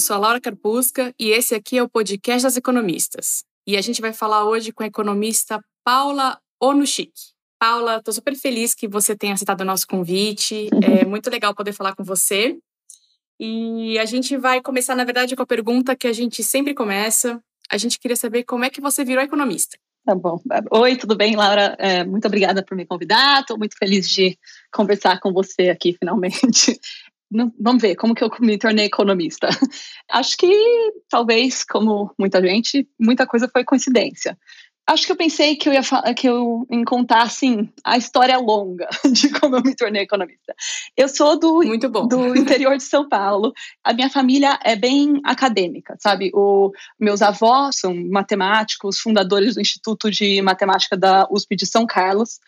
Eu 0.00 0.02
sou 0.02 0.16
a 0.16 0.18
Laura 0.18 0.40
Carpusca 0.40 1.14
e 1.20 1.28
esse 1.28 1.54
aqui 1.54 1.76
é 1.76 1.82
o 1.82 1.88
podcast 1.88 2.42
das 2.42 2.56
economistas. 2.56 3.44
E 3.66 3.76
a 3.76 3.82
gente 3.82 4.00
vai 4.00 4.14
falar 4.14 4.46
hoje 4.46 4.72
com 4.72 4.82
a 4.82 4.86
economista 4.86 5.62
Paula 5.84 6.40
Onuchik. 6.58 7.12
Paula, 7.58 7.98
estou 7.98 8.14
super 8.14 8.34
feliz 8.34 8.74
que 8.74 8.88
você 8.88 9.14
tenha 9.14 9.34
aceitado 9.34 9.60
o 9.60 9.64
nosso 9.66 9.86
convite. 9.86 10.70
É 10.82 11.04
muito 11.04 11.28
legal 11.28 11.54
poder 11.54 11.74
falar 11.74 11.94
com 11.94 12.02
você. 12.02 12.56
E 13.38 13.98
a 13.98 14.06
gente 14.06 14.38
vai 14.38 14.62
começar, 14.62 14.96
na 14.96 15.04
verdade, 15.04 15.36
com 15.36 15.42
a 15.42 15.46
pergunta 15.46 15.94
que 15.94 16.06
a 16.06 16.14
gente 16.14 16.42
sempre 16.42 16.72
começa. 16.72 17.38
A 17.70 17.76
gente 17.76 17.98
queria 17.98 18.16
saber 18.16 18.44
como 18.44 18.64
é 18.64 18.70
que 18.70 18.80
você 18.80 19.04
virou 19.04 19.22
economista. 19.22 19.76
Tá 20.06 20.14
bom. 20.14 20.40
Oi, 20.70 20.96
tudo 20.96 21.14
bem, 21.14 21.36
Laura? 21.36 21.76
É, 21.78 22.04
muito 22.04 22.26
obrigada 22.26 22.64
por 22.64 22.74
me 22.74 22.86
convidar. 22.86 23.42
Estou 23.42 23.58
muito 23.58 23.76
feliz 23.76 24.08
de 24.08 24.38
conversar 24.72 25.20
com 25.20 25.30
você 25.30 25.68
aqui 25.68 25.94
finalmente. 25.98 26.80
Vamos 27.58 27.80
ver 27.80 27.94
como 27.94 28.14
que 28.14 28.24
eu 28.24 28.30
me 28.40 28.58
tornei 28.58 28.86
economista. 28.86 29.48
Acho 30.10 30.36
que 30.36 30.52
talvez, 31.08 31.64
como 31.64 32.12
muita 32.18 32.40
gente, 32.40 32.88
muita 32.98 33.26
coisa 33.26 33.48
foi 33.48 33.64
coincidência. 33.64 34.36
Acho 34.90 35.06
que 35.06 35.12
eu 35.12 35.16
pensei 35.16 35.54
que 35.54 35.68
eu 35.68 35.72
ia 35.72 35.82
que 36.14 36.28
eu 36.28 36.66
ia 36.68 36.84
contar 36.84 37.22
assim 37.22 37.72
a 37.84 37.96
história 37.96 38.36
longa 38.38 38.88
de 39.12 39.28
como 39.38 39.54
eu 39.54 39.62
me 39.62 39.76
tornei 39.76 40.02
economista. 40.02 40.52
Eu 40.96 41.08
sou 41.08 41.38
do 41.38 41.60
do 42.08 42.34
interior 42.36 42.76
de 42.76 42.82
São 42.82 43.08
Paulo. 43.08 43.52
A 43.84 43.92
minha 43.92 44.10
família 44.10 44.58
é 44.64 44.74
bem 44.74 45.20
acadêmica, 45.24 45.96
sabe? 46.00 46.32
O 46.34 46.72
meus 46.98 47.22
avós 47.22 47.76
são 47.78 47.94
matemáticos, 47.94 48.98
fundadores 48.98 49.54
do 49.54 49.60
Instituto 49.60 50.10
de 50.10 50.42
Matemática 50.42 50.96
da 50.96 51.24
USP 51.30 51.54
de 51.54 51.66
São 51.66 51.86
Carlos. 51.86 52.40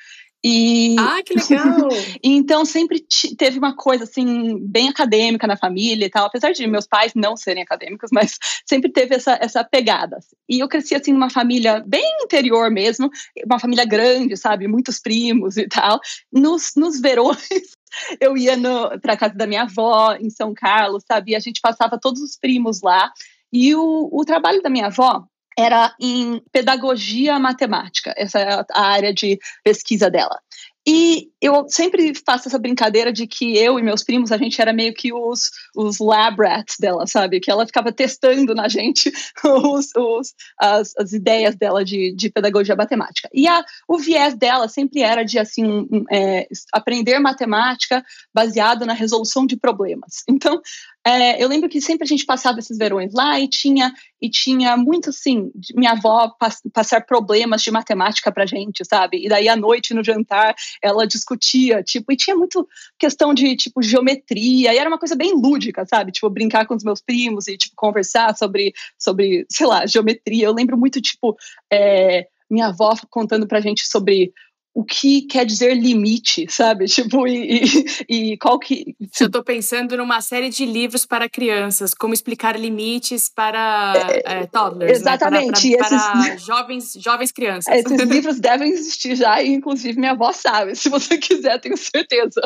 E 0.44 0.96
ah, 0.98 1.22
que 1.24 1.34
legal! 1.34 1.88
então 2.22 2.64
sempre 2.64 3.04
teve 3.38 3.58
uma 3.58 3.76
coisa 3.76 4.04
assim 4.04 4.58
bem 4.58 4.88
acadêmica 4.88 5.46
na 5.46 5.56
família 5.56 6.06
e 6.06 6.10
tal, 6.10 6.26
apesar 6.26 6.50
de 6.50 6.66
meus 6.66 6.86
pais 6.86 7.12
não 7.14 7.36
serem 7.36 7.62
acadêmicos, 7.62 8.10
mas 8.12 8.38
sempre 8.66 8.90
teve 8.90 9.14
essa 9.14 9.38
essa 9.40 9.62
pegada. 9.62 10.18
E 10.48 10.58
eu 10.58 10.68
cresci 10.68 10.96
assim 10.96 11.12
numa 11.12 11.30
família 11.30 11.82
bem 11.86 12.04
interior 12.22 12.70
mesmo, 12.70 13.08
uma 13.46 13.60
família 13.60 13.84
grande, 13.84 14.36
sabe, 14.36 14.66
muitos 14.66 14.98
primos 14.98 15.56
e 15.56 15.68
tal. 15.68 16.00
Nos 16.32 16.72
nos 16.76 17.00
verões 17.00 17.76
eu 18.20 18.36
ia 18.36 18.56
para 19.00 19.16
casa 19.16 19.34
da 19.34 19.46
minha 19.46 19.62
avó 19.62 20.14
em 20.14 20.28
São 20.28 20.52
Carlos, 20.52 21.04
sabe? 21.06 21.32
E 21.32 21.36
a 21.36 21.40
gente 21.40 21.60
passava 21.60 22.00
todos 22.00 22.20
os 22.20 22.36
primos 22.36 22.82
lá. 22.82 23.12
E 23.52 23.74
o, 23.74 24.08
o 24.10 24.24
trabalho 24.24 24.62
da 24.62 24.70
minha 24.70 24.86
avó 24.86 25.24
era 25.58 25.94
em 26.00 26.42
pedagogia 26.50 27.38
matemática, 27.38 28.12
essa 28.16 28.38
é 28.38 28.64
a 28.72 28.82
área 28.82 29.12
de 29.12 29.38
pesquisa 29.64 30.10
dela. 30.10 30.38
E 30.86 31.28
eu 31.40 31.64
sempre 31.68 32.12
faço 32.26 32.48
essa 32.48 32.58
brincadeira 32.58 33.12
de 33.12 33.24
que 33.24 33.56
eu 33.56 33.78
e 33.78 33.82
meus 33.82 34.02
primos, 34.02 34.32
a 34.32 34.36
gente 34.36 34.60
era 34.60 34.72
meio 34.72 34.92
que 34.92 35.12
os, 35.12 35.50
os 35.76 35.98
lab 36.00 36.42
rats 36.42 36.76
dela, 36.78 37.06
sabe? 37.06 37.38
Que 37.38 37.50
ela 37.50 37.64
ficava 37.64 37.92
testando 37.92 38.52
na 38.52 38.66
gente 38.68 39.12
os, 39.44 39.94
os, 39.94 40.34
as, 40.58 40.92
as 40.98 41.12
ideias 41.12 41.54
dela 41.54 41.84
de, 41.84 42.12
de 42.12 42.28
pedagogia 42.30 42.74
matemática. 42.74 43.28
E 43.32 43.46
a, 43.46 43.64
o 43.86 43.96
viés 43.96 44.34
dela 44.34 44.66
sempre 44.66 45.02
era 45.02 45.22
de, 45.22 45.38
assim, 45.38 45.88
é, 46.10 46.48
aprender 46.72 47.20
matemática 47.20 48.04
baseado 48.34 48.84
na 48.84 48.92
resolução 48.92 49.46
de 49.46 49.56
problemas. 49.56 50.24
Então, 50.28 50.60
é, 51.04 51.42
eu 51.42 51.48
lembro 51.48 51.68
que 51.68 51.80
sempre 51.80 52.04
a 52.04 52.06
gente 52.06 52.24
passava 52.24 52.60
esses 52.60 52.78
verões 52.78 53.12
lá 53.12 53.38
e 53.40 53.48
tinha 53.48 53.92
e 54.20 54.30
tinha 54.30 54.76
muito 54.76 55.10
assim, 55.10 55.50
minha 55.74 55.92
avó 55.92 56.28
pass, 56.38 56.60
passar 56.72 57.04
problemas 57.04 57.60
de 57.60 57.72
matemática 57.72 58.30
pra 58.30 58.46
gente, 58.46 58.84
sabe? 58.84 59.24
E 59.24 59.28
daí 59.28 59.48
à 59.48 59.56
noite 59.56 59.94
no 59.94 60.04
jantar 60.04 60.54
ela 60.80 61.04
discutia, 61.04 61.82
tipo, 61.82 62.12
e 62.12 62.16
tinha 62.16 62.36
muito 62.36 62.68
questão 62.96 63.34
de 63.34 63.56
tipo 63.56 63.82
geometria, 63.82 64.72
e 64.72 64.78
era 64.78 64.88
uma 64.88 64.98
coisa 64.98 65.16
bem 65.16 65.34
lúdica, 65.34 65.84
sabe? 65.84 66.12
Tipo, 66.12 66.30
brincar 66.30 66.66
com 66.66 66.74
os 66.76 66.84
meus 66.84 67.00
primos 67.00 67.48
e 67.48 67.56
tipo 67.56 67.74
conversar 67.76 68.36
sobre 68.36 68.72
sobre, 68.96 69.44
sei 69.50 69.66
lá, 69.66 69.84
geometria. 69.86 70.46
Eu 70.46 70.54
lembro 70.54 70.78
muito 70.78 71.00
tipo 71.00 71.36
é, 71.72 72.28
minha 72.48 72.68
avó 72.68 72.94
contando 73.10 73.48
pra 73.48 73.60
gente 73.60 73.88
sobre 73.88 74.32
o 74.74 74.84
que 74.84 75.22
quer 75.22 75.44
dizer 75.44 75.74
limite, 75.74 76.46
sabe? 76.48 76.86
Tipo, 76.86 77.26
e, 77.26 77.62
e, 78.08 78.32
e 78.32 78.36
qual 78.38 78.58
que. 78.58 78.96
Eu 79.20 79.26
estou 79.26 79.44
pensando 79.44 79.96
numa 79.96 80.20
série 80.22 80.48
de 80.48 80.64
livros 80.64 81.04
para 81.04 81.28
crianças, 81.28 81.92
como 81.92 82.14
explicar 82.14 82.58
limites 82.58 83.28
para 83.28 83.92
é, 84.08 84.22
é, 84.24 84.46
toddlers. 84.46 84.98
Exatamente. 84.98 85.70
Né? 85.70 85.76
Para, 85.76 85.88
para, 85.88 86.10
para 86.10 86.28
esses, 86.28 86.42
jovens, 86.44 86.92
jovens 86.98 87.32
crianças. 87.32 87.74
Esses 87.74 88.00
livros 88.08 88.40
devem 88.40 88.70
existir 88.70 89.14
já, 89.14 89.42
e 89.42 89.48
inclusive 89.48 89.98
minha 89.98 90.12
avó 90.12 90.32
sabe, 90.32 90.74
se 90.74 90.88
você 90.88 91.18
quiser, 91.18 91.60
tenho 91.60 91.76
certeza. 91.76 92.40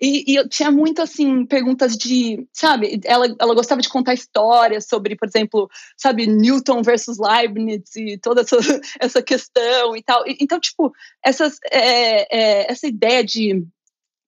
E, 0.00 0.32
e 0.32 0.36
eu 0.36 0.48
tinha 0.48 0.70
muito, 0.70 1.00
assim, 1.00 1.46
perguntas 1.46 1.96
de. 1.96 2.46
Sabe? 2.52 3.00
Ela, 3.04 3.34
ela 3.38 3.54
gostava 3.54 3.80
de 3.80 3.88
contar 3.88 4.12
histórias 4.12 4.86
sobre, 4.86 5.16
por 5.16 5.26
exemplo, 5.26 5.70
sabe, 5.96 6.26
Newton 6.26 6.82
versus 6.82 7.16
Leibniz 7.18 7.96
e 7.96 8.18
toda 8.18 8.42
essa, 8.42 8.56
essa 9.00 9.22
questão 9.22 9.96
e 9.96 10.02
tal. 10.02 10.24
então, 10.26 10.60
tipo, 10.60 10.92
essas 11.24 11.58
é, 11.70 12.26
é, 12.30 12.72
essa 12.72 12.86
ideia 12.86 13.24
de 13.24 13.64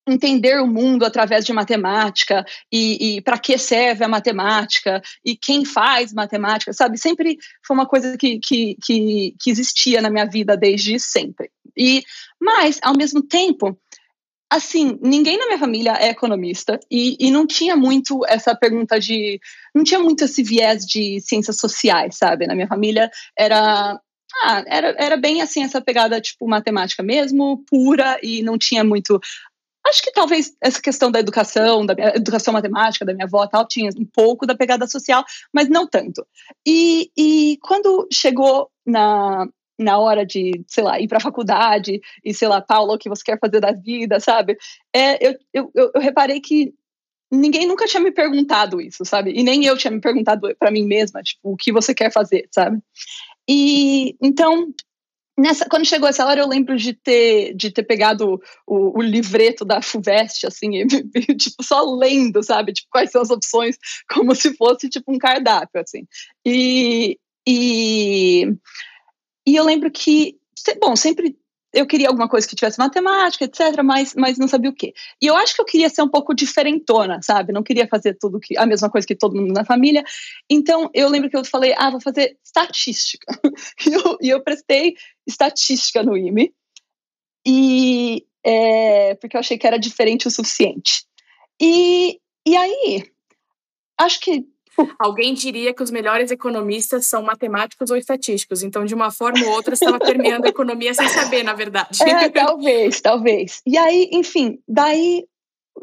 entender 0.07 0.61
o 0.61 0.67
mundo 0.67 1.05
através 1.05 1.45
de 1.45 1.53
matemática 1.53 2.45
e, 2.73 3.17
e 3.17 3.21
para 3.21 3.39
que 3.39 3.57
serve 3.57 4.05
a 4.05 4.09
matemática 4.09 5.01
e 5.25 5.37
quem 5.37 5.65
faz 5.65 6.13
matemática, 6.13 6.73
sabe? 6.73 6.99
Sempre 6.99 7.39
foi 7.65 7.77
uma 7.77 7.87
coisa 7.87 8.17
que, 8.17 8.39
que, 8.41 8.77
que, 8.83 9.35
que 9.41 9.51
existia 9.51 10.03
na 10.03 10.11
minha 10.11 10.27
vida 10.27 10.57
desde 10.57 10.99
sempre. 10.99 11.51
E, 11.77 12.03
mas, 12.41 12.81
ao 12.83 12.97
mesmo 12.97 13.23
tempo, 13.23 13.79
assim, 14.51 14.99
ninguém 15.01 15.39
na 15.39 15.47
minha 15.47 15.59
família 15.59 15.93
é 15.99 16.09
economista 16.09 16.79
e, 16.91 17.17
e, 17.19 17.31
não 17.31 17.47
tinha 17.47 17.77
muito 17.77 18.21
essa 18.27 18.55
pergunta 18.55 18.99
de. 19.01 19.41
Não 19.75 19.85
tinha 19.85 20.01
muito 20.01 20.25
esse 20.25 20.43
viés 20.43 20.85
de 20.85 21.21
ciências 21.21 21.57
sociais, 21.57 22.17
sabe? 22.17 22.47
Na 22.47 22.55
minha 22.55 22.69
família 22.69 23.11
era 23.37 23.99
ah, 24.45 24.65
era, 24.67 24.95
era 24.99 25.17
bem 25.17 25.43
assim, 25.43 25.63
essa 25.63 25.81
pegada, 25.81 26.21
tipo, 26.21 26.49
matemática 26.49 27.03
mesmo, 27.03 27.65
pura, 27.69 28.19
e 28.23 28.43
não 28.43 28.59
tinha 28.59 28.83
muito. 28.85 29.21
Acho 29.87 30.03
que 30.03 30.13
talvez 30.13 30.57
essa 30.61 30.81
questão 30.81 31.11
da 31.11 31.19
educação, 31.19 31.85
da 31.85 31.95
educação 32.15 32.53
matemática 32.53 33.05
da 33.05 33.13
minha 33.13 33.27
avó 33.27 33.47
tal, 33.47 33.67
tinha 33.67 33.91
um 33.97 34.05
pouco 34.05 34.47
da 34.47 34.55
pegada 34.55 34.87
social, 34.87 35.25
mas 35.53 35.69
não 35.69 35.87
tanto. 35.87 36.27
E, 36.67 37.11
e 37.17 37.59
quando 37.63 38.07
chegou 38.13 38.71
na, 38.87 39.47
na 39.79 39.99
hora 39.99 40.25
de, 40.25 40.65
sei 40.69 40.85
lá, 40.85 41.01
ir 41.01 41.09
para 41.09 41.19
a 41.19 41.23
faculdade 41.23 42.01
e, 42.25 42.33
sei 42.33 42.49
lá, 42.49 42.61
Paulo, 42.61 42.95
o 42.95 42.99
que 42.99 43.09
você 43.09 43.25
quer 43.25 43.39
fazer 43.39 43.61
da 43.61 43.73
vida, 43.73 44.21
sabe? 44.21 44.57
É, 44.95 45.27
eu, 45.27 45.39
eu, 45.53 45.71
eu 45.75 46.01
reparei 46.01 46.41
que 46.41 46.73
ninguém 47.31 47.67
nunca 47.67 47.87
tinha 47.87 48.03
me 48.03 48.13
perguntado 48.13 48.81
isso, 48.81 49.05
sabe? 49.05 49.33
E 49.35 49.43
nem 49.43 49.65
eu 49.65 49.77
tinha 49.77 49.91
me 49.91 50.01
perguntado 50.01 50.55
para 50.59 50.71
mim 50.71 50.85
mesma, 50.85 51.23
tipo, 51.23 51.53
o 51.53 51.57
que 51.57 51.73
você 51.73 51.95
quer 51.95 52.13
fazer, 52.13 52.47
sabe? 52.53 52.79
E 53.49 54.17
então, 54.23 54.73
nessa, 55.39 55.69
quando 55.69 55.87
chegou 55.87 56.09
essa 56.09 56.27
hora, 56.27 56.41
eu 56.41 56.49
lembro 56.49 56.77
de 56.77 56.93
ter, 56.93 57.55
de 57.55 57.71
ter 57.71 57.83
pegado 57.83 58.41
o, 58.67 58.99
o 58.99 59.03
livreto 59.03 59.65
da 59.65 59.83
FUVEST, 59.83 60.47
assim, 60.47 60.71
e, 61.15 61.35
tipo, 61.35 61.63
só 61.63 61.83
lendo, 61.97 62.43
sabe? 62.43 62.73
Tipo, 62.73 62.89
quais 62.91 63.11
são 63.11 63.23
as 63.23 63.31
opções, 63.31 63.77
como 64.13 64.35
se 64.35 64.55
fosse, 64.57 64.89
tipo, 64.89 65.13
um 65.13 65.19
cardápio, 65.19 65.81
assim. 65.81 66.07
E, 66.47 67.19
e, 67.47 68.47
e 69.47 69.57
eu 69.57 69.65
lembro 69.65 69.91
que, 69.91 70.37
bom, 70.81 70.95
sempre 70.95 71.37
eu 71.73 71.87
queria 71.87 72.09
alguma 72.09 72.29
coisa 72.29 72.47
que 72.47 72.55
tivesse 72.55 72.79
matemática, 72.79 73.45
etc., 73.45 73.83
mas, 73.83 74.15
mas 74.15 74.39
não 74.39 74.47
sabia 74.47 74.71
o 74.71 74.75
quê. 74.75 74.93
E 75.21 75.27
eu 75.27 75.37
acho 75.37 75.55
que 75.55 75.61
eu 75.61 75.65
queria 75.65 75.89
ser 75.89 76.03
um 76.03 76.09
pouco 76.09 76.35
diferentona, 76.35 77.21
sabe? 77.23 77.53
Não 77.53 77.63
queria 77.63 77.89
fazer 77.89 78.17
tudo 78.21 78.39
que 78.39 78.57
a 78.59 78.67
mesma 78.67 78.91
coisa 78.91 79.07
que 79.07 79.15
todo 79.15 79.35
mundo 79.35 79.55
na 79.55 79.65
família. 79.65 80.05
Então, 80.51 80.91
eu 80.93 81.09
lembro 81.09 81.31
que 81.31 81.37
eu 81.37 81.45
falei, 81.45 81.75
ah, 81.77 81.91
vou 81.91 82.01
fazer 82.01 82.37
estatística. 82.45 83.27
e, 83.87 83.93
eu, 83.93 84.19
e 84.21 84.29
eu 84.29 84.43
prestei 84.43 84.95
estatística 85.27 86.03
no 86.03 86.17
IME, 86.17 86.53
e, 87.47 88.27
é, 88.45 89.15
porque 89.15 89.37
eu 89.37 89.41
achei 89.41 89.57
que 89.57 89.67
era 89.67 89.79
diferente 89.79 90.29
o 90.29 90.31
suficiente. 90.31 91.05
E, 91.61 92.21
e 92.47 92.57
aí, 92.57 93.11
acho 93.99 94.21
que 94.21 94.45
Alguém 94.99 95.35
diria 95.35 95.75
que 95.75 95.83
os 95.83 95.91
melhores 95.91 96.31
economistas 96.31 97.07
são 97.07 97.23
matemáticos 97.23 97.91
ou 97.91 97.97
estatísticos. 97.97 98.63
Então, 98.63 98.85
de 98.85 98.95
uma 98.95 99.11
forma 99.11 99.45
ou 99.45 99.53
outra, 99.53 99.75
estava 99.75 99.99
permeando 99.99 100.47
a 100.47 100.51
economia 100.51 100.95
sem 100.95 101.09
saber, 101.09 101.43
na 101.43 101.53
verdade. 101.53 102.03
É, 102.03 102.29
talvez, 102.29 103.01
talvez. 103.01 103.61
E 103.67 103.77
aí, 103.77 104.09
enfim, 104.13 104.59
daí 104.67 105.25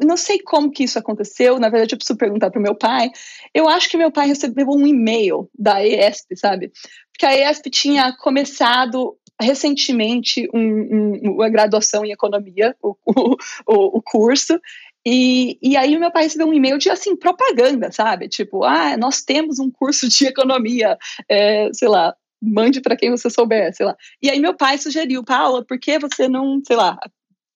não 0.00 0.16
sei 0.16 0.38
como 0.40 0.70
que 0.70 0.84
isso 0.84 0.98
aconteceu, 0.98 1.58
na 1.58 1.68
verdade 1.68 1.94
eu 1.94 1.98
preciso 1.98 2.16
perguntar 2.16 2.50
para 2.50 2.58
o 2.58 2.62
meu 2.62 2.74
pai. 2.74 3.10
Eu 3.52 3.68
acho 3.68 3.88
que 3.88 3.96
meu 3.96 4.10
pai 4.10 4.28
recebeu 4.28 4.66
um 4.68 4.86
e-mail 4.86 5.50
da 5.58 5.84
ESP, 5.84 6.36
sabe? 6.36 6.72
Porque 7.12 7.26
a 7.26 7.50
ESP 7.50 7.70
tinha 7.70 8.16
começado 8.16 9.16
recentemente 9.40 10.48
um, 10.54 10.60
um, 10.60 11.32
uma 11.34 11.48
graduação 11.48 12.04
em 12.04 12.12
economia, 12.12 12.76
o, 12.82 12.94
o, 13.06 13.98
o 13.98 14.02
curso, 14.02 14.60
e, 15.06 15.58
e 15.62 15.76
aí 15.76 15.98
meu 15.98 16.10
pai 16.10 16.24
recebeu 16.24 16.46
um 16.46 16.52
e-mail 16.52 16.78
de 16.78 16.90
assim, 16.90 17.16
propaganda, 17.16 17.90
sabe? 17.90 18.28
Tipo, 18.28 18.64
ah, 18.64 18.96
nós 18.96 19.22
temos 19.22 19.58
um 19.58 19.70
curso 19.70 20.08
de 20.08 20.26
economia, 20.26 20.98
é, 21.28 21.70
sei 21.72 21.88
lá, 21.88 22.14
mande 22.42 22.80
para 22.80 22.96
quem 22.96 23.10
você 23.10 23.30
souber, 23.30 23.74
sei 23.74 23.86
lá. 23.86 23.96
E 24.22 24.30
aí 24.30 24.40
meu 24.40 24.54
pai 24.54 24.78
sugeriu, 24.78 25.24
Paula, 25.24 25.64
por 25.64 25.78
que 25.78 25.98
você 25.98 26.28
não, 26.28 26.60
sei 26.66 26.76
lá, 26.76 26.98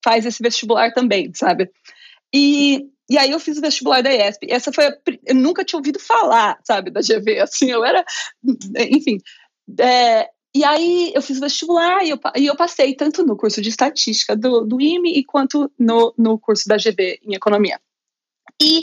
faz 0.05 0.27
esse 0.27 0.43
vestibular 0.43 0.93
também, 0.93 1.33
sabe? 1.35 1.71
E, 2.35 2.87
e 3.09 3.19
aí 3.19 3.31
eu 3.31 3.41
fiz 3.41 3.59
o 3.59 3.61
vestibular 3.61 4.03
da 4.03 4.11
IESP. 4.11 4.47
Essa 4.51 4.73
foi 4.73 4.87
a, 4.87 4.97
eu 5.27 5.35
nunca 5.35 5.65
tinha 5.65 5.79
ouvido 5.79 5.99
falar, 5.99 6.59
sabe, 6.65 6.91
da 6.91 7.01
GV, 7.01 7.41
assim, 7.41 7.71
eu 7.71 7.85
era, 7.85 8.05
enfim. 8.91 9.19
É, 9.81 10.29
e 10.55 10.63
aí 10.63 11.13
eu 11.15 11.21
fiz 11.21 11.41
vestibular 11.41 12.05
e 12.05 12.11
eu, 12.11 12.21
e 12.37 12.47
eu 12.47 12.57
passei 12.57 12.95
tanto 12.95 13.25
no 13.25 13.37
curso 13.37 13.61
de 13.61 13.69
estatística 13.69 14.37
do, 14.37 14.65
do 14.65 14.81
IME 14.81 15.19
e 15.19 15.25
quanto 15.25 15.71
no, 15.77 16.15
no 16.17 16.39
curso 16.39 16.69
da 16.69 16.77
GV 16.77 17.19
em 17.23 17.35
economia. 17.35 17.81
E 18.63 18.83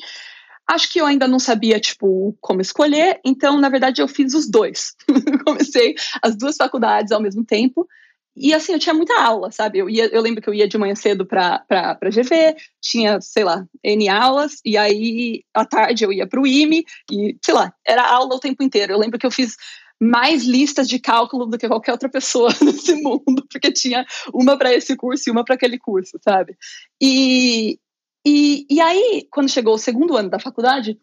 acho 0.67 0.91
que 0.91 0.99
eu 0.99 1.05
ainda 1.05 1.27
não 1.29 1.39
sabia, 1.39 1.79
tipo, 1.79 2.35
como 2.41 2.59
escolher, 2.59 3.21
então, 3.23 3.57
na 3.57 3.69
verdade, 3.69 4.01
eu 4.01 4.07
fiz 4.07 4.33
os 4.33 4.49
dois. 4.49 4.95
Comecei 5.45 5.95
as 6.21 6.35
duas 6.35 6.57
faculdades 6.57 7.11
ao 7.13 7.21
mesmo 7.21 7.45
tempo. 7.45 7.87
E 8.35 8.53
assim, 8.53 8.73
eu 8.73 8.79
tinha 8.79 8.93
muita 8.93 9.21
aula, 9.21 9.51
sabe? 9.51 9.79
Eu, 9.79 9.89
ia, 9.89 10.07
eu 10.07 10.21
lembro 10.21 10.41
que 10.41 10.49
eu 10.49 10.53
ia 10.53 10.67
de 10.67 10.77
manhã 10.77 10.95
cedo 10.95 11.25
para 11.25 11.65
GV, 12.01 12.55
tinha, 12.81 13.19
sei 13.19 13.43
lá, 13.43 13.65
N 13.83 14.07
aulas, 14.09 14.59
e 14.63 14.77
aí 14.77 15.43
à 15.53 15.65
tarde 15.65 16.05
eu 16.05 16.13
ia 16.13 16.27
para 16.27 16.39
o 16.39 16.47
IME, 16.47 16.85
e 17.11 17.37
sei 17.43 17.53
lá, 17.53 17.73
era 17.85 18.03
aula 18.03 18.35
o 18.35 18.39
tempo 18.39 18.63
inteiro. 18.63 18.93
Eu 18.93 18.99
lembro 18.99 19.19
que 19.19 19.25
eu 19.25 19.31
fiz 19.31 19.57
mais 20.01 20.43
listas 20.45 20.87
de 20.87 20.97
cálculo 20.97 21.45
do 21.45 21.59
que 21.59 21.67
qualquer 21.67 21.91
outra 21.91 22.09
pessoa 22.09 22.49
nesse 22.59 22.95
mundo, 22.95 23.45
porque 23.47 23.71
tinha 23.71 24.03
uma 24.33 24.57
para 24.57 24.73
esse 24.73 24.95
curso 24.95 25.29
e 25.29 25.31
uma 25.31 25.45
para 25.45 25.53
aquele 25.53 25.77
curso, 25.77 26.17
sabe? 26.23 26.57
E, 26.99 27.79
e, 28.25 28.65
e 28.67 28.81
aí, 28.81 29.27
quando 29.29 29.51
chegou 29.51 29.75
o 29.75 29.79
segundo 29.79 30.17
ano 30.17 30.29
da 30.29 30.39
faculdade, 30.39 30.97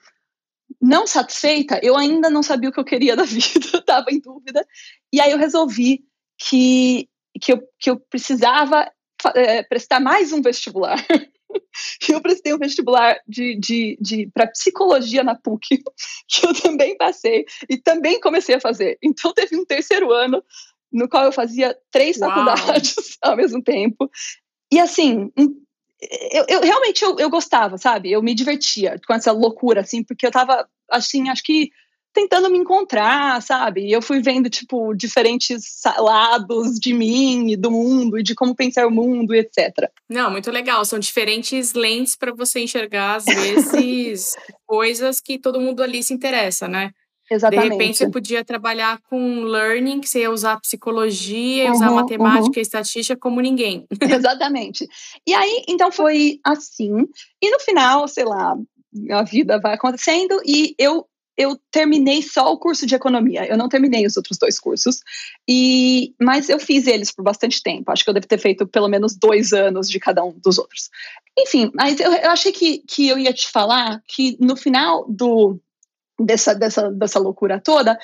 não 0.81 1.07
satisfeita, 1.07 1.79
eu 1.81 1.97
ainda 1.97 2.29
não 2.29 2.43
sabia 2.43 2.71
o 2.71 2.73
que 2.73 2.81
eu 2.81 2.85
queria 2.85 3.15
da 3.15 3.23
vida, 3.25 3.79
estava 3.79 4.07
em 4.11 4.19
dúvida, 4.19 4.67
e 5.13 5.21
aí 5.21 5.31
eu 5.31 5.39
resolvi 5.39 6.05
que 6.37 7.09
que 7.41 7.53
eu, 7.53 7.63
que 7.79 7.89
eu 7.89 8.01
precisava 8.01 8.91
é, 9.37 9.63
prestar 9.63 10.01
mais 10.01 10.33
um 10.33 10.43
vestibular. 10.43 10.99
eu 12.09 12.21
prestei 12.21 12.55
um 12.55 12.59
vestibular 12.59 13.19
de, 13.27 13.57
de, 13.57 13.99
de 14.01 14.31
para 14.33 14.47
psicologia 14.47 15.23
na 15.23 15.35
PUC, 15.35 15.83
que 16.29 16.47
eu 16.47 16.55
também 16.55 16.97
passei 16.97 17.45
e 17.69 17.77
também 17.77 18.21
comecei 18.21 18.55
a 18.55 18.61
fazer. 18.61 18.99
Então 19.03 19.33
teve 19.33 19.57
um 19.57 19.65
terceiro 19.65 20.13
ano 20.13 20.43
no 20.93 21.09
qual 21.09 21.25
eu 21.25 21.33
fazia 21.33 21.77
três 21.91 22.19
Uau. 22.19 22.31
faculdades 22.31 23.19
ao 23.23 23.37
mesmo 23.37 23.63
tempo. 23.63 24.11
E 24.73 24.79
assim, 24.79 25.31
eu, 26.33 26.45
eu 26.49 26.61
realmente 26.61 27.03
eu, 27.03 27.19
eu 27.19 27.31
gostava, 27.31 27.77
sabe? 27.77 28.11
Eu 28.11 28.23
me 28.23 28.35
divertia 28.35 29.01
com 29.07 29.15
essa 29.15 29.33
loucura, 29.33 29.81
assim, 29.81 30.03
porque 30.03 30.27
eu 30.27 30.31
tava, 30.31 30.69
assim, 30.91 31.29
acho 31.29 31.43
que 31.43 31.71
tentando 32.19 32.51
me 32.51 32.59
encontrar, 32.59 33.41
sabe? 33.41 33.87
E 33.87 33.93
eu 33.93 34.03
fui 34.03 34.21
vendo, 34.21 34.51
tipo, 34.51 34.93
diferentes 34.93 35.81
lados 35.97 36.75
de 36.81 36.93
mim 36.93 37.53
e 37.53 37.57
do 37.57 37.71
mundo 37.71 38.19
e 38.19 38.25
de 38.25 38.35
como 38.35 38.57
pensar 38.57 38.89
o 38.89 38.91
mundo 38.91 39.33
etc. 39.33 39.89
Não, 40.09 40.29
muito 40.29 40.51
legal. 40.51 40.85
São 40.85 40.99
diferentes 40.99 41.75
lentes 41.75 42.17
para 42.17 42.35
você 42.35 42.59
enxergar, 42.59 43.17
às 43.17 43.25
vezes, 43.25 44.35
coisas 44.67 45.21
que 45.21 45.39
todo 45.39 45.61
mundo 45.61 45.81
ali 45.81 46.03
se 46.03 46.13
interessa, 46.13 46.67
né? 46.67 46.91
Exatamente. 47.31 47.69
De 47.69 47.73
repente, 47.73 47.99
você 47.99 48.11
podia 48.11 48.45
trabalhar 48.45 48.99
com 49.09 49.43
learning, 49.43 50.01
que 50.01 50.09
você 50.09 50.21
ia 50.23 50.31
usar 50.31 50.59
psicologia, 50.61 51.67
uhum, 51.67 51.73
usar 51.73 51.91
matemática 51.93 52.49
uhum. 52.49 52.59
e 52.59 52.61
estatística 52.63 53.21
como 53.21 53.41
ninguém. 53.41 53.87
Exatamente. 54.03 54.89
E 55.25 55.35
aí, 55.35 55.63
então, 55.69 55.93
foi 55.93 56.41
assim. 56.45 57.07
E 57.41 57.51
no 57.51 57.61
final, 57.61 58.09
sei 58.09 58.25
lá, 58.25 58.57
a 59.13 59.23
vida 59.23 59.61
vai 59.61 59.75
acontecendo 59.75 60.41
e 60.45 60.75
eu 60.79 61.07
eu 61.39 61.57
terminei 61.71 62.21
só 62.21 62.53
o 62.53 62.59
curso 62.59 62.85
de 62.85 62.97
economia. 62.97 63.47
Eu 63.47 63.57
não 63.57 63.69
terminei 63.69 64.05
os 64.05 64.17
outros 64.17 64.37
dois 64.37 64.59
cursos. 64.59 65.01
E, 65.49 66.13
mas 66.21 66.49
eu 66.49 66.59
fiz 66.59 66.89
eles 66.89 67.13
por 67.13 67.23
bastante 67.23 67.63
tempo. 67.63 67.93
Acho 67.93 68.03
que 68.03 68.11
eu 68.11 68.15
devo 68.15 68.27
ter 68.27 68.39
feito 68.39 68.67
pelo 68.67 68.89
menos 68.89 69.15
dois 69.15 69.53
anos 69.53 69.89
de 69.89 70.01
cada 70.01 70.25
um 70.25 70.33
dos 70.45 70.59
outros. 70.59 70.91
Enfim, 71.39 71.71
mas 71.73 72.01
eu, 72.01 72.13
eu 72.13 72.31
achei 72.31 72.51
que, 72.51 72.79
que 72.79 73.07
eu 73.07 73.17
ia 73.17 73.33
te 73.33 73.49
falar 73.49 74.03
que 74.09 74.37
no 74.41 74.57
final 74.57 75.07
do, 75.09 75.61
dessa, 76.19 76.57
dessa, 76.57 76.91
dessa 76.91 77.21
loucura 77.21 77.61
toda, 77.61 77.97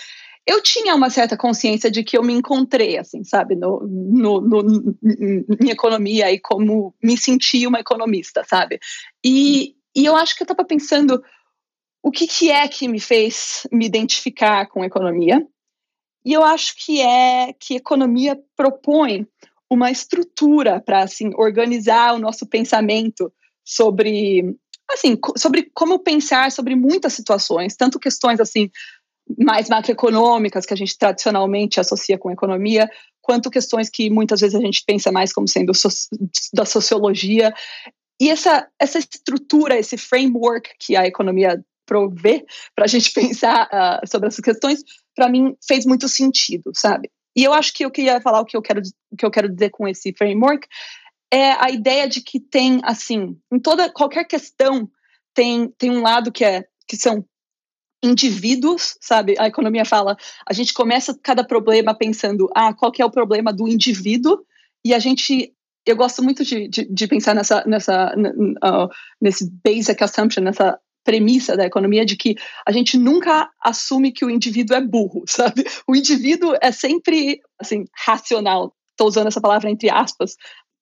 eu 0.46 0.62
tinha 0.62 0.94
uma 0.94 1.10
certa 1.10 1.37
consciência 1.37 1.90
de 1.90 2.04
que 2.04 2.16
eu 2.16 2.22
me 2.22 2.32
encontrei, 2.32 2.98
assim, 2.98 3.25
sabe, 3.25 3.56
no, 3.56 3.80
no, 3.80 4.40
no, 4.40 4.96
em 5.60 5.70
economia 5.70 6.30
e 6.30 6.38
como 6.38 6.94
me 7.02 7.19
sentia 7.19 7.69
uma 7.69 7.80
economista, 7.80 8.44
sabe? 8.46 8.78
E, 9.25 9.75
e 9.96 10.04
eu 10.04 10.14
acho 10.14 10.37
que 10.37 10.42
eu 10.42 10.46
estava 10.46 10.64
pensando 10.64 11.20
o 12.04 12.10
que, 12.10 12.26
que 12.26 12.50
é 12.50 12.68
que 12.68 12.86
me 12.86 13.00
fez 13.00 13.66
me 13.72 13.86
identificar 13.86 14.66
com 14.66 14.84
economia. 14.84 15.44
E 16.22 16.34
eu 16.34 16.44
acho 16.44 16.74
que 16.76 17.00
é 17.00 17.54
que 17.58 17.76
economia 17.76 18.38
propõe 18.54 19.26
uma 19.70 19.90
estrutura 19.90 20.80
para 20.80 21.02
assim 21.02 21.30
organizar 21.34 22.14
o 22.14 22.18
nosso 22.18 22.46
pensamento 22.46 23.32
sobre 23.64 24.54
assim 24.90 25.18
sobre 25.34 25.70
como 25.72 25.98
pensar 25.98 26.52
sobre 26.52 26.76
muitas 26.76 27.14
situações, 27.14 27.74
tanto 27.74 27.98
questões 27.98 28.38
assim 28.38 28.70
mais 29.38 29.70
macroeconômicas 29.70 30.66
que 30.66 30.74
a 30.74 30.76
gente 30.76 30.98
tradicionalmente 30.98 31.80
associa 31.80 32.18
com 32.18 32.30
economia, 32.30 32.86
quanto 33.22 33.50
questões 33.50 33.88
que 33.88 34.10
muitas 34.10 34.42
vezes 34.42 34.54
a 34.54 34.60
gente 34.60 34.84
pensa 34.86 35.10
mais 35.10 35.32
como 35.32 35.48
sendo 35.48 35.72
da 36.52 36.66
sociologia. 36.66 37.54
E 38.20 38.28
essa, 38.28 38.68
essa 38.78 38.98
estrutura, 38.98 39.78
esse 39.78 39.96
framework 39.96 40.70
que 40.78 40.94
a 40.94 41.06
economia 41.06 41.64
prover 41.86 42.44
para 42.75 42.84
a 42.84 42.88
gente 42.88 43.12
pensar 43.14 43.69
uh, 43.72 44.08
sobre 44.08 44.28
essas 44.28 44.40
questões, 44.40 44.82
para 45.14 45.28
mim 45.28 45.56
fez 45.66 45.84
muito 45.86 46.08
sentido, 46.08 46.72
sabe? 46.75 47.10
E 47.36 47.42
eu 47.42 47.52
acho 47.52 47.72
que 47.72 47.84
eu 47.84 47.90
queria 47.90 48.20
falar 48.20 48.40
o 48.40 48.44
que 48.44 48.56
eu 48.56 48.62
quero, 48.62 48.81
que 49.19 49.25
eu 49.25 49.31
quero 49.31 49.48
dizer 49.48 49.70
com 49.70 49.88
esse 49.88 50.12
framework 50.16 50.69
é 51.32 51.52
a 51.52 51.69
ideia 51.70 52.08
de 52.08 52.20
que 52.20 52.38
tem 52.38 52.81
assim, 52.84 53.36
em 53.52 53.58
toda 53.58 53.90
qualquer 53.90 54.25
questão 54.25 54.88
tem 55.34 55.69
tem 55.76 55.90
um 55.90 56.00
lado 56.00 56.31
que 56.31 56.44
é 56.44 56.64
que 56.86 56.96
são 56.96 57.25
indivíduos, 58.04 58.96
sabe? 59.00 59.34
A 59.38 59.46
economia 59.46 59.84
fala, 59.84 60.16
a 60.46 60.52
gente 60.52 60.75
começa 60.75 61.19
cada 61.22 61.42
problema 61.42 61.96
pensando, 61.96 62.50
ah, 62.54 62.75
qual 62.75 62.92
que 62.92 63.00
é 63.00 63.04
o 63.04 63.10
problema 63.10 63.50
do 63.50 63.66
indivíduo? 63.66 64.44
E 64.84 64.92
a 64.92 64.98
gente 64.98 65.54
eu 65.87 65.96
gosto 65.96 66.22
muito 66.22 66.44
de, 66.44 66.69
de, 66.69 66.84
de 66.87 67.06
pensar 67.06 67.34
nessa, 67.34 67.62
nessa, 67.66 68.14
uh, 68.16 68.88
nesse 69.20 69.50
basic 69.62 70.02
assumption, 70.02 70.42
nessa 70.42 70.78
premissa 71.04 71.56
da 71.56 71.66
economia 71.66 72.04
de 72.04 72.16
que 72.16 72.34
a 72.66 72.73
gente 72.73 72.96
nunca 72.96 73.50
assume 73.61 74.11
que 74.11 74.25
o 74.25 74.30
indivíduo 74.30 74.76
é 74.76 74.80
burro, 74.80 75.25
sabe? 75.28 75.64
O 75.87 75.94
indivíduo 75.94 76.56
é 76.61 76.73
sempre, 76.73 77.40
assim, 77.58 77.84
racional. 77.94 78.75
Estou 78.90 79.06
usando 79.06 79.28
essa 79.28 79.40
palavra 79.40 79.70
entre 79.70 79.90
aspas. 79.90 80.37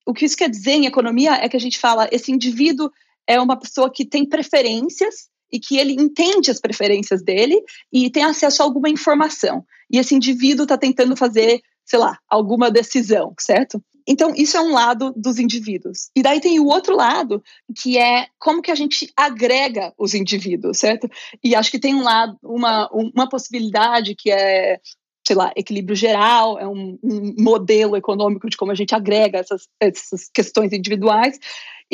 O 0.07 0.15
que 0.15 0.25
isso 0.25 0.37
quer 0.37 0.49
dizer 0.49 0.73
em 0.73 0.87
economia 0.87 1.35
é 1.35 1.49
que 1.49 1.57
a 1.57 1.61
gente 1.61 1.79
fala 1.79 2.09
esse 2.11 2.33
indivíduo 2.33 2.91
é 3.27 3.41
uma 3.41 3.59
pessoa 3.59 3.91
que 3.91 4.05
tem 4.05 4.29
preferências 4.29 5.31
e 5.51 5.61
que 5.61 5.77
ele 5.77 5.93
entende 5.93 6.51
as 6.51 6.59
preferências 6.59 7.23
dele 7.23 7.61
e 7.93 8.11
tem 8.11 8.25
acesso 8.25 8.63
a 8.63 8.65
alguma 8.65 8.89
informação. 8.89 9.65
E 9.91 9.99
esse 9.99 10.15
indivíduo 10.15 10.65
está 10.65 10.79
tentando 10.79 11.15
fazer, 11.15 11.61
sei 11.85 11.99
lá, 11.99 12.19
alguma 12.29 12.71
decisão, 12.71 13.35
certo? 13.39 13.83
Então, 14.07 14.33
isso 14.37 14.57
é 14.57 14.61
um 14.61 14.73
lado 14.73 15.13
dos 15.17 15.39
indivíduos. 15.39 16.11
E 16.17 16.23
daí 16.23 16.41
tem 16.41 16.59
o 16.59 16.67
outro 16.67 16.97
lado, 16.97 17.43
que 17.77 17.99
é 17.99 18.27
como 18.39 18.63
que 18.63 18.71
a 18.71 18.75
gente 18.75 19.11
agrega 19.17 19.93
os 19.99 20.15
indivíduos, 20.15 20.79
certo? 20.79 21.09
E 21.43 21.55
acho 21.55 21.71
que 21.71 21.79
tem 21.79 21.95
um 21.95 22.03
lado, 22.03 22.37
uma, 22.43 22.89
uma 22.93 23.29
possibilidade 23.29 24.15
que 24.15 24.31
é 24.31 24.81
sei 25.25 25.37
lá, 25.37 25.53
equilíbrio 25.57 25.95
geral, 25.95 26.59
é 26.59 26.67
um, 26.67 26.99
um, 27.03 27.35
modelo 27.39 27.97
econômico 27.97 28.51
de 28.51 28.57
como 28.57 28.73
a 28.73 28.75
gente 28.75 28.93
agrega 28.93 29.39
essas, 29.39 29.69
essas 29.81 30.29
questões 30.35 30.73
individuais. 30.73 31.39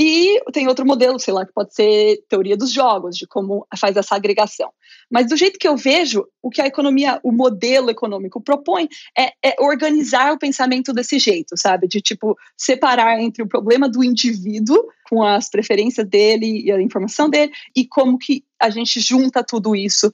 E 0.00 0.40
tem 0.52 0.69
outro 0.69 0.87
modelo, 0.87 1.19
sei 1.19 1.35
lá, 1.35 1.45
que 1.45 1.52
pode 1.52 1.75
ser 1.75 2.23
teoria 2.28 2.57
dos 2.57 2.73
jogos, 2.73 3.17
de 3.17 3.26
como 3.26 3.67
faz 3.76 3.97
essa 3.97 4.14
agregação. 4.14 4.73
Mas 5.11 5.28
do 5.28 5.37
jeito 5.37 5.59
que 5.59 5.67
eu 5.67 5.76
vejo, 5.76 6.25
o 6.40 6.50
que 6.50 6.62
a 6.62 6.69
economia, 6.69 7.19
o 7.25 7.33
modelo 7.33 7.90
econômico 7.90 8.40
propõe 8.40 8.88
é, 9.19 9.33
é 9.43 9.57
organizar 9.59 10.33
o 10.33 10.38
pensamento 10.38 10.93
desse 10.93 11.19
jeito, 11.19 11.57
sabe? 11.57 11.88
De 11.88 12.00
tipo 12.00 12.38
separar 12.57 13.21
entre 13.21 13.43
o 13.43 13.49
problema 13.49 13.88
do 13.88 14.05
indivíduo 14.05 14.87
com 15.11 15.25
as 15.25 15.50
preferências 15.50 16.09
dele 16.09 16.62
e 16.64 16.71
a 16.71 16.81
informação 16.81 17.28
dele 17.28 17.50
e 17.75 17.85
como 17.85 18.19
que 18.19 18.45
a 18.61 18.71
gente 18.71 19.00
junta 19.00 19.43
tudo 19.43 19.75
isso 19.75 20.12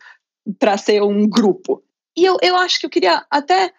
para 0.59 0.79
ser 0.79 1.03
um 1.03 1.29
grupo. 1.29 1.85
E 2.17 2.25
eu, 2.25 2.39
eu 2.41 2.57
acho 2.57 2.81
que 2.81 2.87
eu 2.87 2.91
queria 2.91 3.27
até 3.31 3.71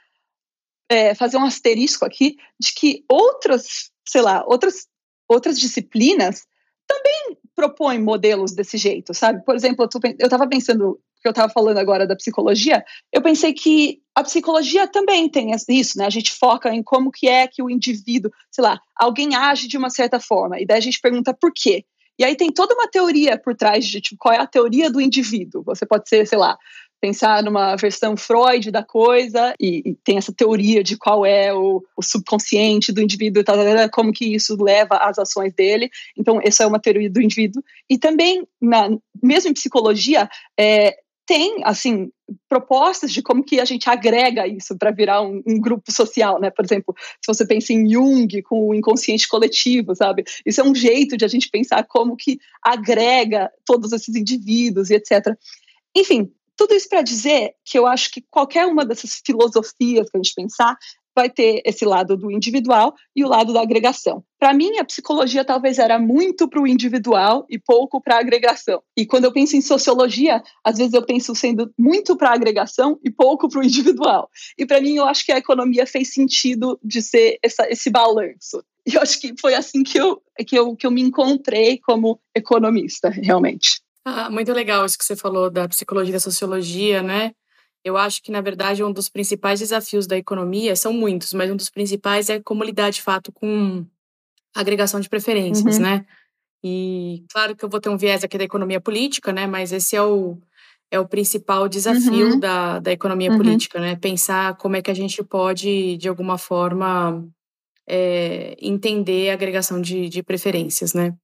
é, 0.87 1.15
fazer 1.15 1.37
um 1.37 1.45
asterisco 1.45 2.05
aqui 2.05 2.37
de 2.59 2.73
que 2.73 3.03
outras, 3.09 3.89
sei 4.07 4.21
lá, 4.21 4.43
outras 4.45 4.87
outras 5.27 5.59
disciplinas 5.59 6.45
também 6.87 7.37
propõem 7.55 7.99
modelos 7.99 8.53
desse 8.53 8.77
jeito, 8.77 9.13
sabe? 9.13 9.43
Por 9.43 9.55
exemplo, 9.55 9.87
eu 10.19 10.25
estava 10.25 10.47
pensando, 10.47 10.99
que 11.21 11.27
eu 11.27 11.31
estava 11.31 11.51
falando 11.51 11.77
agora 11.77 12.05
da 12.05 12.15
psicologia, 12.15 12.83
eu 13.11 13.21
pensei 13.21 13.53
que 13.53 14.01
a 14.13 14.23
psicologia 14.23 14.87
também 14.87 15.27
tem 15.27 15.51
isso, 15.69 15.97
né? 15.97 16.05
A 16.05 16.09
gente 16.09 16.31
foca 16.31 16.73
em 16.73 16.83
como 16.83 17.11
que 17.11 17.27
é 17.27 17.47
que 17.47 17.63
o 17.63 17.69
indivíduo, 17.69 18.31
sei 18.51 18.63
lá, 18.63 18.79
alguém 18.95 19.35
age 19.35 19.67
de 19.67 19.77
uma 19.77 19.89
certa 19.89 20.19
forma, 20.19 20.59
e 20.59 20.65
daí 20.65 20.77
a 20.77 20.81
gente 20.81 20.99
pergunta 21.01 21.33
por 21.33 21.51
quê. 21.53 21.85
E 22.17 22.23
aí 22.23 22.35
tem 22.35 22.49
toda 22.51 22.73
uma 22.73 22.87
teoria 22.87 23.37
por 23.37 23.55
trás 23.55 23.85
de 23.85 23.99
tipo, 23.99 24.17
qual 24.17 24.33
é 24.33 24.37
a 24.37 24.47
teoria 24.47 24.89
do 24.89 25.01
indivíduo. 25.01 25.63
Você 25.65 25.85
pode 25.85 26.07
ser, 26.07 26.25
sei 26.25 26.37
lá, 26.37 26.57
pensar 27.05 27.43
numa 27.43 27.75
versão 27.75 28.17
Freud 28.17 28.71
da 28.71 28.83
coisa 28.83 29.53
e, 29.59 29.83
e 29.85 29.95
tem 30.03 30.17
essa 30.17 30.33
teoria 30.33 30.83
de 30.83 30.97
qual 30.97 31.23
é 31.23 31.53
o, 31.53 31.83
o 31.95 32.01
subconsciente 32.01 32.91
do 32.91 32.99
indivíduo, 32.99 33.43
tá, 33.43 33.53
tá, 33.53 33.63
tá, 33.63 33.89
como 33.89 34.11
que 34.11 34.33
isso 34.33 34.57
leva 34.59 34.97
às 34.97 35.19
ações 35.19 35.53
dele. 35.53 35.91
Então, 36.17 36.39
essa 36.43 36.63
é 36.63 36.67
uma 36.67 36.79
teoria 36.79 37.09
do 37.09 37.21
indivíduo. 37.21 37.63
E 37.87 37.99
também, 37.99 38.43
na, 38.59 38.89
mesmo 39.21 39.51
em 39.51 39.53
psicologia, 39.53 40.27
é, 40.59 40.97
tem, 41.27 41.61
assim, 41.63 42.09
propostas 42.49 43.11
de 43.11 43.21
como 43.21 43.43
que 43.43 43.59
a 43.59 43.65
gente 43.65 43.87
agrega 43.87 44.47
isso 44.47 44.75
para 44.75 44.89
virar 44.89 45.21
um, 45.21 45.43
um, 45.45 45.59
grupo 45.59 45.91
social, 45.91 46.39
né? 46.39 46.49
Por 46.49 46.65
exemplo, 46.65 46.95
se 47.21 47.27
você 47.27 47.45
pensa 47.45 47.71
em 47.71 47.87
Jung 47.87 48.41
com 48.41 48.69
o 48.69 48.73
inconsciente 48.73 49.27
coletivo, 49.27 49.95
sabe? 49.95 50.23
Isso 50.43 50.59
é 50.59 50.63
um 50.63 50.73
jeito 50.73 51.17
de 51.17 51.25
a 51.25 51.27
gente 51.27 51.49
pensar 51.51 51.83
como 51.83 52.15
que 52.15 52.39
agrega 52.63 53.51
todos 53.63 53.91
esses 53.91 54.15
indivíduos 54.15 54.89
e 54.89 54.95
etc. 54.95 55.35
Enfim, 55.95 56.31
tudo 56.55 56.73
isso 56.73 56.89
para 56.89 57.01
dizer 57.01 57.53
que 57.63 57.77
eu 57.77 57.85
acho 57.85 58.11
que 58.11 58.23
qualquer 58.29 58.65
uma 58.65 58.85
dessas 58.85 59.21
filosofias 59.25 60.09
que 60.09 60.17
a 60.17 60.21
gente 60.21 60.33
pensar 60.35 60.77
vai 61.15 61.29
ter 61.29 61.61
esse 61.65 61.85
lado 61.85 62.17
do 62.17 62.29
individual 62.29 62.93
e 63.15 63.23
o 63.23 63.27
lado 63.27 63.53
da 63.53 63.61
agregação. 63.61 64.23
Para 64.37 64.53
mim, 64.53 64.77
a 64.77 64.83
psicologia 64.83 65.45
talvez 65.45 65.79
era 65.79 65.97
muito 65.97 66.47
para 66.47 66.61
o 66.61 66.67
individual 66.67 67.45
e 67.49 67.57
pouco 67.57 68.01
para 68.01 68.17
a 68.17 68.19
agregação. 68.19 68.83
E 68.97 69.05
quando 69.05 69.23
eu 69.23 69.31
penso 69.31 69.55
em 69.55 69.61
sociologia, 69.61 70.43
às 70.63 70.77
vezes 70.77 70.93
eu 70.93 71.05
penso 71.05 71.33
sendo 71.33 71.71
muito 71.79 72.17
para 72.17 72.31
a 72.31 72.33
agregação 72.33 72.99
e 73.03 73.09
pouco 73.09 73.47
para 73.47 73.61
o 73.61 73.63
individual. 73.63 74.29
E 74.57 74.65
para 74.65 74.81
mim, 74.81 74.97
eu 74.97 75.05
acho 75.05 75.25
que 75.25 75.31
a 75.31 75.37
economia 75.37 75.87
fez 75.87 76.13
sentido 76.13 76.77
de 76.83 77.01
ser 77.01 77.39
essa, 77.41 77.65
esse 77.69 77.89
balanço. 77.89 78.61
E 78.85 78.93
eu 78.93 79.01
acho 79.01 79.19
que 79.19 79.33
foi 79.39 79.55
assim 79.55 79.83
que 79.83 79.97
eu, 79.97 80.21
que, 80.45 80.55
eu, 80.55 80.75
que 80.75 80.85
eu 80.85 80.91
me 80.91 81.01
encontrei 81.01 81.79
como 81.79 82.19
economista, 82.35 83.09
realmente. 83.09 83.81
Ah, 84.05 84.29
muito 84.29 84.53
legal 84.53 84.85
isso 84.85 84.97
que 84.97 85.03
você 85.03 85.15
falou 85.15 85.49
da 85.49 85.67
psicologia 85.67 86.11
e 86.11 86.13
da 86.13 86.19
sociologia, 86.19 87.01
né? 87.01 87.33
Eu 87.83 87.97
acho 87.97 88.21
que, 88.21 88.31
na 88.31 88.39
verdade, 88.39 88.83
um 88.83 88.91
dos 88.91 89.09
principais 89.09 89.59
desafios 89.59 90.05
da 90.05 90.15
economia, 90.17 90.75
são 90.75 90.93
muitos, 90.93 91.33
mas 91.33 91.49
um 91.51 91.55
dos 91.55 91.69
principais 91.69 92.29
é 92.29 92.39
como 92.39 92.63
lidar 92.63 92.91
de 92.91 93.01
fato 93.01 93.31
com 93.31 93.85
agregação 94.55 94.99
de 94.99 95.09
preferências, 95.09 95.77
uhum. 95.77 95.81
né? 95.81 96.05
E 96.63 97.23
claro 97.31 97.55
que 97.55 97.65
eu 97.65 97.69
vou 97.69 97.79
ter 97.79 97.89
um 97.89 97.97
viés 97.97 98.23
aqui 98.23 98.37
da 98.37 98.43
economia 98.43 98.79
política, 98.79 99.33
né? 99.33 99.45
Mas 99.45 99.71
esse 99.71 99.95
é 99.95 100.01
o, 100.01 100.37
é 100.89 100.99
o 100.99 101.07
principal 101.07 101.67
desafio 101.67 102.33
uhum. 102.33 102.39
da, 102.39 102.79
da 102.79 102.91
economia 102.91 103.31
uhum. 103.31 103.37
política, 103.37 103.79
né? 103.79 103.95
Pensar 103.95 104.55
como 104.57 104.75
é 104.75 104.81
que 104.81 104.89
a 104.89 104.95
gente 104.95 105.23
pode, 105.23 105.97
de 105.97 106.07
alguma 106.07 106.37
forma, 106.37 107.23
é, 107.87 108.55
entender 108.59 109.29
a 109.29 109.33
agregação 109.33 109.79
de, 109.79 110.09
de 110.09 110.23
preferências, 110.23 110.93
né? 110.93 111.15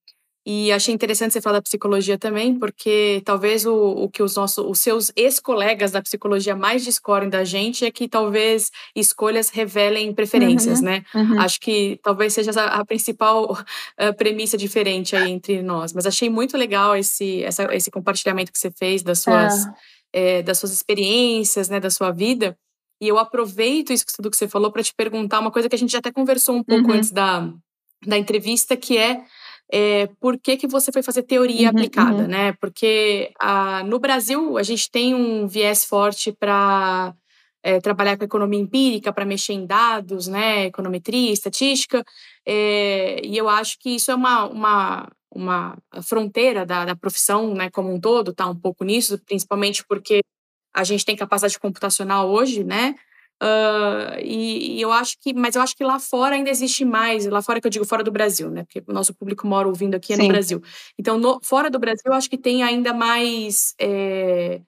E 0.43 0.71
achei 0.71 0.91
interessante 0.91 1.33
você 1.33 1.41
falar 1.41 1.57
da 1.57 1.61
psicologia 1.61 2.17
também, 2.17 2.57
porque 2.57 3.21
talvez 3.23 3.63
o, 3.63 3.75
o 3.75 4.09
que 4.09 4.23
os 4.23 4.35
nossos, 4.35 4.65
os 4.65 4.79
seus 4.79 5.11
ex-colegas 5.15 5.91
da 5.91 6.01
psicologia 6.01 6.55
mais 6.55 6.83
discorrem 6.83 7.29
da 7.29 7.43
gente 7.43 7.85
é 7.85 7.91
que 7.91 8.07
talvez 8.07 8.71
escolhas 8.95 9.49
revelem 9.49 10.11
preferências, 10.11 10.79
uhum, 10.79 10.85
né? 10.85 11.05
Uhum. 11.13 11.39
Acho 11.39 11.59
que 11.59 11.99
talvez 12.01 12.33
seja 12.33 12.51
a, 12.59 12.79
a 12.79 12.85
principal 12.85 13.51
uh, 13.51 14.17
premissa 14.17 14.57
diferente 14.57 15.15
aí 15.15 15.29
entre 15.29 15.61
nós. 15.61 15.93
Mas 15.93 16.07
achei 16.07 16.27
muito 16.27 16.57
legal 16.57 16.95
esse, 16.95 17.43
essa, 17.43 17.63
esse 17.75 17.91
compartilhamento 17.91 18.51
que 18.51 18.57
você 18.57 18.71
fez 18.71 19.03
das 19.03 19.19
suas, 19.19 19.67
ah. 19.67 19.75
é, 20.11 20.41
das 20.41 20.57
suas 20.57 20.71
experiências, 20.71 21.69
né, 21.69 21.79
da 21.79 21.91
sua 21.91 22.09
vida. 22.09 22.57
E 22.99 23.07
eu 23.07 23.19
aproveito 23.19 23.93
isso 23.93 24.05
tudo 24.15 24.31
que 24.31 24.37
você 24.37 24.47
falou 24.47 24.71
para 24.71 24.81
te 24.81 24.93
perguntar 24.95 25.39
uma 25.39 25.51
coisa 25.51 25.69
que 25.69 25.75
a 25.75 25.77
gente 25.77 25.91
já 25.91 25.99
até 25.99 26.11
conversou 26.11 26.55
um 26.55 26.63
pouco 26.63 26.89
uhum. 26.89 26.97
antes 26.97 27.11
da, 27.11 27.47
da 28.07 28.17
entrevista, 28.17 28.75
que 28.75 28.97
é 28.97 29.23
é, 29.71 30.07
por 30.19 30.37
que, 30.37 30.57
que 30.57 30.67
você 30.67 30.91
foi 30.91 31.01
fazer 31.01 31.23
teoria 31.23 31.69
uhum, 31.69 31.77
aplicada, 31.77 32.23
uhum. 32.23 32.27
né? 32.27 32.51
Porque 32.59 33.31
ah, 33.39 33.83
no 33.83 33.99
Brasil 33.99 34.57
a 34.57 34.63
gente 34.63 34.91
tem 34.91 35.15
um 35.15 35.47
viés 35.47 35.85
forte 35.85 36.33
para 36.33 37.15
é, 37.63 37.79
trabalhar 37.79 38.17
com 38.17 38.25
economia 38.25 38.59
empírica, 38.59 39.13
para 39.13 39.23
mexer 39.23 39.53
em 39.53 39.65
dados, 39.65 40.27
né? 40.27 40.65
Econometria, 40.65 41.31
estatística, 41.31 42.03
é, 42.45 43.21
e 43.25 43.37
eu 43.37 43.47
acho 43.47 43.79
que 43.79 43.91
isso 43.91 44.11
é 44.11 44.15
uma, 44.15 44.45
uma, 44.47 45.09
uma 45.33 45.77
fronteira 46.03 46.65
da, 46.65 46.83
da 46.83 46.95
profissão, 46.95 47.53
né? 47.53 47.69
Como 47.69 47.93
um 47.93 47.99
todo, 47.99 48.33
tá 48.33 48.47
um 48.47 48.55
pouco 48.55 48.83
nisso, 48.83 49.17
principalmente 49.25 49.85
porque 49.87 50.19
a 50.73 50.83
gente 50.83 51.05
tem 51.05 51.15
capacidade 51.15 51.57
computacional 51.59 52.29
hoje, 52.29 52.63
né? 52.63 52.95
Uh, 53.41 54.19
e, 54.21 54.77
e, 54.77 54.81
eu 54.81 54.91
acho 54.91 55.17
que, 55.19 55.33
mas 55.33 55.55
eu 55.55 55.63
acho 55.63 55.75
que 55.75 55.83
lá 55.83 55.97
fora 55.97 56.35
ainda 56.35 56.51
existe 56.51 56.85
mais, 56.85 57.25
lá 57.25 57.41
fora 57.41 57.59
que 57.59 57.65
eu 57.65 57.71
digo 57.71 57.85
fora 57.85 58.03
do 58.03 58.11
Brasil, 58.11 58.51
né? 58.51 58.63
Porque 58.63 58.83
o 58.87 58.93
nosso 58.93 59.15
público 59.15 59.47
mora 59.47 59.67
ouvindo 59.67 59.95
aqui 59.95 60.13
é 60.13 60.17
no 60.17 60.27
Brasil. 60.27 60.61
Então, 60.97 61.17
no, 61.17 61.39
fora 61.41 61.67
do 61.67 61.79
Brasil, 61.79 62.03
eu 62.05 62.13
acho 62.13 62.29
que 62.29 62.37
tem 62.37 62.61
ainda 62.61 62.93
mais. 62.93 63.73
É, 63.79 64.61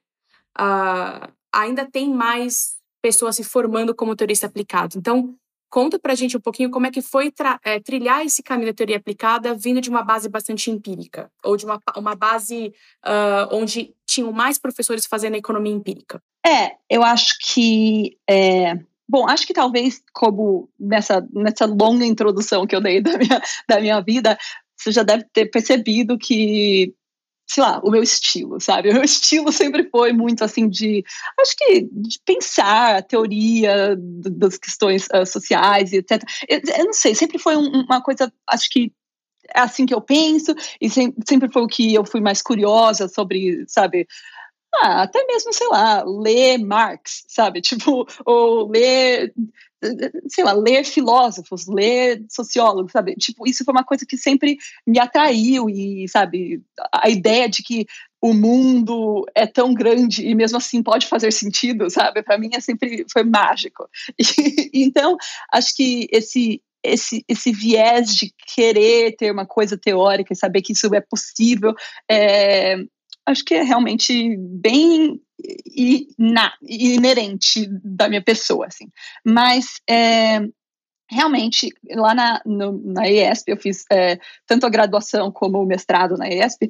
uh, 0.60 1.32
ainda 1.54 1.86
tem 1.86 2.10
mais 2.10 2.76
pessoas 3.00 3.36
se 3.36 3.44
formando 3.44 3.94
como 3.94 4.16
teorista 4.16 4.48
aplicado. 4.48 4.98
Então, 4.98 5.36
conta 5.74 5.98
pra 5.98 6.14
gente 6.14 6.38
um 6.38 6.40
pouquinho 6.40 6.70
como 6.70 6.86
é 6.86 6.92
que 6.92 7.02
foi 7.02 7.34
é, 7.66 7.80
trilhar 7.80 8.24
esse 8.24 8.44
caminho 8.44 8.68
da 8.68 8.76
teoria 8.76 8.98
aplicada 8.98 9.56
vindo 9.56 9.82
de 9.82 9.90
uma 9.90 10.04
base 10.04 10.30
bastante 10.30 10.70
empírica, 10.70 11.32
ou 11.44 11.58
de 11.58 11.66
uma, 11.66 11.80
uma 11.98 12.14
base 12.14 12.72
uh, 13.04 13.50
onde 13.52 13.92
tinham 14.06 14.32
mais 14.32 14.60
professores 14.60 15.08
fazendo 15.08 15.36
economia 15.36 15.74
empírica. 15.74 16.22
É, 16.46 16.74
eu 16.88 17.02
acho 17.02 17.34
que. 17.42 18.16
É, 18.30 18.76
bom, 19.10 19.28
acho 19.28 19.48
que 19.48 19.54
talvez, 19.54 20.00
como 20.14 20.70
nessa, 20.80 21.28
nessa 21.34 21.66
longa 21.66 22.06
introdução 22.06 22.68
que 22.68 22.76
eu 22.76 22.82
dei 22.82 23.02
da 23.02 23.18
minha, 23.18 23.42
da 23.68 23.82
minha 23.82 24.00
vida, 24.00 24.38
você 24.78 24.92
já 24.92 25.02
deve 25.02 25.26
ter 25.34 25.48
percebido 25.48 26.20
que 26.20 26.94
sei 27.48 27.64
lá, 27.64 27.80
o 27.84 27.92
meu 27.92 28.02
estilo, 28.02 28.60
sabe? 28.60 28.90
O 28.92 28.94
meu 28.94 29.04
estilo 29.04 29.52
sempre 29.52 29.90
foi 29.90 30.14
muito 30.14 30.44
assim 30.44 30.68
de, 30.68 31.04
acho 31.40 31.56
que 31.58 31.82
de 31.92 32.20
pensar 32.26 32.98
a 32.98 33.02
teoria 33.02 33.96
das 33.98 34.58
questões 34.58 35.08
uh, 35.14 35.26
sociais 35.26 35.92
e 35.92 35.98
etc. 35.98 36.24
Eu, 36.48 36.62
eu, 36.78 36.86
não 36.86 36.94
sei, 36.94 37.16
sempre 37.16 37.38
foi 37.38 37.56
um, 37.56 37.84
uma 37.84 38.02
coisa, 38.02 38.32
acho 38.48 38.70
que 38.70 38.92
é 39.54 39.60
assim 39.60 39.86
que 39.86 39.94
eu 39.94 40.02
penso 40.02 40.56
e 40.80 40.90
sempre, 40.90 41.24
sempre 41.28 41.52
foi 41.52 41.62
o 41.62 41.68
que 41.68 41.94
eu 41.94 42.06
fui 42.06 42.22
mais 42.22 42.42
curiosa 42.42 43.08
sobre, 43.08 43.66
sabe? 43.68 44.08
Ah, 44.76 45.04
até 45.04 45.24
mesmo, 45.26 45.54
sei 45.54 45.68
lá, 45.68 46.04
ler 46.04 46.58
Marx, 46.58 47.26
sabe? 47.28 47.62
Tipo, 47.62 48.08
ou 48.26 48.70
ler, 48.70 49.34
sei 50.28 50.44
lá, 50.44 50.54
ler 50.54 50.84
filósofos, 50.86 51.68
ler 51.68 52.24
sociólogos, 52.30 52.92
sabe? 52.92 53.16
Tipo, 53.16 53.48
isso 53.48 53.64
foi 53.64 53.74
uma 53.74 53.84
coisa 53.84 54.06
que 54.08 54.18
sempre 54.18 54.58
me 54.86 55.00
atraiu 55.00 55.70
e, 55.70 56.08
sabe, 56.08 56.62
a 56.92 57.10
ideia 57.10 57.50
de 57.50 57.64
que 57.64 57.86
o 58.22 58.34
mundo 58.34 59.26
é 59.36 59.46
tão 59.46 59.74
grande 59.74 60.26
e 60.26 60.34
mesmo 60.34 60.58
assim 60.58 60.82
pode 60.82 61.08
fazer 61.08 61.32
sentido, 61.32 61.90
sabe? 61.90 62.24
Para 62.24 62.38
mim 62.38 62.50
é 62.54 62.62
sempre 62.62 63.06
foi 63.12 63.24
mágico. 63.24 63.88
E, 64.74 64.84
então, 64.84 65.18
acho 65.52 65.76
que 65.76 66.08
esse 66.12 66.62
esse, 66.84 67.24
esse 67.30 67.52
viés 67.52 68.14
de 68.14 68.34
querer 68.54 69.16
ter 69.16 69.32
uma 69.32 69.46
coisa 69.46 69.78
teórica 69.78 70.34
e 70.34 70.36
saber 70.36 70.62
que 70.62 70.74
isso 70.74 70.94
é 70.94 71.00
possível, 71.00 71.74
é, 72.12 72.76
acho 73.26 73.44
que 73.44 73.56
é 73.56 73.64
realmente 73.64 74.38
bem 74.38 75.22
inerente 76.62 77.68
da 77.84 78.08
minha 78.08 78.22
pessoa, 78.22 78.68
assim. 78.68 78.88
Mas 79.26 79.82
é, 79.90 80.40
realmente 81.10 81.70
lá 81.92 82.14
na, 82.14 82.42
no, 82.46 82.82
na 82.94 83.10
ESP 83.10 83.52
eu 83.52 83.58
fiz 83.58 83.86
é, 83.92 84.20
tanto 84.48 84.66
a 84.66 84.70
graduação 84.70 85.32
como 85.32 85.62
o 85.62 85.66
mestrado 85.66 86.18
na 86.18 86.28
ESP 86.28 86.68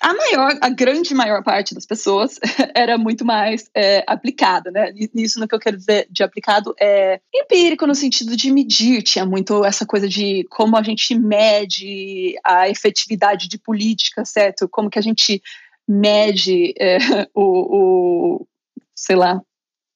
a 0.00 0.12
maior, 0.12 0.58
a 0.60 0.68
grande 0.68 1.14
maior 1.14 1.42
parte 1.42 1.74
das 1.74 1.86
pessoas 1.86 2.38
era 2.74 2.98
muito 2.98 3.24
mais 3.24 3.70
é, 3.74 4.04
aplicada, 4.06 4.70
né? 4.70 4.92
Isso 5.14 5.40
no 5.40 5.48
que 5.48 5.54
eu 5.54 5.60
quero 5.60 5.76
dizer 5.76 6.06
de 6.10 6.22
aplicado 6.22 6.74
é 6.78 7.20
empírico 7.34 7.86
no 7.86 7.94
sentido 7.94 8.36
de 8.36 8.52
medir, 8.52 9.02
tinha 9.02 9.24
muito 9.24 9.64
essa 9.64 9.86
coisa 9.86 10.08
de 10.08 10.44
como 10.50 10.76
a 10.76 10.82
gente 10.82 11.18
mede 11.18 12.36
a 12.44 12.68
efetividade 12.68 13.48
de 13.48 13.58
política, 13.58 14.24
certo? 14.24 14.68
Como 14.68 14.90
que 14.90 14.98
a 14.98 15.02
gente 15.02 15.42
mede 15.88 16.74
é, 16.78 16.98
o, 17.34 18.40
o, 18.42 18.46
sei 18.94 19.16
lá, 19.16 19.40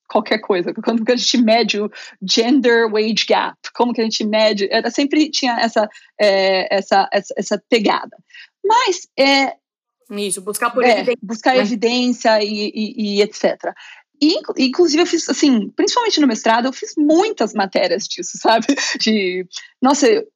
qualquer 0.08 0.38
coisa, 0.38 0.74
como 0.74 1.04
que 1.04 1.12
a 1.12 1.16
gente 1.16 1.38
mede 1.38 1.80
o 1.80 1.90
gender 2.22 2.90
wage 2.90 3.26
gap, 3.28 3.56
como 3.74 3.92
que 3.92 4.00
a 4.00 4.04
gente 4.04 4.24
mede, 4.24 4.66
era 4.70 4.90
sempre 4.90 5.30
tinha 5.30 5.58
essa, 5.60 5.88
é, 6.20 6.74
essa, 6.74 7.08
essa, 7.12 7.34
essa 7.36 7.62
pegada. 7.68 8.16
Mas 8.64 9.08
é, 9.18 9.54
isso, 10.18 10.40
buscar 10.40 10.70
por 10.70 10.84
é, 10.84 10.92
evidência. 10.92 11.18
Buscar 11.22 11.54
né? 11.54 11.60
evidência 11.60 12.42
e, 12.42 12.72
e, 12.74 13.16
e 13.16 13.22
etc. 13.22 13.72
E, 14.22 14.38
inclusive, 14.58 15.02
eu 15.02 15.06
fiz, 15.06 15.26
assim, 15.30 15.70
principalmente 15.70 16.20
no 16.20 16.26
mestrado, 16.26 16.66
eu 16.66 16.72
fiz 16.72 16.92
muitas 16.96 17.54
matérias 17.54 18.06
disso, 18.06 18.36
sabe? 18.40 18.66
De, 19.00 19.46
nossa, 19.80 20.06
eu, 20.06 20.26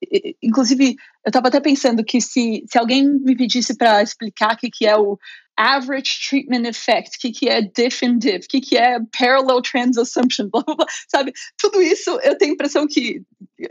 inclusive, 0.42 0.96
eu 1.24 1.28
estava 1.28 1.48
até 1.48 1.60
pensando 1.60 2.02
que 2.02 2.20
se, 2.20 2.64
se 2.66 2.78
alguém 2.78 3.06
me 3.06 3.36
pedisse 3.36 3.76
para 3.76 4.02
explicar 4.02 4.54
o 4.54 4.56
que, 4.56 4.70
que 4.70 4.86
é 4.86 4.96
o 4.96 5.18
average 5.56 6.28
treatment 6.28 6.66
effect, 6.66 7.16
o 7.16 7.20
que, 7.20 7.30
que 7.30 7.48
é 7.48 7.62
diff 7.62 8.04
and 8.04 8.18
diff, 8.18 8.46
o 8.46 8.48
que, 8.48 8.60
que 8.60 8.76
é 8.76 8.98
parallel 9.16 9.62
trans 9.62 9.96
assumption, 9.96 10.48
blá, 10.52 10.62
blá, 10.62 10.74
blá, 10.74 10.86
sabe? 11.08 11.32
Tudo 11.58 11.80
isso 11.80 12.10
eu 12.22 12.36
tenho 12.36 12.52
a 12.52 12.54
impressão 12.54 12.86
que 12.86 13.22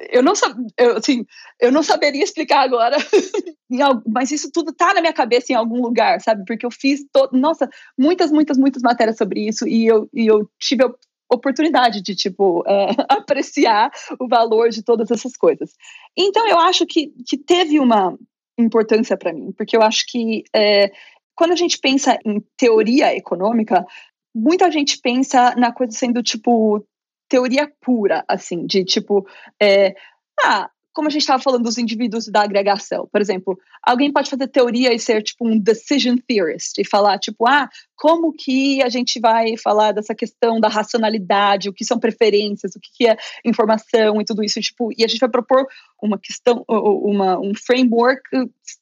eu 0.09 0.23
não, 0.23 0.33
eu, 0.77 0.97
assim, 0.97 1.25
eu 1.59 1.71
não 1.71 1.83
saberia 1.83 2.23
explicar 2.23 2.61
agora, 2.61 2.97
mas 4.07 4.31
isso 4.31 4.49
tudo 4.51 4.73
tá 4.73 4.93
na 4.93 5.01
minha 5.01 5.13
cabeça 5.13 5.51
em 5.51 5.55
algum 5.55 5.81
lugar, 5.81 6.21
sabe? 6.21 6.43
Porque 6.45 6.65
eu 6.65 6.71
fiz, 6.71 7.03
to, 7.11 7.29
nossa, 7.33 7.69
muitas, 7.97 8.31
muitas, 8.31 8.57
muitas 8.57 8.81
matérias 8.81 9.17
sobre 9.17 9.47
isso 9.47 9.67
e 9.67 9.85
eu, 9.85 10.09
e 10.13 10.27
eu 10.27 10.49
tive 10.59 10.83
a 10.83 10.93
oportunidade 11.31 12.01
de, 12.01 12.15
tipo, 12.15 12.63
é, 12.67 12.87
apreciar 13.09 13.91
o 14.19 14.27
valor 14.27 14.69
de 14.69 14.83
todas 14.83 15.11
essas 15.11 15.35
coisas. 15.35 15.73
Então, 16.17 16.47
eu 16.47 16.59
acho 16.59 16.85
que, 16.85 17.11
que 17.27 17.37
teve 17.37 17.79
uma 17.79 18.17
importância 18.57 19.17
para 19.17 19.33
mim, 19.33 19.51
porque 19.51 19.75
eu 19.75 19.81
acho 19.81 20.05
que 20.07 20.43
é, 20.55 20.91
quando 21.35 21.51
a 21.51 21.55
gente 21.55 21.77
pensa 21.77 22.17
em 22.25 22.43
teoria 22.57 23.15
econômica, 23.15 23.85
muita 24.33 24.71
gente 24.71 24.99
pensa 24.99 25.55
na 25.55 25.71
coisa 25.71 25.93
sendo 25.93 26.21
tipo 26.23 26.85
teoria 27.27 27.71
pura, 27.81 28.23
assim, 28.27 28.65
de 28.65 28.83
tipo, 28.83 29.25
é, 29.59 29.95
ah, 30.43 30.69
como 30.93 31.07
a 31.07 31.11
gente 31.11 31.21
estava 31.21 31.41
falando 31.41 31.63
dos 31.63 31.79
indivíduos 31.79 32.27
da 32.27 32.43
agregação, 32.43 33.09
por 33.11 33.19
exemplo, 33.19 33.57
alguém 33.81 34.13
pode 34.13 34.29
fazer 34.29 34.47
teoria 34.47 34.93
e 34.93 34.99
ser 34.99 35.23
tipo 35.23 35.47
um 35.47 35.57
decision 35.57 36.15
theorist 36.27 36.77
e 36.77 36.85
falar 36.85 37.17
tipo, 37.17 37.47
ah, 37.47 37.67
como 37.95 38.31
que 38.31 38.81
a 38.83 38.89
gente 38.89 39.19
vai 39.19 39.57
falar 39.57 39.91
dessa 39.91 40.13
questão 40.13 40.59
da 40.59 40.67
racionalidade, 40.67 41.69
o 41.69 41.73
que 41.73 41.83
são 41.83 41.99
preferências, 41.99 42.75
o 42.75 42.79
que 42.79 43.07
é 43.07 43.17
informação 43.43 44.21
e 44.21 44.25
tudo 44.25 44.43
isso, 44.43 44.61
tipo, 44.61 44.91
e 44.95 45.03
a 45.03 45.07
gente 45.07 45.19
vai 45.19 45.29
propor 45.29 45.65
uma 46.03 46.19
questão, 46.19 46.65
uma, 46.67 47.39
um 47.39 47.53
framework 47.55 48.21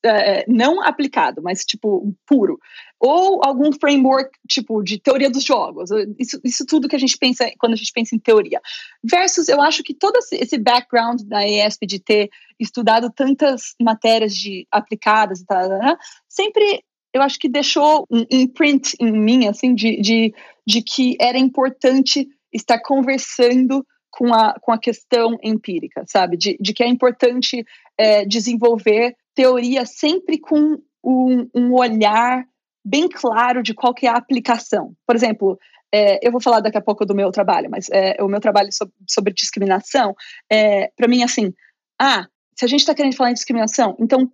é, 0.03 0.43
não 0.47 0.81
aplicado, 0.81 1.41
mas 1.41 1.63
tipo 1.63 2.13
puro, 2.25 2.59
ou 2.99 3.41
algum 3.45 3.71
framework 3.71 4.31
tipo 4.47 4.81
de 4.81 4.99
teoria 4.99 5.29
dos 5.29 5.43
jogos, 5.43 5.91
isso, 6.17 6.39
isso 6.43 6.65
tudo 6.65 6.87
que 6.87 6.95
a 6.95 6.99
gente 6.99 7.17
pensa 7.17 7.49
quando 7.59 7.73
a 7.73 7.75
gente 7.75 7.91
pensa 7.93 8.15
em 8.15 8.19
teoria, 8.19 8.59
versus 9.03 9.47
eu 9.47 9.61
acho 9.61 9.83
que 9.83 9.93
todo 9.93 10.17
esse 10.31 10.57
background 10.57 11.21
da 11.21 11.47
ESP 11.47 11.85
de 11.85 11.99
ter 11.99 12.29
estudado 12.59 13.11
tantas 13.11 13.75
matérias 13.79 14.33
de 14.33 14.67
aplicadas 14.71 15.41
e 15.41 15.45
tal, 15.45 15.69
né, 15.69 15.95
sempre 16.27 16.83
eu 17.13 17.21
acho 17.21 17.37
que 17.37 17.49
deixou 17.49 18.07
um 18.09 18.25
imprint 18.31 18.95
em 18.99 19.11
mim, 19.11 19.47
assim, 19.47 19.75
de, 19.75 19.99
de, 20.01 20.33
de 20.65 20.81
que 20.81 21.17
era 21.19 21.37
importante 21.37 22.25
estar 22.53 22.79
conversando 22.79 23.85
com 24.11 24.33
a, 24.33 24.53
com 24.59 24.71
a 24.71 24.77
questão 24.77 25.37
empírica, 25.41 26.03
sabe? 26.07 26.37
De, 26.37 26.57
de 26.59 26.73
que 26.73 26.83
é 26.83 26.87
importante 26.87 27.65
é, 27.97 28.25
desenvolver 28.25 29.15
teoria 29.33 29.85
sempre 29.85 30.37
com 30.39 30.77
um, 31.03 31.49
um, 31.55 31.73
olhar 31.73 32.45
bem 32.83 33.07
claro 33.07 33.63
de 33.63 33.73
qual 33.73 33.93
que 33.93 34.05
é 34.05 34.09
a 34.09 34.17
aplicação. 34.17 34.93
Por 35.07 35.15
exemplo, 35.15 35.57
é, 35.93 36.25
eu 36.25 36.31
vou 36.31 36.41
falar 36.41 36.59
daqui 36.59 36.77
a 36.77 36.81
pouco 36.81 37.05
do 37.05 37.15
meu 37.15 37.31
trabalho, 37.31 37.69
mas 37.69 37.89
é, 37.89 38.21
o 38.21 38.27
meu 38.27 38.39
trabalho 38.39 38.71
sobre, 38.71 38.93
sobre 39.09 39.33
discriminação, 39.33 40.13
é, 40.51 40.91
para 40.95 41.07
mim, 41.07 41.23
assim, 41.23 41.53
ah, 41.99 42.27
se 42.57 42.65
a 42.65 42.67
gente 42.67 42.81
está 42.81 42.93
querendo 42.93 43.15
falar 43.15 43.31
em 43.31 43.35
discriminação, 43.35 43.95
então, 43.99 44.31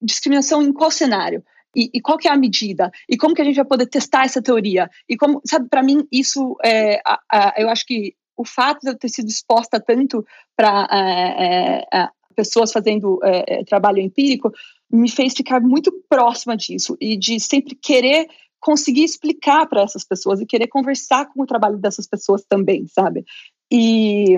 discriminação 0.00 0.62
em 0.62 0.72
qual 0.72 0.90
cenário? 0.90 1.44
E, 1.76 1.90
e, 1.94 2.00
qual 2.00 2.16
que 2.16 2.26
é 2.26 2.30
a 2.30 2.36
medida? 2.36 2.90
E 3.08 3.16
como 3.16 3.34
que 3.34 3.42
a 3.42 3.44
gente 3.44 3.56
vai 3.56 3.64
poder 3.64 3.86
testar 3.86 4.24
essa 4.24 4.40
teoria? 4.40 4.88
E 5.08 5.16
como, 5.16 5.40
sabe, 5.44 5.68
para 5.68 5.82
mim, 5.82 6.06
isso, 6.10 6.56
é, 6.64 7.00
a, 7.04 7.20
a, 7.30 7.54
eu 7.58 7.68
acho 7.68 7.84
que 7.84 8.14
o 8.38 8.44
fato 8.44 8.80
de 8.82 8.90
eu 8.90 8.96
ter 8.96 9.08
sido 9.08 9.28
exposta 9.28 9.80
tanto 9.80 10.24
para 10.56 10.88
é, 10.90 11.84
é, 11.92 12.08
pessoas 12.36 12.70
fazendo 12.70 13.18
é, 13.24 13.60
é, 13.60 13.64
trabalho 13.64 13.98
empírico 13.98 14.52
me 14.90 15.10
fez 15.10 15.34
ficar 15.34 15.60
muito 15.60 15.92
próxima 16.08 16.56
disso 16.56 16.96
e 17.00 17.16
de 17.16 17.40
sempre 17.40 17.74
querer 17.74 18.28
conseguir 18.60 19.02
explicar 19.02 19.66
para 19.66 19.82
essas 19.82 20.04
pessoas 20.04 20.40
e 20.40 20.46
querer 20.46 20.68
conversar 20.68 21.26
com 21.26 21.42
o 21.42 21.46
trabalho 21.46 21.78
dessas 21.78 22.06
pessoas 22.06 22.44
também, 22.48 22.86
sabe? 22.86 23.24
E 23.70 24.36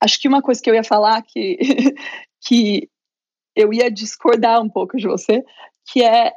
acho 0.00 0.20
que 0.20 0.28
uma 0.28 0.42
coisa 0.42 0.60
que 0.60 0.68
eu 0.68 0.74
ia 0.74 0.84
falar 0.84 1.22
que, 1.22 1.58
que 2.46 2.88
eu 3.54 3.72
ia 3.72 3.90
discordar 3.90 4.62
um 4.62 4.68
pouco 4.68 4.98
de 4.98 5.06
você, 5.06 5.42
que 5.90 6.02
é 6.02 6.32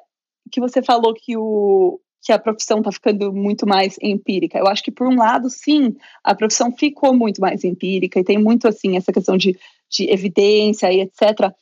que 0.52 0.60
você 0.60 0.82
falou 0.82 1.14
que 1.14 1.38
o 1.38 2.00
que 2.22 2.32
a 2.32 2.40
profissão 2.40 2.80
está 2.80 2.92
ficando 2.92 3.32
muito 3.32 3.68
mais 3.68 3.98
empírica. 4.02 4.58
Eu 4.58 4.68
acho 4.68 4.84
que 4.84 4.92
por 4.92 5.08
um 5.08 5.16
lado, 5.16 5.50
sim, 5.50 5.96
a 6.24 6.36
profissão 6.36 6.72
ficou 6.72 7.14
muito 7.14 7.40
mais 7.40 7.64
empírica 7.64 8.20
e 8.20 8.24
tem 8.24 8.38
muito 8.38 8.68
assim 8.68 8.98
essa 8.98 9.12
questão 9.12 9.38
de, 9.38 9.58
de 9.90 10.12
evidência 10.12 10.92
e 10.92 11.02
etc. 11.02 11.54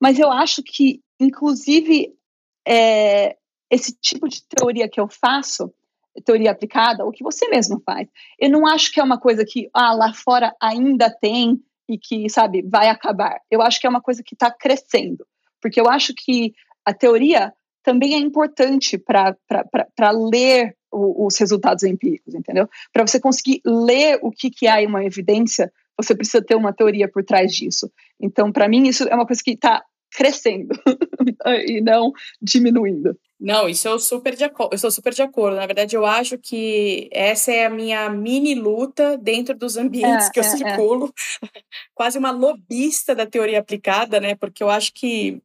Mas 0.00 0.18
eu 0.18 0.30
acho 0.30 0.62
que, 0.62 1.02
inclusive, 1.20 2.14
é, 2.66 3.36
esse 3.70 3.92
tipo 3.92 4.28
de 4.28 4.42
teoria 4.44 4.88
que 4.88 4.98
eu 4.98 5.08
faço, 5.08 5.72
teoria 6.24 6.50
aplicada, 6.50 7.04
o 7.04 7.12
que 7.12 7.22
você 7.22 7.48
mesmo 7.48 7.80
faz, 7.84 8.08
eu 8.38 8.50
não 8.50 8.66
acho 8.66 8.90
que 8.92 9.00
é 9.00 9.04
uma 9.04 9.18
coisa 9.18 9.44
que 9.44 9.68
ah, 9.72 9.92
lá 9.92 10.12
fora 10.12 10.54
ainda 10.60 11.10
tem 11.10 11.62
e 11.88 11.98
que, 11.98 12.28
sabe, 12.30 12.62
vai 12.62 12.88
acabar. 12.88 13.38
Eu 13.50 13.60
acho 13.60 13.80
que 13.80 13.86
é 13.86 13.90
uma 13.90 14.00
coisa 14.00 14.22
que 14.22 14.34
está 14.34 14.50
crescendo. 14.50 15.26
Porque 15.60 15.80
eu 15.80 15.88
acho 15.88 16.14
que 16.14 16.54
a 16.84 16.94
teoria 16.94 17.52
também 17.82 18.14
é 18.14 18.18
importante 18.18 18.98
para 18.98 20.10
ler 20.10 20.76
o, 20.92 21.26
os 21.26 21.36
resultados 21.38 21.84
empíricos, 21.84 22.34
entendeu? 22.34 22.68
Para 22.92 23.06
você 23.06 23.20
conseguir 23.20 23.60
ler 23.64 24.18
o 24.22 24.30
que, 24.30 24.50
que 24.50 24.66
é 24.66 24.86
uma 24.86 25.04
evidência, 25.04 25.72
você 25.96 26.14
precisa 26.14 26.42
ter 26.42 26.54
uma 26.54 26.72
teoria 26.72 27.08
por 27.08 27.24
trás 27.24 27.54
disso. 27.54 27.90
Então, 28.18 28.50
para 28.50 28.68
mim, 28.68 28.88
isso 28.88 29.04
é 29.08 29.14
uma 29.14 29.26
coisa 29.26 29.42
que 29.42 29.52
está 29.52 29.82
crescendo 30.12 30.74
e 31.66 31.80
não 31.80 32.12
diminuindo. 32.42 33.16
Não, 33.38 33.68
isso 33.68 33.88
eu 33.88 33.98
super 33.98 34.34
de 34.34 34.44
eu 34.44 34.78
sou 34.78 34.90
super 34.90 35.14
de 35.14 35.22
acordo. 35.22 35.56
Na 35.56 35.66
verdade, 35.66 35.96
eu 35.96 36.04
acho 36.04 36.36
que 36.36 37.08
essa 37.10 37.50
é 37.50 37.64
a 37.64 37.70
minha 37.70 38.10
mini 38.10 38.54
luta 38.54 39.16
dentro 39.16 39.56
dos 39.56 39.76
ambientes 39.78 40.26
é, 40.26 40.30
que 40.30 40.40
eu 40.40 40.44
é, 40.44 40.46
é. 40.46 40.50
circulo, 40.50 41.14
é. 41.42 41.60
quase 41.94 42.18
uma 42.18 42.30
lobista 42.30 43.14
da 43.14 43.24
teoria 43.24 43.60
aplicada, 43.60 44.20
né? 44.20 44.34
Porque 44.34 44.62
eu 44.62 44.68
acho 44.68 44.92
que 44.92 45.40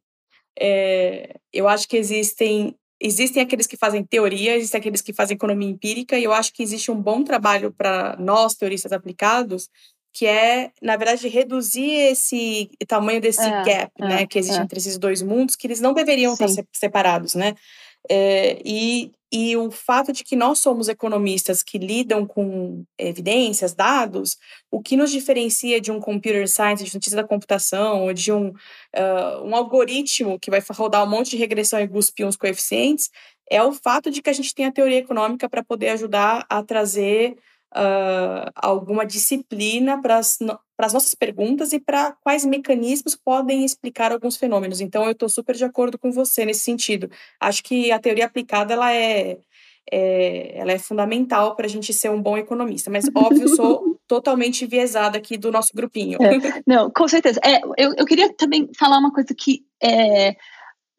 é, 0.58 1.34
eu 1.52 1.68
acho 1.68 1.88
que 1.88 1.96
existem 1.96 2.74
existem 2.98 3.42
aqueles 3.42 3.66
que 3.66 3.76
fazem 3.76 4.02
teoria, 4.02 4.56
existem 4.56 4.78
aqueles 4.78 5.02
que 5.02 5.12
fazem 5.12 5.34
economia 5.34 5.68
empírica, 5.68 6.18
e 6.18 6.24
eu 6.24 6.32
acho 6.32 6.52
que 6.52 6.62
existe 6.62 6.90
um 6.90 7.00
bom 7.00 7.22
trabalho 7.22 7.70
para 7.70 8.16
nós, 8.18 8.54
teoristas 8.54 8.90
aplicados, 8.90 9.68
que 10.14 10.26
é, 10.26 10.70
na 10.80 10.96
verdade, 10.96 11.28
reduzir 11.28 11.90
esse 11.90 12.70
tamanho 12.88 13.20
desse 13.20 13.42
é, 13.42 13.62
gap, 13.64 13.92
é, 14.00 14.08
né, 14.08 14.26
que 14.26 14.38
existe 14.38 14.58
é. 14.58 14.62
entre 14.62 14.78
esses 14.78 14.96
dois 14.96 15.20
mundos, 15.20 15.54
que 15.54 15.66
eles 15.66 15.78
não 15.78 15.92
deveriam 15.92 16.34
Sim. 16.34 16.46
estar 16.46 16.64
separados, 16.72 17.34
né? 17.34 17.54
É, 18.08 18.60
e, 18.64 19.12
e 19.32 19.56
o 19.56 19.70
fato 19.70 20.12
de 20.12 20.22
que 20.22 20.36
nós 20.36 20.58
somos 20.58 20.88
economistas 20.88 21.62
que 21.62 21.78
lidam 21.78 22.26
com 22.26 22.84
evidências, 22.98 23.74
dados, 23.74 24.36
o 24.70 24.80
que 24.80 24.96
nos 24.96 25.10
diferencia 25.10 25.80
de 25.80 25.90
um 25.90 26.00
computer 26.00 26.48
science, 26.48 26.84
de 26.84 26.90
cientista 26.90 27.16
da 27.16 27.26
computação, 27.26 28.04
ou 28.04 28.12
de 28.12 28.32
um, 28.32 28.48
uh, 28.48 29.44
um 29.44 29.54
algoritmo 29.54 30.38
que 30.38 30.50
vai 30.50 30.62
rodar 30.70 31.04
um 31.04 31.10
monte 31.10 31.30
de 31.30 31.36
regressão 31.36 31.80
e 31.80 31.88
cuspir 31.88 32.26
uns 32.26 32.36
coeficientes, 32.36 33.10
é 33.50 33.62
o 33.62 33.72
fato 33.72 34.10
de 34.10 34.22
que 34.22 34.30
a 34.30 34.32
gente 34.32 34.54
tem 34.54 34.66
a 34.66 34.72
teoria 34.72 34.98
econômica 34.98 35.48
para 35.48 35.64
poder 35.64 35.90
ajudar 35.90 36.44
a 36.48 36.62
trazer 36.62 37.36
uh, 37.76 38.50
alguma 38.54 39.04
disciplina 39.04 40.00
para 40.00 40.18
as 40.18 40.92
nossas 40.92 41.14
perguntas 41.14 41.72
e 41.72 41.78
para 41.78 42.12
quais 42.22 42.44
mecanismos 42.44 43.14
podem 43.14 43.64
explicar 43.64 44.12
alguns 44.12 44.36
fenômenos. 44.36 44.80
Então, 44.80 45.04
eu 45.04 45.12
estou 45.12 45.28
super 45.28 45.54
de 45.54 45.64
acordo 45.64 45.98
com 45.98 46.10
você 46.10 46.44
nesse 46.44 46.60
sentido. 46.60 47.10
Acho 47.40 47.62
que 47.62 47.92
a 47.92 47.98
teoria 47.98 48.24
aplicada 48.24 48.72
ela 48.72 48.92
é, 48.92 49.38
é 49.90 50.58
ela 50.58 50.72
é 50.72 50.78
fundamental 50.78 51.54
para 51.54 51.66
a 51.66 51.68
gente 51.68 51.92
ser 51.92 52.10
um 52.10 52.20
bom 52.20 52.36
economista. 52.36 52.90
Mas, 52.90 53.08
óbvio, 53.14 53.48
sou 53.48 53.98
totalmente 54.08 54.64
enviesada 54.64 55.18
aqui 55.18 55.36
do 55.36 55.52
nosso 55.52 55.72
grupinho. 55.74 56.18
É, 56.22 56.62
não, 56.66 56.90
com 56.90 57.06
certeza. 57.06 57.40
É, 57.44 57.60
eu, 57.76 57.94
eu 57.96 58.06
queria 58.06 58.32
também 58.32 58.70
falar 58.78 58.98
uma 58.98 59.12
coisa 59.12 59.34
que 59.36 59.64
é, 59.82 60.34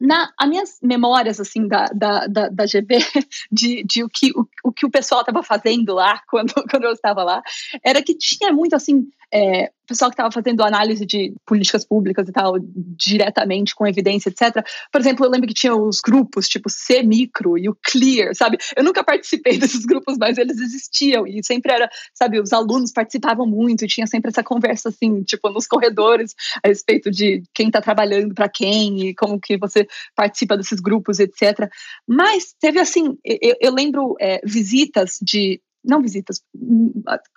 na 0.00 0.30
as 0.38 0.48
minhas 0.48 0.78
memórias 0.82 1.40
assim 1.40 1.66
da, 1.66 1.86
da, 1.86 2.26
da, 2.26 2.48
da 2.48 2.66
GB 2.66 2.98
de, 3.50 3.82
de 3.84 4.04
o, 4.04 4.08
que, 4.08 4.30
o, 4.30 4.46
o 4.64 4.72
que 4.72 4.86
o 4.86 4.90
pessoal 4.90 5.22
estava 5.22 5.42
fazendo 5.42 5.94
lá 5.94 6.22
quando, 6.28 6.52
quando 6.70 6.84
eu 6.84 6.92
estava 6.92 7.24
lá 7.24 7.42
era 7.82 8.02
que 8.02 8.14
tinha 8.16 8.52
muito 8.52 8.74
assim 8.74 9.08
é, 9.32 9.70
pessoal 9.88 10.10
que 10.10 10.14
estava 10.14 10.30
fazendo 10.30 10.62
análise 10.62 11.04
de 11.06 11.34
políticas 11.46 11.84
públicas 11.84 12.28
e 12.28 12.32
tal, 12.32 12.54
diretamente 12.60 13.74
com 13.74 13.86
evidência, 13.86 14.28
etc. 14.28 14.64
Por 14.92 15.00
exemplo, 15.00 15.24
eu 15.24 15.30
lembro 15.30 15.48
que 15.48 15.54
tinha 15.54 15.74
os 15.74 16.00
grupos 16.00 16.48
tipo 16.48 16.68
C 16.68 17.02
Micro 17.02 17.56
e 17.56 17.68
o 17.68 17.76
Clear, 17.82 18.34
sabe? 18.34 18.58
Eu 18.76 18.84
nunca 18.84 19.02
participei 19.02 19.56
desses 19.58 19.86
grupos, 19.86 20.16
mas 20.18 20.36
eles 20.36 20.58
existiam 20.58 21.26
e 21.26 21.42
sempre 21.42 21.72
era, 21.72 21.88
sabe, 22.14 22.38
os 22.40 22.52
alunos 22.52 22.92
participavam 22.92 23.46
muito 23.46 23.84
e 23.84 23.88
tinha 23.88 24.06
sempre 24.06 24.28
essa 24.28 24.44
conversa 24.44 24.90
assim, 24.90 25.22
tipo, 25.22 25.48
nos 25.50 25.66
corredores 25.66 26.34
a 26.62 26.68
respeito 26.68 27.10
de 27.10 27.42
quem 27.54 27.68
está 27.68 27.80
trabalhando 27.80 28.34
para 28.34 28.48
quem 28.48 29.08
e 29.08 29.14
como 29.14 29.40
que 29.40 29.56
você 29.56 29.86
participa 30.14 30.56
desses 30.56 30.80
grupos, 30.80 31.18
etc. 31.18 31.70
Mas 32.06 32.54
teve 32.60 32.78
assim, 32.78 33.16
eu, 33.24 33.56
eu 33.60 33.72
lembro 33.72 34.14
é, 34.20 34.40
visitas 34.44 35.18
de 35.22 35.60
não 35.88 36.02
visitas, 36.02 36.42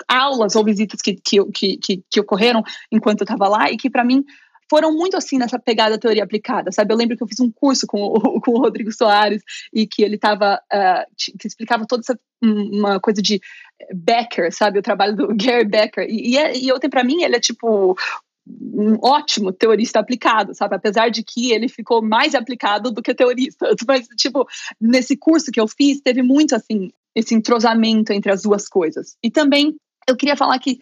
aulas 0.07 0.55
ou 0.55 0.63
visitas 0.63 1.01
que, 1.01 1.15
que, 1.15 1.43
que, 1.51 1.77
que, 1.77 2.03
que 2.09 2.19
ocorreram 2.19 2.63
enquanto 2.91 3.21
eu 3.21 3.25
estava 3.25 3.47
lá 3.47 3.71
e 3.71 3.77
que 3.77 3.89
para 3.89 4.03
mim 4.03 4.23
foram 4.69 4.93
muito 4.93 5.17
assim 5.17 5.37
nessa 5.37 5.59
pegada 5.59 5.97
teoria 5.97 6.23
aplicada, 6.23 6.71
sabe? 6.71 6.93
Eu 6.93 6.97
lembro 6.97 7.17
que 7.17 7.23
eu 7.23 7.27
fiz 7.27 7.41
um 7.41 7.51
curso 7.51 7.85
com 7.85 8.01
o, 8.01 8.39
com 8.39 8.51
o 8.51 8.59
Rodrigo 8.59 8.91
Soares 8.91 9.41
e 9.73 9.85
que 9.85 10.01
ele 10.01 10.17
tava, 10.17 10.61
uh, 10.73 11.05
que 11.17 11.45
explicava 11.47 11.85
toda 11.85 12.01
essa 12.01 12.17
uma 12.43 12.99
coisa 12.99 13.21
de 13.21 13.39
Becker, 13.93 14.51
sabe? 14.51 14.79
O 14.79 14.81
trabalho 14.81 15.15
do 15.15 15.27
Gary 15.35 15.65
Becker. 15.65 16.07
E, 16.09 16.31
e, 16.31 16.37
é, 16.37 16.57
e 16.57 16.71
ontem, 16.73 16.89
para 16.89 17.03
mim, 17.03 17.21
ele 17.21 17.35
é 17.35 17.39
tipo 17.39 17.95
um 18.47 18.97
ótimo 19.03 19.51
teorista 19.51 19.99
aplicado, 19.99 20.55
sabe? 20.55 20.75
Apesar 20.75 21.09
de 21.09 21.23
que 21.23 21.51
ele 21.51 21.69
ficou 21.69 22.01
mais 22.01 22.33
aplicado 22.33 22.91
do 22.91 23.01
que 23.01 23.13
teorista. 23.13 23.67
Mas, 23.87 24.07
tipo, 24.17 24.47
nesse 24.79 25.15
curso 25.15 25.51
que 25.51 25.59
eu 25.59 25.67
fiz, 25.67 26.01
teve 26.01 26.23
muito, 26.23 26.55
assim, 26.55 26.91
esse 27.15 27.35
entrosamento 27.35 28.13
entre 28.13 28.31
as 28.31 28.43
duas 28.43 28.67
coisas. 28.67 29.17
E 29.23 29.29
também, 29.29 29.75
eu 30.07 30.15
queria 30.15 30.35
falar 30.35 30.57
que 30.59 30.79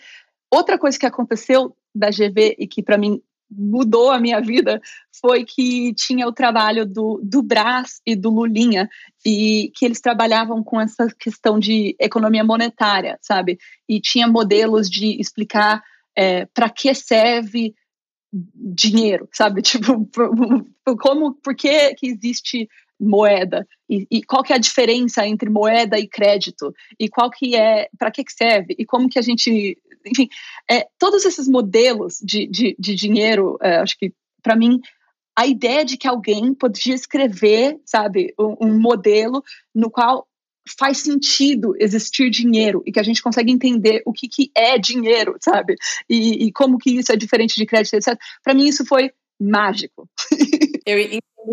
outra 0.51 0.77
coisa 0.77 0.97
que 0.97 1.05
aconteceu 1.05 1.75
da 1.93 2.09
GV 2.09 2.55
e 2.57 2.67
que, 2.67 2.83
para 2.83 2.97
mim, 2.97 3.21
mudou 3.51 4.11
a 4.11 4.19
minha 4.19 4.39
vida 4.39 4.79
foi 5.19 5.43
que 5.43 5.93
tinha 5.95 6.27
o 6.27 6.31
trabalho 6.31 6.85
do, 6.85 7.19
do 7.23 7.41
Brás 7.41 7.99
e 8.05 8.15
do 8.15 8.29
Lulinha 8.29 8.87
e 9.25 9.71
que 9.75 9.85
eles 9.85 9.99
trabalhavam 9.99 10.63
com 10.63 10.79
essa 10.79 11.07
questão 11.19 11.57
de 11.57 11.95
economia 11.99 12.43
monetária, 12.43 13.17
sabe? 13.21 13.57
E 13.87 13.99
tinha 13.99 14.27
modelos 14.27 14.89
de 14.89 15.19
explicar 15.19 15.83
é, 16.15 16.45
para 16.45 16.69
que 16.69 16.93
serve 16.93 17.73
dinheiro, 18.31 19.27
sabe? 19.33 19.61
Tipo, 19.63 20.07
como, 20.99 21.33
por 21.35 21.55
que, 21.55 21.95
que 21.95 22.07
existe 22.07 22.69
moeda 22.99 23.67
e, 23.89 24.05
e, 24.11 24.23
qual 24.23 24.43
que 24.43 24.51
é 24.51 24.55
a 24.55 24.59
diferença 24.59 25.25
entre 25.25 25.49
moeda 25.49 25.97
e 25.97 26.07
crédito 26.07 26.73
e 26.99 27.07
qual 27.07 27.29
que 27.29 27.55
é 27.55 27.89
para 27.97 28.11
que, 28.11 28.23
que 28.23 28.33
serve 28.33 28.75
e 28.77 28.85
como 28.85 29.09
que 29.09 29.17
a 29.17 29.21
gente 29.21 29.77
enfim 30.05 30.27
é, 30.69 30.87
todos 30.97 31.25
esses 31.25 31.47
modelos 31.47 32.19
de, 32.21 32.47
de, 32.47 32.75
de 32.77 32.95
dinheiro 32.95 33.57
é, 33.61 33.77
acho 33.77 33.97
que 33.97 34.13
para 34.43 34.55
mim 34.55 34.81
a 35.35 35.47
ideia 35.47 35.85
de 35.85 35.97
que 35.97 36.07
alguém 36.07 36.53
podia 36.53 36.93
escrever 36.93 37.79
sabe 37.85 38.33
um, 38.37 38.67
um 38.67 38.79
modelo 38.79 39.41
no 39.73 39.89
qual 39.89 40.27
faz 40.77 40.99
sentido 40.99 41.73
existir 41.79 42.29
dinheiro 42.29 42.83
e 42.85 42.91
que 42.91 42.99
a 42.99 43.03
gente 43.03 43.23
consegue 43.23 43.51
entender 43.51 44.01
o 44.05 44.13
que, 44.13 44.27
que 44.27 44.51
é 44.55 44.77
dinheiro, 44.77 45.35
sabe? 45.41 45.75
E, 46.09 46.45
e 46.45 46.51
como 46.51 46.77
que 46.77 46.91
isso 46.91 47.11
é 47.11 47.15
diferente 47.15 47.55
de 47.55 47.65
crédito, 47.65 47.95
etc. 47.95 48.19
Para 48.43 48.53
mim, 48.53 48.67
isso 48.67 48.85
foi 48.85 49.11
mágico. 49.39 50.07
Eu 50.85 50.99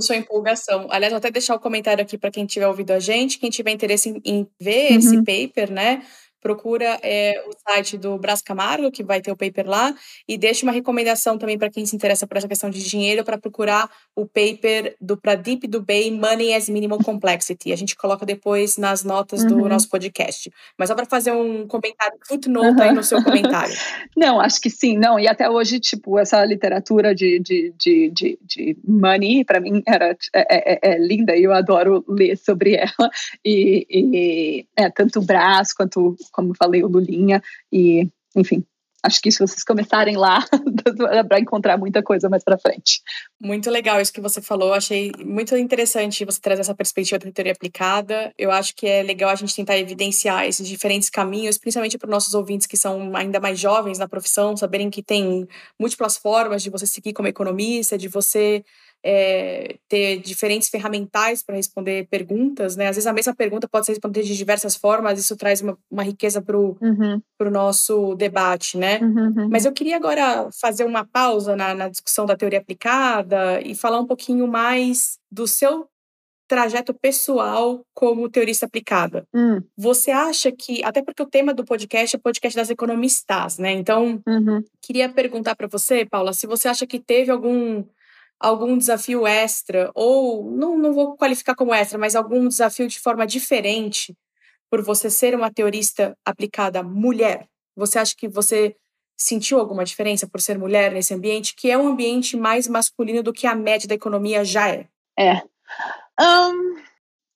sua 0.00 0.16
empolgação. 0.16 0.86
Aliás, 0.90 1.12
vou 1.12 1.18
até 1.18 1.30
deixar 1.30 1.54
o 1.54 1.60
comentário 1.60 2.02
aqui 2.02 2.18
para 2.18 2.30
quem 2.30 2.46
tiver 2.46 2.66
ouvido 2.66 2.92
a 2.92 2.98
gente, 2.98 3.38
quem 3.38 3.50
tiver 3.50 3.70
interesse 3.70 4.08
em, 4.08 4.20
em 4.24 4.46
ver 4.60 4.92
uhum. 4.92 4.98
esse 4.98 5.16
paper, 5.18 5.72
né? 5.72 6.02
Procura 6.46 6.96
é, 7.02 7.42
o 7.44 7.50
site 7.68 7.98
do 7.98 8.16
Brás 8.18 8.40
Camargo, 8.40 8.88
que 8.92 9.02
vai 9.02 9.20
ter 9.20 9.32
o 9.32 9.36
paper 9.36 9.68
lá, 9.68 9.92
e 10.28 10.38
deixa 10.38 10.64
uma 10.64 10.70
recomendação 10.70 11.36
também 11.36 11.58
para 11.58 11.68
quem 11.68 11.84
se 11.84 11.96
interessa 11.96 12.24
por 12.24 12.36
essa 12.36 12.46
questão 12.46 12.70
de 12.70 12.88
dinheiro, 12.88 13.24
para 13.24 13.36
procurar 13.36 13.90
o 14.14 14.24
paper 14.24 14.94
do 15.00 15.16
Pradip 15.16 15.66
Dubey, 15.66 16.08
Money 16.12 16.54
as 16.54 16.68
Minimal 16.68 17.00
Complexity. 17.00 17.72
A 17.72 17.76
gente 17.76 17.96
coloca 17.96 18.24
depois 18.24 18.76
nas 18.76 19.02
notas 19.02 19.42
uhum. 19.42 19.48
do 19.48 19.68
nosso 19.68 19.88
podcast. 19.88 20.48
Mas 20.78 20.88
só 20.88 20.94
para 20.94 21.04
fazer 21.04 21.32
um 21.32 21.66
comentário, 21.66 22.16
footnote 22.28 22.76
uhum. 22.76 22.82
aí 22.82 22.92
no 22.92 23.02
seu 23.02 23.20
comentário. 23.24 23.74
Não, 24.16 24.40
acho 24.40 24.60
que 24.60 24.70
sim, 24.70 24.96
não. 24.96 25.18
E 25.18 25.26
até 25.26 25.50
hoje, 25.50 25.80
tipo, 25.80 26.18
essa 26.18 26.44
literatura 26.44 27.14
de, 27.14 27.38
de, 27.40 27.74
de, 27.76 28.10
de, 28.10 28.38
de 28.42 28.76
money, 28.86 29.44
para 29.44 29.60
mim, 29.60 29.82
era, 29.86 30.16
é, 30.32 30.74
é, 30.74 30.78
é, 30.82 30.98
linda 30.98 31.36
e 31.36 31.42
eu 31.42 31.52
adoro 31.52 32.04
ler 32.08 32.36
sobre 32.36 32.74
ela. 32.74 33.10
E, 33.44 33.86
e 33.90 34.66
é, 34.76 34.88
tanto 34.90 35.18
o 35.18 35.22
Brás 35.22 35.72
quanto 35.72 36.16
como 36.36 36.54
falei, 36.54 36.84
o 36.84 36.88
Lulinha, 36.88 37.42
e, 37.72 38.06
enfim, 38.36 38.62
acho 39.02 39.20
que 39.20 39.30
se 39.30 39.38
vocês 39.38 39.62
começarem 39.62 40.16
lá, 40.16 40.44
para 41.28 41.40
encontrar 41.40 41.78
muita 41.78 42.02
coisa 42.02 42.28
mais 42.28 42.44
para 42.44 42.58
frente. 42.58 43.00
Muito 43.40 43.70
legal 43.70 44.00
isso 44.00 44.12
que 44.12 44.20
você 44.20 44.42
falou. 44.42 44.74
Achei 44.74 45.12
muito 45.24 45.56
interessante 45.56 46.24
você 46.24 46.40
trazer 46.40 46.62
essa 46.62 46.74
perspectiva 46.74 47.18
da 47.18 47.30
teoria 47.30 47.52
aplicada. 47.52 48.32
Eu 48.36 48.50
acho 48.50 48.74
que 48.74 48.86
é 48.86 49.02
legal 49.02 49.30
a 49.30 49.34
gente 49.34 49.54
tentar 49.54 49.78
evidenciar 49.78 50.44
esses 50.44 50.66
diferentes 50.66 51.08
caminhos, 51.08 51.56
principalmente 51.56 51.96
para 51.96 52.08
os 52.08 52.12
nossos 52.12 52.34
ouvintes 52.34 52.66
que 52.66 52.76
são 52.76 53.14
ainda 53.16 53.40
mais 53.40 53.58
jovens 53.58 53.98
na 53.98 54.08
profissão, 54.08 54.56
saberem 54.56 54.90
que 54.90 55.02
tem 55.02 55.46
múltiplas 55.78 56.16
formas 56.16 56.62
de 56.62 56.70
você 56.70 56.86
seguir 56.86 57.12
como 57.12 57.28
economista, 57.28 57.96
de 57.96 58.08
você 58.08 58.64
é, 59.04 59.76
ter 59.88 60.18
diferentes 60.20 60.68
ferramentais 60.68 61.42
para 61.42 61.56
responder 61.56 62.06
perguntas, 62.08 62.76
né? 62.76 62.88
Às 62.88 62.96
vezes 62.96 63.06
a 63.06 63.12
mesma 63.12 63.34
pergunta 63.34 63.68
pode 63.68 63.86
ser 63.86 63.92
respondida 63.92 64.26
de 64.26 64.36
diversas 64.36 64.76
formas, 64.76 65.18
isso 65.18 65.36
traz 65.36 65.60
uma, 65.60 65.78
uma 65.90 66.02
riqueza 66.02 66.42
para 66.42 66.58
o 66.58 66.76
uhum. 66.80 67.50
nosso 67.50 68.14
debate, 68.14 68.76
né? 68.76 68.98
Uhum, 69.00 69.34
uhum. 69.36 69.48
Mas 69.50 69.64
eu 69.64 69.72
queria 69.72 69.96
agora 69.96 70.48
fazer 70.60 70.84
uma 70.84 71.04
pausa 71.04 71.54
na, 71.54 71.74
na 71.74 71.88
discussão 71.88 72.26
da 72.26 72.36
teoria 72.36 72.58
aplicada 72.58 73.60
e 73.62 73.74
falar 73.74 74.00
um 74.00 74.06
pouquinho 74.06 74.46
mais 74.46 75.18
do 75.30 75.46
seu 75.46 75.88
trajeto 76.48 76.94
pessoal 76.94 77.84
como 77.92 78.28
teorista 78.28 78.66
aplicada. 78.66 79.26
Hum. 79.34 79.60
Você 79.76 80.10
acha 80.10 80.52
que, 80.52 80.82
até 80.84 81.02
porque 81.02 81.22
o 81.22 81.26
tema 81.26 81.52
do 81.52 81.64
podcast 81.64 82.14
é 82.14 82.18
o 82.18 82.22
podcast 82.22 82.56
das 82.56 82.70
economistas, 82.70 83.58
né? 83.58 83.72
Então, 83.72 84.22
uhum. 84.26 84.62
queria 84.80 85.08
perguntar 85.08 85.56
para 85.56 85.66
você, 85.66 86.06
Paula, 86.06 86.32
se 86.32 86.46
você 86.46 86.68
acha 86.68 86.86
que 86.86 87.00
teve 87.00 87.30
algum 87.30 87.84
algum 88.38 88.76
desafio 88.76 89.26
extra, 89.26 89.90
ou 89.94 90.50
não, 90.50 90.76
não 90.78 90.92
vou 90.92 91.16
qualificar 91.16 91.54
como 91.54 91.74
extra, 91.74 91.98
mas 91.98 92.14
algum 92.14 92.46
desafio 92.48 92.88
de 92.88 93.00
forma 93.00 93.26
diferente 93.26 94.16
por 94.70 94.82
você 94.82 95.08
ser 95.08 95.34
uma 95.34 95.52
teorista 95.52 96.16
aplicada 96.24 96.82
mulher? 96.82 97.48
Você 97.76 97.98
acha 97.98 98.14
que 98.16 98.28
você 98.28 98.76
sentiu 99.16 99.58
alguma 99.58 99.84
diferença 99.84 100.28
por 100.28 100.40
ser 100.40 100.58
mulher 100.58 100.92
nesse 100.92 101.14
ambiente, 101.14 101.54
que 101.56 101.70
é 101.70 101.78
um 101.78 101.88
ambiente 101.88 102.36
mais 102.36 102.68
masculino 102.68 103.22
do 103.22 103.32
que 103.32 103.46
a 103.46 103.54
média 103.54 103.88
da 103.88 103.94
economia 103.94 104.44
já 104.44 104.68
é? 104.68 104.86
É. 105.18 105.42
Um, 106.20 106.76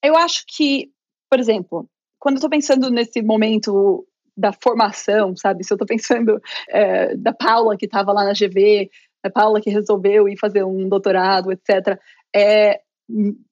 eu 0.02 0.16
acho 0.16 0.44
que, 0.46 0.90
por 1.30 1.38
exemplo, 1.38 1.88
quando 2.18 2.34
eu 2.34 2.38
estou 2.38 2.50
pensando 2.50 2.90
nesse 2.90 3.22
momento 3.22 4.06
da 4.36 4.52
formação, 4.52 5.36
sabe? 5.36 5.64
Se 5.64 5.72
eu 5.72 5.76
estou 5.76 5.86
pensando 5.86 6.40
é, 6.68 7.14
da 7.16 7.32
Paula 7.32 7.76
que 7.76 7.86
estava 7.86 8.12
lá 8.12 8.24
na 8.24 8.32
GV, 8.32 8.90
a 9.22 9.30
Paula 9.30 9.60
que 9.60 9.70
resolveu 9.70 10.28
ir 10.28 10.38
fazer 10.38 10.64
um 10.64 10.88
doutorado, 10.88 11.52
etc. 11.52 11.98
É, 12.34 12.80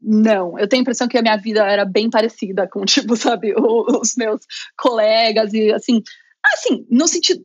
não, 0.01 0.59
eu 0.59 0.69
tenho 0.69 0.81
a 0.81 0.83
impressão 0.83 1.09
que 1.09 1.19
a 1.19 1.23
minha 1.23 1.37
vida 1.37 1.65
era 1.67 1.85
bem 1.85 2.09
parecida 2.09 2.69
com, 2.69 2.85
tipo, 2.87 3.17
sabe, 3.17 3.55
os 3.57 4.15
meus 4.17 4.41
colegas 4.77 5.53
e, 5.53 5.73
assim, 5.73 6.03
assim, 6.45 6.87
no 6.91 7.09
sentido, 7.09 7.45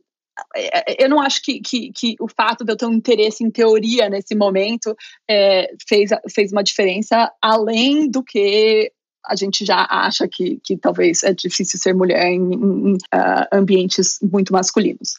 é, 0.54 0.92
é, 0.92 1.04
eu 1.04 1.08
não 1.08 1.20
acho 1.20 1.42
que, 1.42 1.60
que, 1.60 1.92
que, 1.92 2.16
o 2.20 2.28
fato 2.28 2.64
de 2.64 2.72
eu 2.72 2.76
ter 2.76 2.86
um 2.86 2.94
interesse 2.94 3.44
em 3.44 3.50
teoria 3.50 4.08
nesse 4.08 4.34
momento 4.34 4.94
é, 5.28 5.70
fez, 5.88 6.10
fez 6.32 6.52
uma 6.52 6.62
diferença, 6.62 7.30
além 7.42 8.08
do 8.08 8.22
que 8.22 8.92
a 9.26 9.36
gente 9.36 9.64
já 9.64 9.86
acha 9.88 10.28
que, 10.28 10.60
que 10.62 10.76
talvez 10.76 11.22
é 11.22 11.32
difícil 11.32 11.78
ser 11.78 11.94
mulher 11.94 12.26
em, 12.26 12.52
em, 12.52 12.90
em 12.90 12.94
uh, 12.94 13.46
ambientes 13.52 14.18
muito 14.22 14.52
masculinos. 14.52 15.14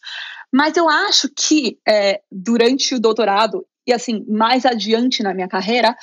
Mas 0.55 0.77
eu 0.77 0.87
acho 0.87 1.27
que 1.35 1.77
é, 1.85 2.21
durante 2.31 2.95
o 2.95 2.99
doutorado 2.99 3.67
e 3.85 3.91
assim 3.91 4.23
mais 4.25 4.65
adiante 4.65 5.21
na 5.21 5.33
minha 5.33 5.49
carreira, 5.49 5.93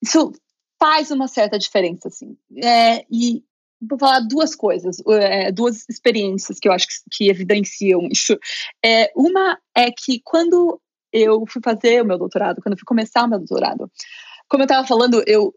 isso 0.00 0.30
faz 0.78 1.10
uma 1.10 1.26
certa 1.26 1.58
diferença, 1.58 2.06
assim. 2.06 2.36
É, 2.62 3.04
e 3.10 3.42
vou 3.82 3.98
falar 3.98 4.20
duas 4.20 4.54
coisas, 4.54 4.98
é, 5.08 5.50
duas 5.50 5.88
experiências 5.88 6.60
que 6.60 6.68
eu 6.68 6.72
acho 6.72 6.86
que, 6.86 6.94
que 7.10 7.28
evidenciam 7.28 8.06
isso. 8.12 8.38
É, 8.80 9.10
uma 9.16 9.58
é 9.76 9.90
que 9.90 10.20
quando 10.22 10.80
eu 11.12 11.44
fui 11.48 11.60
fazer 11.60 12.00
o 12.00 12.06
meu 12.06 12.16
doutorado, 12.16 12.62
quando 12.62 12.74
eu 12.74 12.78
fui 12.78 12.86
começar 12.86 13.24
o 13.24 13.28
meu 13.28 13.38
doutorado, 13.40 13.90
como 14.48 14.62
eu 14.62 14.66
estava 14.66 14.86
falando, 14.86 15.20
eu 15.26 15.52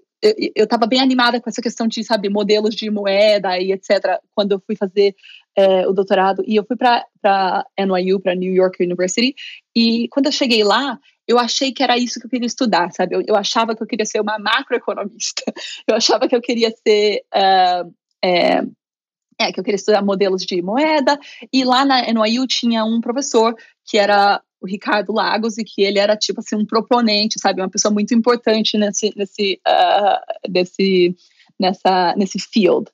eu 0.55 0.63
estava 0.63 0.87
bem 0.87 1.01
animada 1.01 1.41
com 1.41 1.49
essa 1.49 1.61
questão 1.61 1.87
de, 1.87 2.03
sabe, 2.03 2.29
modelos 2.29 2.75
de 2.75 2.89
moeda 2.89 3.59
e 3.59 3.71
etc. 3.71 4.19
Quando 4.33 4.53
eu 4.53 4.61
fui 4.65 4.75
fazer 4.75 5.15
é, 5.55 5.87
o 5.87 5.93
doutorado. 5.93 6.43
E 6.47 6.55
eu 6.55 6.65
fui 6.65 6.75
para 6.75 7.05
NYU, 7.77 8.19
para 8.19 8.35
New 8.35 8.53
York 8.53 8.83
University. 8.83 9.35
E 9.75 10.07
quando 10.09 10.27
eu 10.27 10.31
cheguei 10.31 10.63
lá, 10.63 10.99
eu 11.27 11.37
achei 11.37 11.71
que 11.71 11.83
era 11.83 11.97
isso 11.97 12.19
que 12.19 12.25
eu 12.25 12.29
queria 12.29 12.47
estudar, 12.47 12.91
sabe? 12.91 13.15
Eu, 13.15 13.23
eu 13.27 13.35
achava 13.35 13.75
que 13.75 13.83
eu 13.83 13.87
queria 13.87 14.05
ser 14.05 14.19
uma 14.19 14.39
macroeconomista. 14.39 15.43
Eu 15.87 15.95
achava 15.95 16.27
que 16.27 16.35
eu 16.35 16.41
queria 16.41 16.71
ser. 16.85 17.23
Uh, 17.33 17.93
é, 18.23 18.63
é, 19.39 19.51
que 19.51 19.59
eu 19.59 19.63
queria 19.63 19.75
estudar 19.75 20.01
modelos 20.01 20.45
de 20.45 20.61
moeda. 20.61 21.19
E 21.51 21.63
lá 21.65 21.83
na 21.83 22.01
NYU 22.01 22.47
tinha 22.47 22.85
um 22.85 23.01
professor 23.01 23.55
que 23.85 23.97
era 23.97 24.41
o 24.63 24.67
Ricardo 24.67 25.11
Lagos 25.11 25.57
e 25.57 25.63
que 25.63 25.81
ele 25.81 25.99
era 25.99 26.15
tipo 26.15 26.39
assim 26.39 26.55
um 26.55 26.65
proponente, 26.65 27.39
sabe, 27.39 27.61
uma 27.61 27.69
pessoa 27.69 27.93
muito 27.93 28.13
importante 28.15 28.77
nesse 28.77 29.13
nesse 29.15 29.59
uh, 29.67 30.49
desse 30.49 31.15
nessa 31.59 32.15
nesse 32.17 32.39
field. 32.39 32.89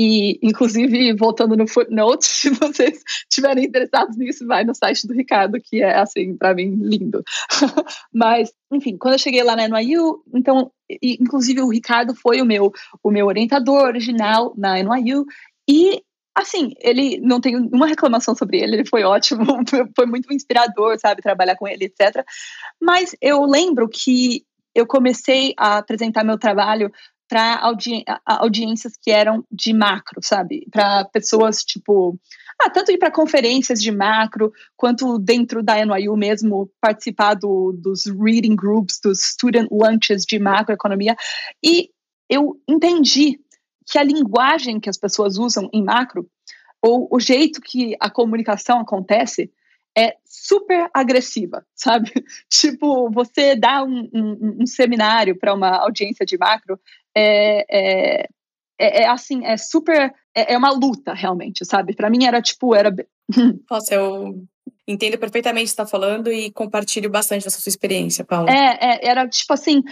E, 0.00 0.38
inclusive, 0.40 1.12
voltando 1.14 1.56
no 1.56 1.66
footnote, 1.66 2.22
se 2.24 2.50
vocês 2.50 3.02
estiverem 3.28 3.64
interessados 3.64 4.16
nisso, 4.16 4.46
vai 4.46 4.62
no 4.62 4.72
site 4.72 5.08
do 5.08 5.12
Ricardo, 5.12 5.58
que 5.60 5.82
é, 5.82 5.98
assim, 5.98 6.36
para 6.36 6.54
mim, 6.54 6.76
lindo. 6.80 7.20
Mas, 8.14 8.52
enfim, 8.72 8.96
quando 8.96 9.14
eu 9.14 9.18
cheguei 9.18 9.42
lá 9.42 9.56
na 9.56 9.66
NYU, 9.66 10.22
então, 10.32 10.70
e, 10.88 11.18
inclusive, 11.20 11.60
o 11.62 11.70
Ricardo 11.70 12.14
foi 12.14 12.40
o 12.40 12.46
meu, 12.46 12.70
o 13.02 13.10
meu 13.10 13.26
orientador 13.26 13.88
original 13.88 14.54
na 14.56 14.80
NYU, 14.80 15.26
e 15.68 16.00
assim, 16.34 16.72
ele 16.80 17.18
não 17.20 17.40
tem 17.40 17.56
uma 17.56 17.86
reclamação 17.86 18.34
sobre 18.34 18.58
ele, 18.58 18.76
ele 18.76 18.88
foi 18.88 19.02
ótimo, 19.02 19.44
foi 19.96 20.06
muito 20.06 20.32
inspirador, 20.32 20.98
sabe, 20.98 21.22
trabalhar 21.22 21.56
com 21.56 21.66
ele, 21.66 21.86
etc. 21.86 22.24
Mas 22.80 23.14
eu 23.20 23.44
lembro 23.44 23.88
que 23.88 24.44
eu 24.74 24.86
comecei 24.86 25.54
a 25.56 25.78
apresentar 25.78 26.24
meu 26.24 26.38
trabalho 26.38 26.90
para 27.28 27.56
audi 27.56 28.04
audiências 28.24 28.94
que 29.00 29.10
eram 29.10 29.44
de 29.52 29.72
macro, 29.74 30.20
sabe? 30.22 30.66
Para 30.70 31.04
pessoas 31.06 31.62
tipo, 31.62 32.18
ah, 32.60 32.70
tanto 32.70 32.90
ir 32.90 32.98
para 32.98 33.10
conferências 33.10 33.82
de 33.82 33.92
macro, 33.92 34.50
quanto 34.76 35.18
dentro 35.18 35.62
da 35.62 35.84
NYU 35.84 36.16
mesmo 36.16 36.70
participar 36.80 37.34
do, 37.34 37.72
dos 37.72 38.06
reading 38.06 38.56
groups, 38.56 38.98
dos 39.02 39.20
student 39.20 39.68
lunches 39.70 40.24
de 40.24 40.38
macroeconomia. 40.38 41.14
E 41.62 41.90
eu 42.30 42.58
entendi 42.66 43.38
que 43.88 43.98
a 43.98 44.02
linguagem 44.02 44.78
que 44.78 44.90
as 44.90 44.98
pessoas 44.98 45.38
usam 45.38 45.68
em 45.72 45.82
macro, 45.82 46.28
ou 46.82 47.08
o 47.10 47.18
jeito 47.18 47.60
que 47.60 47.96
a 47.98 48.10
comunicação 48.10 48.80
acontece, 48.80 49.50
é 49.96 50.16
super 50.24 50.88
agressiva, 50.92 51.64
sabe? 51.74 52.12
tipo, 52.50 53.10
você 53.10 53.56
dá 53.56 53.82
um, 53.82 54.08
um, 54.12 54.58
um 54.62 54.66
seminário 54.66 55.36
para 55.36 55.54
uma 55.54 55.78
audiência 55.78 56.24
de 56.24 56.36
macro, 56.36 56.78
é, 57.16 57.64
é, 57.68 58.28
é, 58.78 59.02
é 59.02 59.08
assim, 59.08 59.44
é 59.44 59.56
super, 59.56 60.14
é, 60.34 60.54
é 60.54 60.58
uma 60.58 60.70
luta 60.70 61.14
realmente, 61.14 61.64
sabe? 61.64 61.94
Para 61.94 62.10
mim 62.10 62.24
era 62.24 62.40
tipo, 62.42 62.74
era... 62.74 62.94
Nossa, 63.70 63.94
eu 63.94 64.44
entendo 64.86 65.18
perfeitamente 65.18 65.64
o 65.64 65.66
que 65.66 65.70
está 65.70 65.86
falando 65.86 66.32
e 66.32 66.50
compartilho 66.50 67.10
bastante 67.10 67.44
dessa 67.44 67.60
sua 67.60 67.70
experiência, 67.70 68.24
Paula. 68.24 68.50
É, 68.50 68.78
é, 68.80 69.08
era 69.08 69.28
tipo 69.28 69.52
assim, 69.52 69.82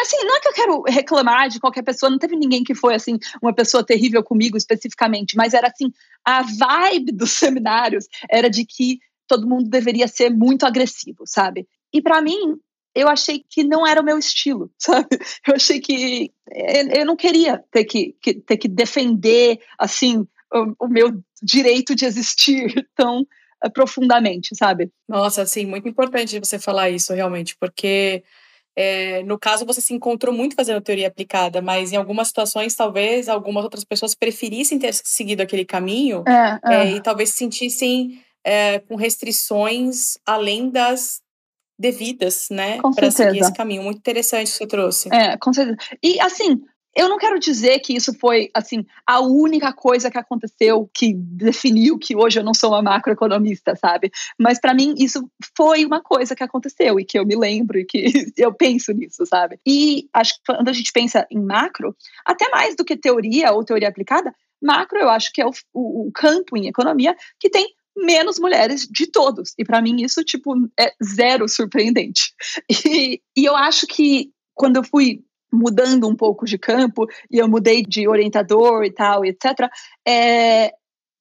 assim, 0.00 0.16
não 0.24 0.36
é 0.36 0.40
que 0.40 0.48
eu 0.48 0.52
quero 0.52 0.82
reclamar 0.82 1.48
de 1.48 1.60
qualquer 1.60 1.82
pessoa, 1.82 2.10
não 2.10 2.18
teve 2.18 2.36
ninguém 2.36 2.64
que 2.64 2.74
foi 2.74 2.94
assim, 2.94 3.18
uma 3.42 3.54
pessoa 3.54 3.84
terrível 3.84 4.22
comigo 4.22 4.56
especificamente, 4.56 5.36
mas 5.36 5.54
era 5.54 5.68
assim, 5.68 5.92
a 6.24 6.42
vibe 6.42 7.12
dos 7.12 7.32
seminários 7.38 8.06
era 8.30 8.48
de 8.48 8.64
que 8.64 8.98
todo 9.26 9.48
mundo 9.48 9.70
deveria 9.70 10.08
ser 10.08 10.30
muito 10.30 10.66
agressivo, 10.66 11.24
sabe? 11.24 11.66
E 11.92 12.02
para 12.02 12.20
mim, 12.20 12.58
eu 12.94 13.08
achei 13.08 13.44
que 13.48 13.62
não 13.62 13.86
era 13.86 14.00
o 14.00 14.04
meu 14.04 14.18
estilo, 14.18 14.70
sabe? 14.78 15.08
Eu 15.46 15.54
achei 15.54 15.80
que 15.80 16.32
eu 16.94 17.06
não 17.06 17.16
queria 17.16 17.62
ter 17.70 17.84
que, 17.84 18.16
que 18.20 18.34
ter 18.34 18.56
que 18.56 18.68
defender 18.68 19.60
assim 19.78 20.26
o, 20.52 20.86
o, 20.86 20.88
meu 20.88 21.22
direito 21.42 21.94
de 21.94 22.04
existir 22.04 22.88
tão 22.96 23.24
profundamente, 23.68 24.56
sabe? 24.56 24.90
Nossa, 25.08 25.42
assim, 25.42 25.66
muito 25.66 25.88
importante 25.88 26.38
você 26.38 26.58
falar 26.58 26.90
isso 26.90 27.12
realmente, 27.12 27.56
porque 27.58 28.22
é, 28.76 29.22
no 29.24 29.38
caso 29.38 29.66
você 29.66 29.80
se 29.80 29.92
encontrou 29.92 30.34
muito 30.34 30.54
fazendo 30.54 30.80
teoria 30.80 31.08
aplicada, 31.08 31.60
mas 31.60 31.92
em 31.92 31.96
algumas 31.96 32.28
situações 32.28 32.74
talvez 32.74 33.28
algumas 33.28 33.64
outras 33.64 33.84
pessoas 33.84 34.14
preferissem 34.14 34.78
ter 34.78 34.94
seguido 34.94 35.42
aquele 35.42 35.64
caminho 35.64 36.24
é, 36.26 36.74
é. 36.74 36.90
e 36.92 37.02
talvez 37.02 37.30
se 37.30 37.38
sentissem 37.38 38.22
é, 38.44 38.78
com 38.78 38.96
restrições 38.96 40.16
além 40.24 40.70
das 40.70 41.20
devidas, 41.78 42.46
né, 42.50 42.78
para 42.94 43.10
seguir 43.10 43.38
esse 43.38 43.52
caminho. 43.52 43.82
Muito 43.82 43.98
interessante 43.98 44.50
que 44.50 44.56
você 44.56 44.66
trouxe. 44.66 45.08
É, 45.12 45.36
com 45.38 45.52
certeza. 45.52 45.78
E 46.02 46.20
assim, 46.20 46.62
eu 46.94 47.08
não 47.08 47.18
quero 47.18 47.38
dizer 47.38 47.78
que 47.80 47.94
isso 47.94 48.12
foi 48.18 48.50
assim 48.54 48.84
a 49.06 49.20
única 49.20 49.72
coisa 49.72 50.10
que 50.10 50.18
aconteceu 50.18 50.90
que 50.92 51.14
definiu 51.14 51.98
que 51.98 52.16
hoje 52.16 52.40
eu 52.40 52.44
não 52.44 52.54
sou 52.54 52.70
uma 52.70 52.82
macroeconomista, 52.82 53.76
sabe? 53.76 54.10
Mas 54.38 54.60
para 54.60 54.74
mim 54.74 54.94
isso 54.98 55.30
foi 55.56 55.84
uma 55.84 56.02
coisa 56.02 56.34
que 56.34 56.42
aconteceu 56.42 56.98
e 56.98 57.04
que 57.04 57.18
eu 57.18 57.24
me 57.24 57.36
lembro 57.36 57.78
e 57.78 57.84
que 57.84 58.04
eu 58.36 58.52
penso 58.52 58.92
nisso, 58.92 59.24
sabe? 59.24 59.60
E 59.66 60.08
acho 60.12 60.34
que 60.34 60.40
quando 60.46 60.68
a 60.68 60.72
gente 60.72 60.92
pensa 60.92 61.26
em 61.30 61.40
macro, 61.40 61.96
até 62.24 62.48
mais 62.48 62.74
do 62.74 62.84
que 62.84 62.96
teoria 62.96 63.52
ou 63.52 63.64
teoria 63.64 63.88
aplicada, 63.88 64.34
macro 64.60 64.98
eu 64.98 65.08
acho 65.08 65.32
que 65.32 65.40
é 65.40 65.46
o, 65.46 65.52
o, 65.72 66.08
o 66.08 66.12
campo 66.12 66.56
em 66.56 66.66
economia 66.66 67.16
que 67.38 67.48
tem 67.48 67.66
menos 67.96 68.38
mulheres 68.38 68.86
de 68.90 69.06
todos. 69.06 69.52
E 69.58 69.64
para 69.64 69.80
mim 69.80 70.02
isso, 70.02 70.24
tipo, 70.24 70.54
é 70.78 70.92
zero 71.02 71.48
surpreendente. 71.48 72.32
E, 72.84 73.20
e 73.36 73.44
eu 73.44 73.54
acho 73.54 73.86
que 73.86 74.30
quando 74.54 74.76
eu 74.76 74.84
fui 74.84 75.22
mudando 75.52 76.08
um 76.08 76.14
pouco 76.14 76.46
de 76.46 76.58
campo, 76.58 77.06
e 77.30 77.38
eu 77.38 77.48
mudei 77.48 77.82
de 77.82 78.08
orientador 78.08 78.84
e 78.84 78.92
tal, 78.92 79.24
etc., 79.24 79.68
é, 80.06 80.72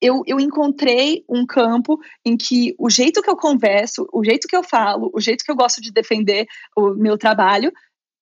eu, 0.02 0.24
eu 0.26 0.40
encontrei 0.40 1.26
um 1.28 1.46
campo 1.46 2.00
em 2.24 2.38
que 2.38 2.74
o 2.78 2.90
jeito 2.90 3.22
que 3.22 3.30
eu 3.30 3.36
converso, 3.36 4.08
o 4.14 4.24
jeito 4.24 4.48
que 4.48 4.56
eu 4.56 4.64
falo, 4.64 5.12
o 5.14 5.20
jeito 5.20 5.44
que 5.44 5.52
eu 5.52 5.56
gosto 5.56 5.82
de 5.82 5.92
defender 5.92 6.48
o 6.76 6.92
meu 6.92 7.18
trabalho 7.18 7.72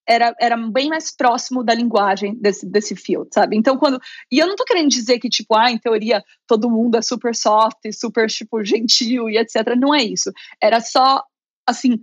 era, 0.07 0.33
era 0.39 0.55
bem 0.55 0.87
mais 0.87 1.13
próximo 1.13 1.63
da 1.63 1.73
linguagem 1.73 2.33
desse, 2.35 2.65
desse 2.65 2.95
field, 2.95 3.29
sabe? 3.33 3.57
Então, 3.57 3.77
quando. 3.77 3.99
E 4.31 4.39
eu 4.39 4.47
não 4.47 4.55
tô 4.55 4.63
querendo 4.63 4.89
dizer 4.89 5.19
que, 5.19 5.27
tipo, 5.27 5.53
ah, 5.53 5.69
em 5.69 5.77
teoria, 5.77 6.23
todo 6.47 6.69
mundo 6.69 6.95
é 6.97 7.01
super 7.01 7.35
soft, 7.35 7.77
super, 7.91 8.27
tipo, 8.27 8.63
gentil 8.63 9.29
e 9.29 9.37
etc. 9.37 9.75
Não 9.77 9.93
é 9.93 10.01
isso. 10.01 10.31
Era 10.61 10.79
só, 10.79 11.21
assim, 11.67 12.01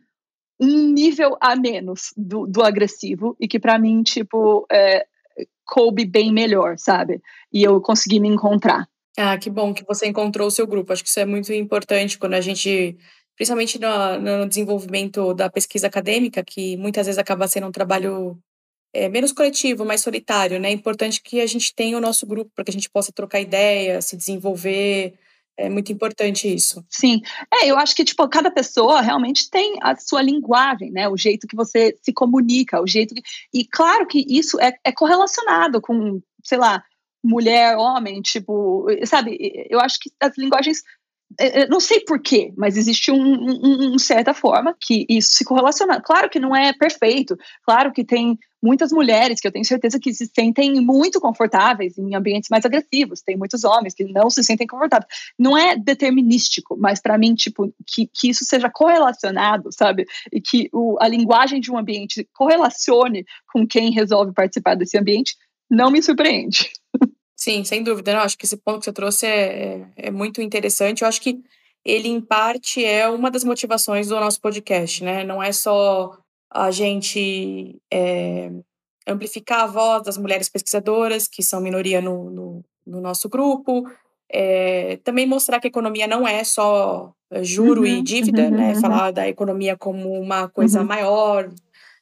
um 0.60 0.92
nível 0.92 1.36
a 1.40 1.56
menos 1.56 2.12
do, 2.16 2.46
do 2.46 2.62
agressivo 2.62 3.36
e 3.40 3.48
que, 3.48 3.58
para 3.58 3.78
mim, 3.78 4.02
tipo, 4.02 4.66
é, 4.70 5.06
coube 5.64 6.04
bem 6.04 6.32
melhor, 6.32 6.78
sabe? 6.78 7.20
E 7.52 7.62
eu 7.62 7.80
consegui 7.80 8.20
me 8.20 8.28
encontrar. 8.28 8.88
Ah, 9.16 9.38
que 9.38 9.48
bom 9.48 9.72
que 9.72 9.84
você 9.84 10.06
encontrou 10.06 10.48
o 10.48 10.50
seu 10.50 10.66
grupo. 10.66 10.92
Acho 10.92 11.02
que 11.02 11.08
isso 11.08 11.20
é 11.20 11.24
muito 11.24 11.52
importante 11.52 12.18
quando 12.18 12.34
a 12.34 12.40
gente 12.40 12.96
principalmente 13.36 13.80
no, 13.80 14.20
no, 14.20 14.48
desenvolvimento 14.48 15.34
da 15.34 15.50
pesquisa 15.50 15.88
acadêmica, 15.88 16.44
que 16.44 16.76
muitas 16.76 17.06
vezes 17.06 17.18
acaba 17.18 17.48
sendo 17.48 17.66
um 17.66 17.72
trabalho 17.72 18.38
é, 18.92 19.08
menos 19.08 19.32
coletivo, 19.32 19.84
mais 19.84 20.00
solitário, 20.00 20.60
né? 20.60 20.68
É 20.68 20.72
importante 20.72 21.20
que 21.22 21.40
a 21.40 21.46
gente 21.46 21.74
tenha 21.74 21.98
o 21.98 22.00
nosso 22.00 22.26
grupo 22.26 22.50
para 22.54 22.64
que 22.64 22.70
a 22.70 22.72
gente 22.72 22.88
possa 22.90 23.12
trocar 23.12 23.40
ideias, 23.40 24.06
se 24.06 24.16
desenvolver. 24.16 25.14
É 25.56 25.68
muito 25.68 25.92
importante 25.92 26.52
isso. 26.52 26.84
Sim. 26.88 27.22
É, 27.52 27.70
eu 27.70 27.78
acho 27.78 27.94
que, 27.94 28.04
tipo, 28.04 28.28
cada 28.28 28.50
pessoa 28.50 29.00
realmente 29.00 29.48
tem 29.48 29.78
a 29.82 29.94
sua 29.96 30.20
linguagem, 30.20 30.90
né? 30.90 31.08
O 31.08 31.16
jeito 31.16 31.46
que 31.46 31.54
você 31.54 31.96
se 32.02 32.12
comunica, 32.12 32.82
o 32.82 32.86
jeito 32.86 33.14
que... 33.14 33.22
E 33.52 33.64
claro 33.64 34.06
que 34.06 34.24
isso 34.28 34.60
é, 34.60 34.72
é 34.84 34.90
correlacionado 34.90 35.80
com, 35.80 36.20
sei 36.42 36.58
lá, 36.58 36.82
mulher, 37.22 37.76
homem, 37.76 38.20
tipo, 38.20 38.86
sabe? 39.04 39.38
Eu 39.70 39.80
acho 39.80 39.98
que 40.00 40.10
as 40.20 40.36
linguagens 40.36 40.82
não 41.68 41.80
sei 41.80 42.00
porquê, 42.00 42.52
mas 42.56 42.76
existe 42.76 43.10
um, 43.10 43.16
um, 43.16 43.94
um, 43.94 43.98
certa 43.98 44.32
forma 44.32 44.76
que 44.80 45.04
isso 45.08 45.30
se 45.32 45.44
correlaciona. 45.44 46.00
Claro 46.00 46.30
que 46.30 46.38
não 46.38 46.54
é 46.54 46.72
perfeito, 46.72 47.36
claro 47.64 47.92
que 47.92 48.04
tem 48.04 48.38
muitas 48.62 48.92
mulheres 48.92 49.40
que 49.40 49.46
eu 49.46 49.52
tenho 49.52 49.64
certeza 49.64 50.00
que 50.00 50.14
se 50.14 50.26
sentem 50.26 50.80
muito 50.80 51.20
confortáveis 51.20 51.98
em 51.98 52.14
ambientes 52.14 52.48
mais 52.48 52.64
agressivos, 52.64 53.20
tem 53.20 53.36
muitos 53.36 53.62
homens 53.62 53.94
que 53.94 54.04
não 54.04 54.30
se 54.30 54.42
sentem 54.42 54.66
confortáveis. 54.66 55.08
Não 55.38 55.56
é 55.56 55.76
determinístico, 55.76 56.76
mas 56.78 57.00
para 57.00 57.18
mim, 57.18 57.34
tipo, 57.34 57.74
que, 57.86 58.06
que 58.06 58.30
isso 58.30 58.44
seja 58.44 58.70
correlacionado, 58.70 59.70
sabe? 59.70 60.06
E 60.32 60.40
que 60.40 60.70
o, 60.72 60.96
a 60.98 61.06
linguagem 61.06 61.60
de 61.60 61.70
um 61.70 61.76
ambiente 61.76 62.26
correlacione 62.32 63.26
com 63.52 63.66
quem 63.66 63.90
resolve 63.90 64.32
participar 64.32 64.76
desse 64.76 64.96
ambiente, 64.96 65.36
não 65.70 65.90
me 65.90 66.02
surpreende. 66.02 66.70
Sim, 67.44 67.62
sem 67.62 67.82
dúvida. 67.82 68.10
Eu 68.10 68.20
acho 68.20 68.38
que 68.38 68.46
esse 68.46 68.56
ponto 68.56 68.78
que 68.78 68.86
você 68.86 68.92
trouxe 68.92 69.26
é, 69.26 69.34
é, 69.36 69.86
é, 70.06 70.10
muito 70.10 70.40
interessante. 70.40 71.02
Eu 71.02 71.08
acho 71.08 71.20
que 71.20 71.42
ele, 71.84 72.08
em 72.08 72.18
parte, 72.18 72.82
é 72.82 73.06
uma 73.06 73.30
das 73.30 73.44
motivações 73.44 74.08
do 74.08 74.18
nosso 74.18 74.40
podcast, 74.40 75.04
né? 75.04 75.24
Não 75.24 75.42
é 75.42 75.52
só 75.52 76.16
a 76.50 76.70
gente 76.70 77.76
é, 77.92 78.50
amplificar 79.06 79.60
a 79.60 79.66
voz 79.66 80.04
das 80.04 80.16
mulheres 80.16 80.48
pesquisadoras, 80.48 81.28
que 81.28 81.42
são 81.42 81.60
minoria 81.60 82.00
no, 82.00 82.30
no, 82.30 82.64
no 82.86 83.00
nosso 83.02 83.28
grupo, 83.28 83.86
é, 84.32 84.96
também 85.04 85.26
mostrar 85.26 85.60
que 85.60 85.66
a 85.66 85.68
economia 85.68 86.06
não 86.06 86.26
é 86.26 86.42
só 86.44 87.12
é, 87.30 87.44
juro 87.44 87.82
uhum, 87.82 87.86
e 87.86 88.02
dívida, 88.02 88.44
uhum, 88.44 88.50
né? 88.52 88.72
Uhum. 88.72 88.80
Falar 88.80 89.10
da 89.10 89.28
economia 89.28 89.76
como 89.76 90.18
uma 90.18 90.48
coisa 90.48 90.80
uhum. 90.80 90.86
maior, 90.86 91.52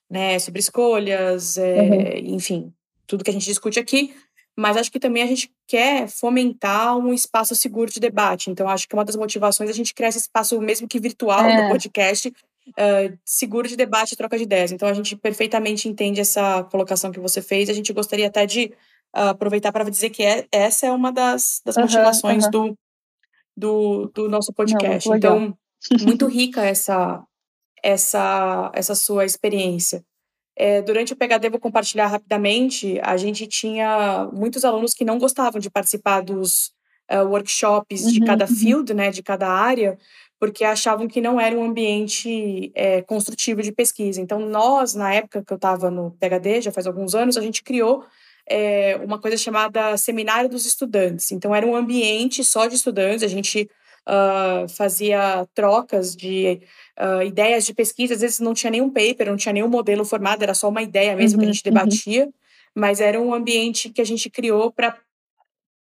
né? 0.09 0.39
Sobre 0.39 0.61
escolhas, 0.61 1.59
é, 1.59 1.81
uhum. 1.81 2.37
enfim, 2.37 2.73
tudo 3.09 3.25
que 3.25 3.31
a 3.31 3.33
gente 3.33 3.47
discute 3.47 3.81
aqui 3.81 4.15
mas 4.57 4.77
acho 4.77 4.93
que 4.93 5.01
também 5.01 5.23
a 5.23 5.27
gente 5.27 5.51
quer 5.67 6.09
fomentar 6.09 6.97
um 6.97 7.13
espaço 7.13 7.55
seguro 7.55 7.91
de 7.91 7.99
debate. 7.99 8.51
Então, 8.51 8.69
acho 8.69 8.87
que 8.87 8.95
uma 8.95 9.05
das 9.05 9.17
motivações 9.17 9.71
é 9.71 9.73
a 9.73 9.77
gente 9.77 9.95
criar 9.95 10.11
esse 10.11 10.19
espaço, 10.19 10.61
mesmo 10.61 10.87
que 10.87 11.01
virtual, 11.01 11.45
é. 11.45 11.63
no 11.63 11.71
podcast, 11.71 12.29
uh, 12.29 13.19
seguro 13.25 13.67
de 13.67 13.77
debate 13.77 14.13
e 14.13 14.17
troca 14.17 14.37
de 14.37 14.45
ideias. 14.45 14.71
Então, 14.71 14.89
a 14.89 14.93
gente 14.93 15.17
perfeitamente 15.17 15.89
entende 15.89 16.21
essa 16.21 16.65
colocação 16.65 17.11
que 17.11 17.21
você 17.21 17.41
fez. 17.41 17.71
A 17.71 17.73
gente 17.73 17.93
gostaria 17.93 18.27
até 18.27 18.45
de 18.45 18.75
uh, 19.17 19.31
aproveitar 19.31 19.73
para 19.73 19.89
dizer 19.89 20.11
que 20.11 20.23
é, 20.23 20.47
essa 20.53 20.87
é 20.87 20.93
uma 20.93 21.11
das, 21.11 21.63
das 21.65 21.77
uhum, 21.77 21.83
motivações 21.83 22.45
uhum. 22.45 22.51
Do, 22.51 22.79
do, 23.57 24.11
do, 24.15 24.29
nosso 24.29 24.53
podcast. 24.53 25.09
Não, 25.09 25.17
então, 25.17 25.59
muito 26.03 26.27
rica 26.29 26.63
essa, 26.63 27.23
essa, 27.83 28.71
essa 28.75 28.95
sua 28.95 29.25
experiência. 29.25 30.05
É, 30.65 30.81
durante 30.81 31.13
o 31.13 31.17
PHD, 31.17 31.51
vou 31.51 31.59
compartilhar 31.59 32.07
rapidamente, 32.07 32.97
a 33.03 33.17
gente 33.17 33.49
tinha 33.49 34.31
muitos 34.33 34.65
alunos 34.65 34.95
que 34.95 35.05
não 35.05 35.19
gostavam 35.19 35.61
de 35.61 35.69
participar 35.69 36.21
dos 36.21 36.71
uh, 37.11 37.27
workshops 37.27 38.05
uhum, 38.05 38.13
de 38.13 38.21
cada 38.21 38.45
uhum. 38.45 38.55
field, 38.55 38.95
né, 38.95 39.11
de 39.11 39.25
cada 39.25 39.49
área, 39.49 39.99
porque 40.39 40.63
achavam 40.63 41.09
que 41.09 41.21
não 41.21 41.41
era 41.41 41.59
um 41.59 41.65
ambiente 41.65 42.71
é, 42.77 43.03
construtivo 43.03 43.61
de 43.61 43.73
pesquisa. 43.73 44.21
Então, 44.21 44.39
nós, 44.39 44.95
na 44.95 45.13
época 45.13 45.43
que 45.45 45.53
eu 45.53 45.57
estava 45.57 45.91
no 45.91 46.13
PHD, 46.21 46.61
já 46.61 46.71
faz 46.71 46.87
alguns 46.87 47.13
anos, 47.13 47.37
a 47.37 47.41
gente 47.41 47.61
criou 47.65 48.05
é, 48.49 49.01
uma 49.03 49.21
coisa 49.21 49.37
chamada 49.37 49.97
Seminário 49.97 50.49
dos 50.49 50.65
Estudantes. 50.65 51.33
Então, 51.33 51.53
era 51.53 51.67
um 51.67 51.75
ambiente 51.75 52.45
só 52.45 52.69
de 52.69 52.77
estudantes, 52.77 53.25
a 53.25 53.29
gente 53.29 53.69
uh, 54.09 54.69
fazia 54.69 55.47
trocas 55.55 56.15
de 56.15 56.61
uh, 56.99 57.23
ideias 57.23 57.65
de 57.65 57.75
pesquisa, 57.75 58.15
às 58.15 58.21
vezes 58.21 58.41
não 58.41 58.55
tinha 58.55 58.71
nenhum 58.71 58.91
paper, 58.91 59.29
não 59.29 59.37
tinha 59.37 59.53
nenhum 59.53 59.69
modelo 59.69 60.05
formado, 60.05 60.43
era 60.43 60.55
só 60.55 60.69
uma 60.69 60.83
ideia 60.83 61.17
mesmo 61.17 61.39
uhum, 61.39 61.41
que 61.41 61.45
a 61.45 61.49
uhum, 61.49 61.55
gente 61.55 61.67
uhum. 61.67 61.75
debatia, 61.75 62.25
uhum. 62.25 62.33
mas 62.75 63.01
era 63.01 63.21
um 63.21 63.35
ambiente 63.35 63.91
que 63.91 64.01
a 64.01 64.07
gente 64.07 64.31
criou 64.31 64.73
para 64.73 64.97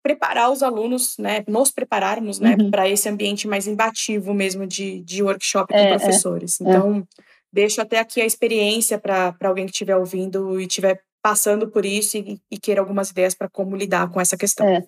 preparar 0.02 0.50
os 0.50 0.62
alunos, 0.62 1.16
né, 1.16 1.44
nos 1.46 1.70
prepararmos, 1.70 2.40
né, 2.40 2.56
uhum. 2.58 2.70
para 2.70 2.88
esse 2.88 3.08
ambiente 3.08 3.46
mais 3.46 3.68
imbativo 3.68 4.34
mesmo 4.34 4.66
de, 4.66 5.00
de 5.02 5.22
workshop 5.22 5.72
com 5.72 5.78
é, 5.78 5.92
é. 5.92 5.98
professores. 5.98 6.60
É, 6.60 6.64
então, 6.64 6.98
é. 6.98 7.22
deixo 7.52 7.80
até 7.80 8.00
aqui 8.00 8.20
a 8.20 8.26
experiência 8.26 8.98
para 8.98 9.36
alguém 9.44 9.64
que 9.64 9.70
estiver 9.70 9.96
ouvindo 9.96 10.60
e 10.60 10.66
estiver 10.66 11.00
passando 11.22 11.68
por 11.68 11.86
isso 11.86 12.16
e, 12.16 12.40
e 12.50 12.58
queira 12.58 12.80
algumas 12.80 13.10
ideias 13.10 13.34
para 13.34 13.48
como 13.48 13.76
lidar 13.76 14.10
com 14.10 14.20
essa 14.20 14.36
questão. 14.36 14.66
É. 14.66 14.84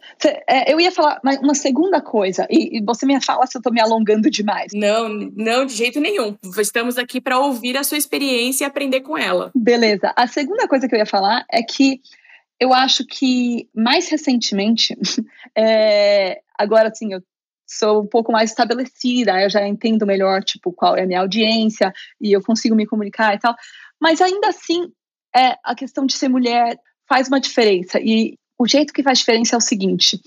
É, 0.49 0.73
eu 0.73 0.81
ia 0.81 0.91
falar 0.91 1.21
uma 1.41 1.55
segunda 1.55 2.01
coisa, 2.01 2.47
e, 2.51 2.79
e 2.79 2.85
você 2.85 3.07
me 3.07 3.19
fala 3.23 3.47
se 3.47 3.57
eu 3.57 3.61
estou 3.61 3.73
me 3.73 3.81
alongando 3.81 4.29
demais. 4.29 4.73
Não, 4.75 5.09
não, 5.09 5.65
de 5.65 5.75
jeito 5.75 6.01
nenhum. 6.01 6.37
Estamos 6.59 6.99
aqui 6.99 7.21
para 7.21 7.39
ouvir 7.39 7.77
a 7.77 7.85
sua 7.85 7.97
experiência 7.97 8.65
e 8.65 8.67
aprender 8.67 9.03
com 9.03 9.17
ela. 9.17 9.53
Beleza. 9.55 10.13
A 10.17 10.27
segunda 10.27 10.67
coisa 10.67 10.89
que 10.89 10.95
eu 10.95 10.99
ia 10.99 11.07
falar 11.07 11.45
é 11.51 11.63
que 11.63 12.01
eu 12.59 12.75
acho 12.75 13.07
que 13.07 13.69
mais 13.75 14.09
recentemente, 14.09 14.97
é, 15.57 16.41
agora 16.59 16.89
assim, 16.89 17.13
eu 17.13 17.23
sou 17.67 18.03
um 18.03 18.07
pouco 18.07 18.33
mais 18.33 18.51
estabelecida, 18.51 19.41
eu 19.41 19.51
já 19.51 19.67
entendo 19.67 20.07
melhor, 20.07 20.43
tipo, 20.43 20.73
qual 20.73 20.97
é 20.97 21.03
a 21.03 21.07
minha 21.07 21.21
audiência 21.21 21.93
e 22.21 22.33
eu 22.33 22.43
consigo 22.43 22.75
me 22.75 22.87
comunicar 22.87 23.35
e 23.35 23.39
tal. 23.39 23.55
Mas 24.01 24.21
ainda 24.21 24.49
assim, 24.49 24.91
é, 25.35 25.59
a 25.63 25.75
questão 25.75 26.07
de 26.07 26.15
ser 26.15 26.29
mulher 26.29 26.79
faz 27.09 27.29
uma 27.29 27.41
diferença. 27.41 27.99
E 28.01 28.39
o 28.59 28.67
jeito 28.67 28.93
que 28.93 29.03
faz 29.03 29.19
diferença 29.19 29.57
é 29.57 29.59
o 29.59 29.63
seguinte: 29.63 30.21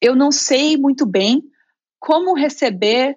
eu 0.00 0.14
não 0.14 0.30
sei 0.30 0.76
muito 0.76 1.04
bem 1.04 1.42
como 1.98 2.34
receber 2.34 3.16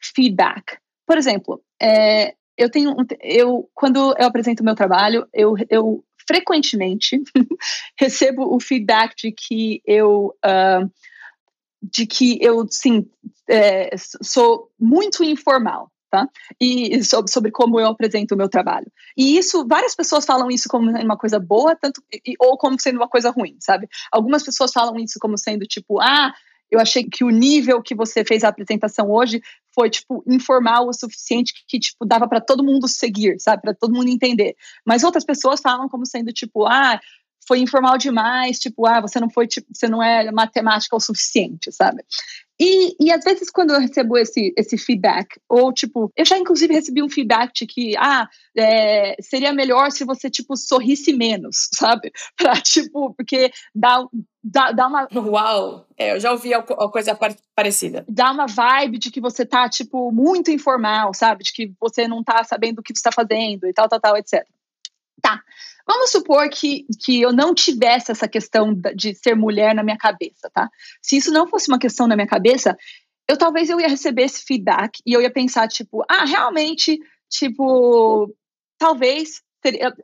feedback. 0.00 0.78
Por 1.06 1.18
exemplo, 1.18 1.62
é, 1.80 2.34
eu 2.56 2.70
tenho 2.70 2.94
eu 3.20 3.70
quando 3.74 4.14
eu 4.18 4.26
apresento 4.26 4.64
meu 4.64 4.74
trabalho, 4.74 5.26
eu, 5.32 5.54
eu 5.68 6.04
frequentemente 6.26 7.22
recebo 7.98 8.54
o 8.54 8.58
feedback 8.58 9.14
de 9.16 9.32
que 9.32 9.82
eu 9.84 10.34
uh, 10.44 10.90
de 11.82 12.06
que 12.06 12.42
eu 12.42 12.66
sim 12.70 13.08
é, 13.48 13.94
sou 13.96 14.70
muito 14.78 15.22
informal 15.22 15.90
tá? 16.10 16.28
E 16.60 17.02
sobre, 17.04 17.30
sobre, 17.30 17.50
como 17.50 17.80
eu 17.80 17.88
apresento 17.88 18.34
o 18.34 18.38
meu 18.38 18.48
trabalho. 18.48 18.86
E 19.16 19.36
isso, 19.36 19.66
várias 19.66 19.94
pessoas 19.94 20.24
falam 20.24 20.50
isso 20.50 20.68
como 20.68 20.90
uma 20.90 21.16
coisa 21.16 21.38
boa, 21.38 21.76
tanto 21.76 22.02
ou 22.38 22.56
como 22.56 22.80
sendo 22.80 22.96
uma 22.96 23.08
coisa 23.08 23.30
ruim, 23.30 23.56
sabe? 23.60 23.88
Algumas 24.10 24.42
pessoas 24.42 24.72
falam 24.72 24.96
isso 24.96 25.18
como 25.20 25.36
sendo 25.36 25.66
tipo, 25.66 26.00
ah, 26.00 26.32
eu 26.70 26.80
achei 26.80 27.04
que 27.04 27.22
o 27.24 27.30
nível 27.30 27.80
que 27.80 27.94
você 27.94 28.24
fez 28.24 28.42
a 28.42 28.48
apresentação 28.48 29.10
hoje 29.10 29.40
foi 29.74 29.88
tipo 29.88 30.24
informal 30.26 30.88
o 30.88 30.92
suficiente 30.92 31.52
que, 31.54 31.60
que 31.68 31.78
tipo 31.78 32.04
dava 32.04 32.28
para 32.28 32.40
todo 32.40 32.64
mundo 32.64 32.88
seguir, 32.88 33.38
sabe, 33.38 33.62
para 33.62 33.74
todo 33.74 33.94
mundo 33.94 34.08
entender. 34.08 34.56
Mas 34.84 35.04
outras 35.04 35.24
pessoas 35.24 35.60
falam 35.60 35.88
como 35.88 36.04
sendo 36.06 36.32
tipo, 36.32 36.66
ah, 36.66 36.98
foi 37.46 37.60
informal 37.60 37.96
demais, 37.96 38.58
tipo, 38.58 38.86
ah, 38.86 39.00
você 39.00 39.20
não 39.20 39.30
foi, 39.30 39.46
tipo, 39.46 39.66
você 39.72 39.88
não 39.88 40.02
é 40.02 40.30
matemática 40.32 40.96
o 40.96 41.00
suficiente, 41.00 41.70
sabe? 41.72 42.02
E, 42.58 42.96
e 42.98 43.12
às 43.12 43.22
vezes 43.22 43.50
quando 43.50 43.72
eu 43.72 43.80
recebo 43.80 44.16
esse, 44.16 44.52
esse 44.56 44.78
feedback, 44.78 45.38
ou 45.46 45.72
tipo, 45.72 46.10
eu 46.16 46.24
já 46.24 46.38
inclusive 46.38 46.72
recebi 46.72 47.02
um 47.02 47.08
feedback 47.08 47.52
de 47.52 47.66
que, 47.66 47.94
ah, 47.98 48.26
é, 48.56 49.14
seria 49.20 49.52
melhor 49.52 49.92
se 49.92 50.04
você, 50.04 50.30
tipo, 50.30 50.56
sorrisse 50.56 51.12
menos, 51.12 51.68
sabe? 51.74 52.10
Pra, 52.36 52.54
tipo, 52.56 53.14
porque 53.14 53.52
dá, 53.74 54.06
dá, 54.42 54.72
dá 54.72 54.86
uma... 54.86 55.06
Uau! 55.14 55.86
É, 55.98 56.12
eu 56.14 56.20
já 56.20 56.32
ouvi 56.32 56.54
alguma 56.54 56.90
coisa 56.90 57.18
parecida. 57.54 58.06
Dá 58.08 58.32
uma 58.32 58.46
vibe 58.46 58.98
de 58.98 59.10
que 59.10 59.20
você 59.20 59.44
tá, 59.44 59.68
tipo, 59.68 60.10
muito 60.10 60.50
informal, 60.50 61.12
sabe? 61.12 61.44
De 61.44 61.52
que 61.52 61.72
você 61.78 62.08
não 62.08 62.24
tá 62.24 62.42
sabendo 62.42 62.78
o 62.78 62.82
que 62.82 62.94
você 62.94 63.02
tá 63.02 63.12
fazendo 63.12 63.66
e 63.66 63.72
tal, 63.72 63.86
tal, 63.86 64.00
tal, 64.00 64.16
etc. 64.16 64.46
Tá. 65.20 65.42
Vamos 65.86 66.10
supor 66.10 66.48
que, 66.48 66.84
que 67.04 67.22
eu 67.22 67.32
não 67.32 67.54
tivesse 67.54 68.10
essa 68.10 68.26
questão 68.26 68.74
de 68.94 69.14
ser 69.14 69.36
mulher 69.36 69.74
na 69.74 69.84
minha 69.84 69.96
cabeça, 69.96 70.50
tá? 70.52 70.68
Se 71.00 71.16
isso 71.16 71.30
não 71.30 71.46
fosse 71.46 71.68
uma 71.68 71.78
questão 71.78 72.08
na 72.08 72.16
minha 72.16 72.26
cabeça, 72.26 72.76
eu 73.28 73.36
talvez 73.36 73.70
eu 73.70 73.80
ia 73.80 73.88
receber 73.88 74.22
esse 74.22 74.42
feedback 74.44 75.00
e 75.06 75.12
eu 75.12 75.22
ia 75.22 75.30
pensar, 75.30 75.68
tipo, 75.68 76.04
ah, 76.08 76.24
realmente, 76.24 76.98
tipo, 77.30 78.34
talvez 78.78 79.42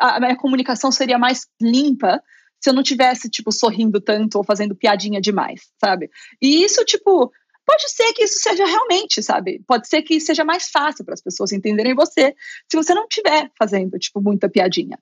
a 0.01 0.21
minha 0.21 0.37
comunicação 0.37 0.91
seria 0.91 1.19
mais 1.19 1.47
limpa 1.61 2.23
se 2.61 2.71
eu 2.71 2.75
não 2.75 2.83
tivesse, 2.83 3.29
tipo, 3.29 3.51
sorrindo 3.51 4.01
tanto 4.01 4.39
ou 4.39 4.45
fazendo 4.45 4.77
piadinha 4.77 5.21
demais, 5.21 5.63
sabe? 5.81 6.09
E 6.41 6.63
isso, 6.65 6.85
tipo, 6.85 7.33
pode 7.67 7.91
ser 7.91 8.13
que 8.13 8.25
isso 8.25 8.39
seja 8.39 8.65
realmente, 8.65 9.21
sabe? 9.23 9.61
Pode 9.67 9.89
ser 9.89 10.03
que 10.03 10.21
seja 10.21 10.45
mais 10.45 10.69
fácil 10.69 11.05
para 11.05 11.15
as 11.15 11.21
pessoas 11.21 11.53
entenderem 11.53 11.95
você 11.95 12.35
se 12.71 12.77
você 12.77 12.95
não 12.95 13.05
estiver 13.05 13.51
fazendo, 13.59 13.99
tipo, 13.99 14.21
muita 14.21 14.49
piadinha. 14.49 14.97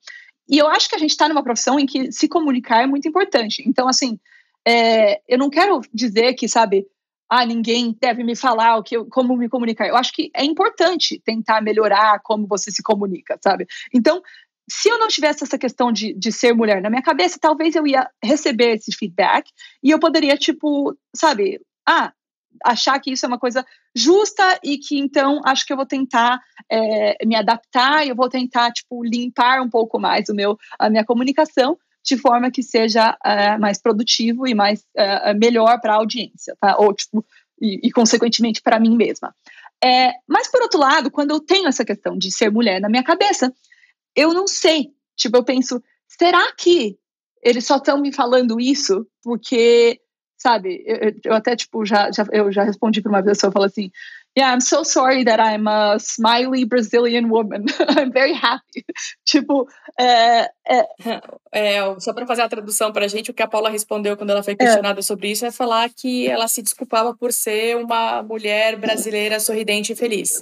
E 0.51 0.59
eu 0.59 0.67
acho 0.67 0.89
que 0.89 0.97
a 0.97 0.99
gente 0.99 1.11
está 1.11 1.29
numa 1.29 1.45
profissão 1.45 1.79
em 1.79 1.87
que 1.87 2.11
se 2.11 2.29
comunicar 2.29 2.83
é 2.83 2.87
muito 2.87 3.07
importante. 3.07 3.63
Então, 3.67 3.87
assim, 3.89 4.19
é, 4.67 5.21
eu 5.29 5.39
não 5.39 5.49
quero 5.49 5.81
dizer 5.95 6.35
que, 6.35 6.49
sabe, 6.49 6.87
ah, 7.31 7.47
ninguém 7.47 7.97
deve 8.01 8.25
me 8.25 8.35
falar 8.35 8.77
o 8.77 8.83
que 8.83 8.97
eu, 8.97 9.07
como 9.07 9.37
me 9.37 9.49
comunicar. 9.49 9.87
Eu 9.87 9.97
acho 9.97 10.13
que 10.13 10.31
é 10.35 10.45
importante 10.45 11.23
tentar 11.25 11.61
melhorar 11.61 12.19
como 12.25 12.49
você 12.49 12.73
se 12.73 12.83
comunica, 12.83 13.39
sabe? 13.41 13.67
Então, 13.95 14.21
se 14.69 14.89
eu 14.89 14.99
não 14.99 15.07
tivesse 15.07 15.45
essa 15.45 15.57
questão 15.57 15.93
de, 15.93 16.13
de 16.15 16.33
ser 16.33 16.53
mulher 16.53 16.83
na 16.83 16.91
minha 16.91 17.03
cabeça, 17.03 17.39
talvez 17.41 17.77
eu 17.77 17.87
ia 17.87 18.09
receber 18.23 18.77
esse 18.77 18.93
feedback 18.93 19.49
e 19.83 19.91
eu 19.91 20.01
poderia, 20.01 20.37
tipo, 20.37 20.97
sabe, 21.15 21.61
ah, 21.89 22.13
achar 22.65 22.99
que 23.01 23.13
isso 23.13 23.25
é 23.25 23.29
uma 23.29 23.39
coisa 23.39 23.65
justa 23.95 24.59
e 24.63 24.79
que 24.79 24.99
então 24.99 25.41
acho 25.45 25.67
que 25.67 25.73
eu 25.73 25.77
vou 25.77 25.87
tentar 25.87 26.41
é, 26.71 27.25
me 27.25 27.35
adaptar, 27.35 28.07
eu 28.07 28.15
vou 28.15 28.29
tentar 28.29 28.71
tipo 28.73 29.05
limpar 29.05 29.61
um 29.63 29.69
pouco 29.69 29.99
mais 29.99 30.29
o 30.29 30.35
meu 30.35 30.59
a 30.79 30.89
minha 30.91 31.05
comunicação 31.05 31.79
de 32.03 32.17
forma 32.17 32.51
que 32.51 32.63
seja 32.63 33.17
é, 33.25 33.59
mais 33.59 33.81
produtivo 33.81 34.47
e 34.47 34.55
mais 34.55 34.85
é, 34.97 35.35
melhor 35.35 35.81
para 35.81 35.95
a 35.95 35.97
audiência, 35.97 36.57
tá? 36.61 36.77
Ou 36.79 36.95
tipo 36.95 37.25
e, 37.61 37.89
e 37.89 37.93
consequentemente 37.93 38.63
para 38.63 38.81
mim 38.81 38.97
mesma. 38.97 39.35
É, 39.83 40.13
mas 40.27 40.51
por 40.51 40.63
outro 40.63 40.79
lado, 40.79 41.11
quando 41.11 41.31
eu 41.31 41.41
tenho 41.41 41.69
essa 41.69 41.85
questão 41.85 42.17
de 42.17 42.31
ser 42.31 42.51
mulher 42.51 42.81
na 42.81 42.89
minha 42.89 43.03
cabeça, 43.03 43.53
eu 44.15 44.33
não 44.33 44.47
sei. 44.47 44.93
Tipo, 45.17 45.39
eu 45.39 45.45
penso, 45.45 45.83
será 46.07 46.53
que 46.53 46.99
eles 47.43 47.67
só 47.67 47.77
estão 47.77 48.01
me 48.01 48.13
falando 48.13 48.61
isso 48.61 49.07
porque 49.23 50.01
sabe? 50.41 50.83
Eu, 50.87 51.15
eu 51.25 51.35
até, 51.35 51.55
tipo, 51.55 51.85
já, 51.85 52.11
já, 52.11 52.25
eu 52.33 52.51
já 52.51 52.65
respondi 52.65 53.03
para 53.03 53.11
uma 53.11 53.23
pessoa, 53.23 53.49
eu 53.49 53.53
falo 53.53 53.67
assim, 53.67 53.91
Yeah, 54.39 54.55
I'm 54.55 54.61
so 54.61 54.85
sorry 54.85 55.25
that 55.25 55.41
I'm 55.41 55.67
a 55.67 55.99
smiley 55.99 56.65
Brazilian 56.65 57.31
woman. 57.31 57.67
I'm 57.81 58.13
very 58.13 58.33
happy. 58.33 58.85
tipo, 59.27 59.69
é, 59.99 60.49
é... 60.69 60.87
é 61.53 62.01
só 62.01 62.13
para 62.13 62.27
fazer 62.29 62.43
a 62.43 62.49
tradução 62.49 62.93
para 62.93 63.07
a 63.07 63.09
gente, 63.09 63.33
o 63.33 63.35
que 63.35 63.43
a 63.43 63.49
Paula 63.49 63.69
respondeu 63.69 64.17
quando 64.17 64.31
ela 64.31 64.43
foi 64.43 64.53
é. 64.53 64.57
questionada 64.57 65.01
é. 65.01 65.03
sobre 65.03 65.33
isso 65.33 65.45
é 65.45 65.51
falar 65.51 65.91
que 65.91 66.29
ela 66.29 66.47
se 66.47 66.63
desculpava 66.63 67.13
por 67.13 67.33
ser 67.33 67.77
uma 67.77 68.23
mulher 68.23 68.77
brasileira 68.77 69.41
sorridente 69.41 69.93
e 69.93 69.97
feliz. 69.97 70.41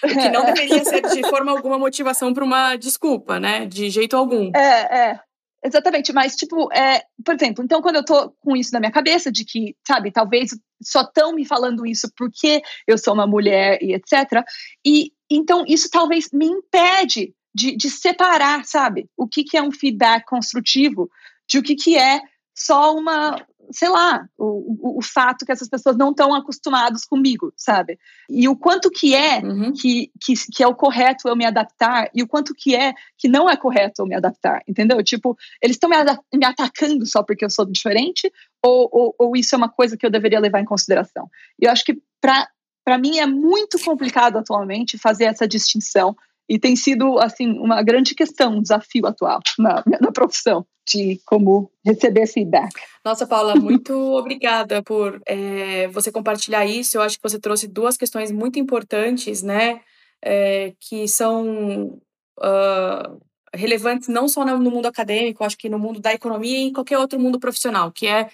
que 0.00 0.28
não 0.30 0.44
deveria 0.44 0.84
ser 0.84 1.02
de 1.02 1.22
forma 1.30 1.52
alguma 1.52 1.78
motivação 1.78 2.34
para 2.34 2.44
uma 2.44 2.74
desculpa, 2.74 3.38
né? 3.38 3.64
De 3.64 3.90
jeito 3.90 4.16
algum. 4.16 4.50
É, 4.56 5.10
é. 5.10 5.20
Exatamente, 5.64 6.12
mas, 6.12 6.34
tipo, 6.34 6.72
é, 6.72 7.04
por 7.24 7.36
exemplo, 7.36 7.62
então 7.64 7.80
quando 7.80 7.96
eu 7.96 8.04
tô 8.04 8.30
com 8.40 8.56
isso 8.56 8.72
na 8.72 8.80
minha 8.80 8.90
cabeça, 8.90 9.30
de 9.30 9.44
que, 9.44 9.76
sabe, 9.86 10.10
talvez 10.10 10.50
só 10.82 11.02
estão 11.02 11.32
me 11.32 11.44
falando 11.44 11.86
isso 11.86 12.10
porque 12.16 12.60
eu 12.84 12.98
sou 12.98 13.14
uma 13.14 13.28
mulher 13.28 13.78
e 13.80 13.94
etc. 13.94 14.44
E 14.84 15.12
então 15.30 15.64
isso 15.68 15.88
talvez 15.88 16.28
me 16.32 16.46
impede 16.46 17.32
de, 17.54 17.76
de 17.76 17.90
separar, 17.90 18.64
sabe, 18.64 19.08
o 19.16 19.28
que, 19.28 19.44
que 19.44 19.56
é 19.56 19.62
um 19.62 19.70
feedback 19.70 20.24
construtivo 20.24 21.08
de 21.48 21.58
o 21.58 21.62
que, 21.62 21.76
que 21.76 21.96
é 21.96 22.20
só 22.54 22.94
uma, 22.94 23.36
sei 23.70 23.88
lá, 23.88 24.26
o, 24.36 24.94
o, 24.94 24.98
o, 24.98 25.02
fato 25.02 25.44
que 25.44 25.52
essas 25.52 25.68
pessoas 25.68 25.96
não 25.96 26.10
estão 26.10 26.34
acostumadas 26.34 27.04
comigo, 27.04 27.52
sabe? 27.56 27.98
E 28.28 28.48
o 28.48 28.56
quanto 28.56 28.90
que 28.90 29.14
é 29.14 29.38
uhum. 29.38 29.72
que, 29.72 30.10
que, 30.20 30.34
que, 30.52 30.62
é 30.62 30.66
o 30.66 30.74
correto 30.74 31.28
eu 31.28 31.36
me 31.36 31.46
adaptar 31.46 32.10
e 32.14 32.22
o 32.22 32.28
quanto 32.28 32.54
que 32.54 32.74
é 32.74 32.92
que 33.16 33.28
não 33.28 33.48
é 33.48 33.56
correto 33.56 34.02
eu 34.02 34.06
me 34.06 34.14
adaptar, 34.14 34.62
entendeu? 34.68 35.02
Tipo, 35.02 35.36
eles 35.62 35.76
estão 35.76 35.88
me, 35.88 35.96
me, 36.34 36.44
atacando 36.44 37.06
só 37.06 37.22
porque 37.22 37.44
eu 37.44 37.50
sou 37.50 37.64
diferente 37.64 38.30
ou, 38.62 38.88
ou, 38.92 39.14
ou, 39.18 39.36
isso 39.36 39.54
é 39.54 39.58
uma 39.58 39.70
coisa 39.70 39.96
que 39.96 40.04
eu 40.04 40.10
deveria 40.10 40.40
levar 40.40 40.60
em 40.60 40.66
consideração? 40.66 41.28
E 41.60 41.66
eu 41.66 41.70
acho 41.70 41.84
que 41.84 42.00
para 42.20 42.98
mim 42.98 43.18
é 43.18 43.26
muito 43.26 43.78
complicado 43.82 44.36
atualmente 44.36 44.98
fazer 44.98 45.24
essa 45.24 45.48
distinção 45.48 46.16
e 46.48 46.58
tem 46.58 46.76
sido, 46.76 47.18
assim, 47.18 47.58
uma 47.58 47.82
grande 47.82 48.14
questão, 48.14 48.56
um 48.56 48.62
desafio 48.62 49.06
atual 49.06 49.40
na, 49.58 49.82
na 50.00 50.12
profissão 50.12 50.66
de 50.88 51.20
como 51.24 51.70
receber 51.84 52.26
feedback. 52.26 52.72
Nossa, 53.04 53.26
Paula, 53.26 53.54
muito 53.54 53.94
obrigada 54.16 54.82
por 54.82 55.20
é, 55.26 55.88
você 55.88 56.10
compartilhar 56.10 56.66
isso. 56.66 56.96
Eu 56.96 57.02
acho 57.02 57.16
que 57.16 57.22
você 57.22 57.38
trouxe 57.38 57.68
duas 57.68 57.96
questões 57.96 58.32
muito 58.32 58.58
importantes, 58.58 59.42
né? 59.42 59.80
É, 60.24 60.72
que 60.78 61.08
são 61.08 62.00
uh, 62.38 63.20
relevantes 63.54 64.08
não 64.08 64.28
só 64.28 64.44
no 64.44 64.70
mundo 64.70 64.86
acadêmico, 64.86 65.44
acho 65.44 65.58
que 65.58 65.68
no 65.68 65.78
mundo 65.78 66.00
da 66.00 66.12
economia 66.12 66.58
e 66.58 66.62
em 66.62 66.72
qualquer 66.72 66.98
outro 66.98 67.18
mundo 67.18 67.40
profissional, 67.40 67.90
que 67.90 68.06
é 68.06 68.30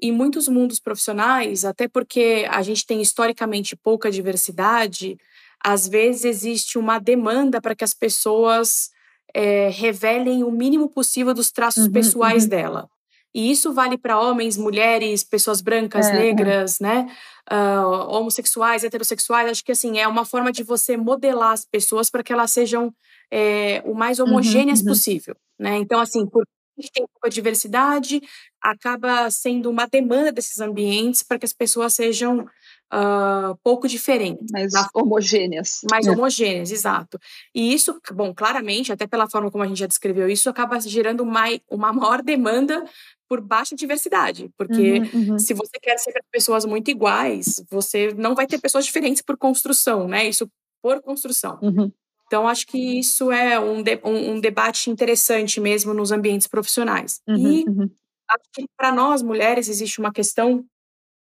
em 0.00 0.12
muitos 0.12 0.46
mundos 0.46 0.78
profissionais, 0.78 1.64
até 1.64 1.88
porque 1.88 2.46
a 2.48 2.62
gente 2.62 2.86
tem 2.86 3.02
historicamente 3.02 3.76
pouca 3.76 4.10
diversidade, 4.10 5.18
às 5.64 5.88
vezes 5.88 6.24
existe 6.24 6.78
uma 6.78 6.98
demanda 6.98 7.60
para 7.60 7.74
que 7.74 7.84
as 7.84 7.94
pessoas 7.94 8.90
é, 9.34 9.68
revelem 9.70 10.44
o 10.44 10.50
mínimo 10.50 10.88
possível 10.88 11.34
dos 11.34 11.50
traços 11.50 11.86
uhum, 11.86 11.92
pessoais 11.92 12.44
uhum. 12.44 12.48
dela. 12.48 12.90
E 13.34 13.50
isso 13.50 13.72
vale 13.72 13.98
para 13.98 14.18
homens, 14.18 14.56
mulheres, 14.56 15.22
pessoas 15.22 15.60
brancas, 15.60 16.06
é, 16.06 16.10
é. 16.10 16.18
negras, 16.18 16.80
é. 16.80 16.84
né? 16.84 17.06
Uh, 17.50 18.10
homossexuais, 18.10 18.84
heterossexuais. 18.84 19.50
Acho 19.50 19.64
que 19.64 19.72
assim 19.72 19.98
é 19.98 20.08
uma 20.08 20.24
forma 20.24 20.50
de 20.50 20.62
você 20.62 20.96
modelar 20.96 21.52
as 21.52 21.64
pessoas 21.64 22.10
para 22.10 22.22
que 22.22 22.32
elas 22.32 22.50
sejam 22.50 22.92
é, 23.30 23.82
o 23.84 23.94
mais 23.94 24.18
uhum, 24.18 24.26
homogêneas 24.26 24.80
uhum, 24.80 24.86
possível, 24.86 25.36
né? 25.58 25.76
Então, 25.76 26.00
assim, 26.00 26.26
por 26.26 26.44
gente 26.80 26.92
tem 26.92 27.06
pouca 27.06 27.28
diversidade, 27.28 28.20
acaba 28.60 29.30
sendo 29.30 29.70
uma 29.70 29.86
demanda 29.86 30.32
desses 30.32 30.60
ambientes 30.60 31.22
para 31.22 31.38
que 31.38 31.46
as 31.46 31.52
pessoas 31.52 31.94
sejam 31.94 32.40
uh, 32.40 33.56
pouco 33.62 33.88
diferentes. 33.88 34.46
Mais 34.50 34.72
na, 34.72 34.88
homogêneas. 34.94 35.80
Mais 35.90 36.06
é. 36.06 36.10
homogêneas, 36.10 36.70
exato. 36.70 37.18
E 37.54 37.72
isso, 37.72 38.00
bom, 38.12 38.34
claramente, 38.34 38.92
até 38.92 39.06
pela 39.06 39.28
forma 39.28 39.50
como 39.50 39.64
a 39.64 39.66
gente 39.66 39.78
já 39.78 39.86
descreveu 39.86 40.28
isso, 40.28 40.48
acaba 40.48 40.80
gerando 40.80 41.22
uma, 41.22 41.44
uma 41.70 41.92
maior 41.92 42.22
demanda 42.22 42.84
por 43.28 43.42
baixa 43.42 43.76
diversidade, 43.76 44.50
porque 44.56 45.00
uhum, 45.00 45.32
uhum. 45.32 45.38
se 45.38 45.52
você 45.52 45.78
quer 45.78 45.98
ser 45.98 46.14
pessoas 46.32 46.64
muito 46.64 46.90
iguais, 46.90 47.62
você 47.70 48.14
não 48.14 48.34
vai 48.34 48.46
ter 48.46 48.58
pessoas 48.58 48.86
diferentes 48.86 49.20
por 49.20 49.36
construção, 49.36 50.08
né? 50.08 50.26
Isso 50.26 50.50
por 50.82 51.02
construção. 51.02 51.58
Uhum. 51.60 51.92
Então, 52.28 52.46
acho 52.46 52.66
que 52.66 52.98
isso 52.98 53.32
é 53.32 53.58
um, 53.58 53.82
de, 53.82 53.98
um, 54.04 54.32
um, 54.32 54.40
debate 54.40 54.90
interessante 54.90 55.58
mesmo 55.60 55.94
nos 55.94 56.12
ambientes 56.12 56.46
profissionais. 56.46 57.22
Uhum, 57.26 57.36
e 57.36 57.64
uhum. 57.66 57.90
acho 58.30 58.44
que 58.52 58.66
para 58.76 58.92
nós, 58.92 59.22
mulheres, 59.22 59.66
existe 59.66 59.98
uma 59.98 60.12
questão 60.12 60.62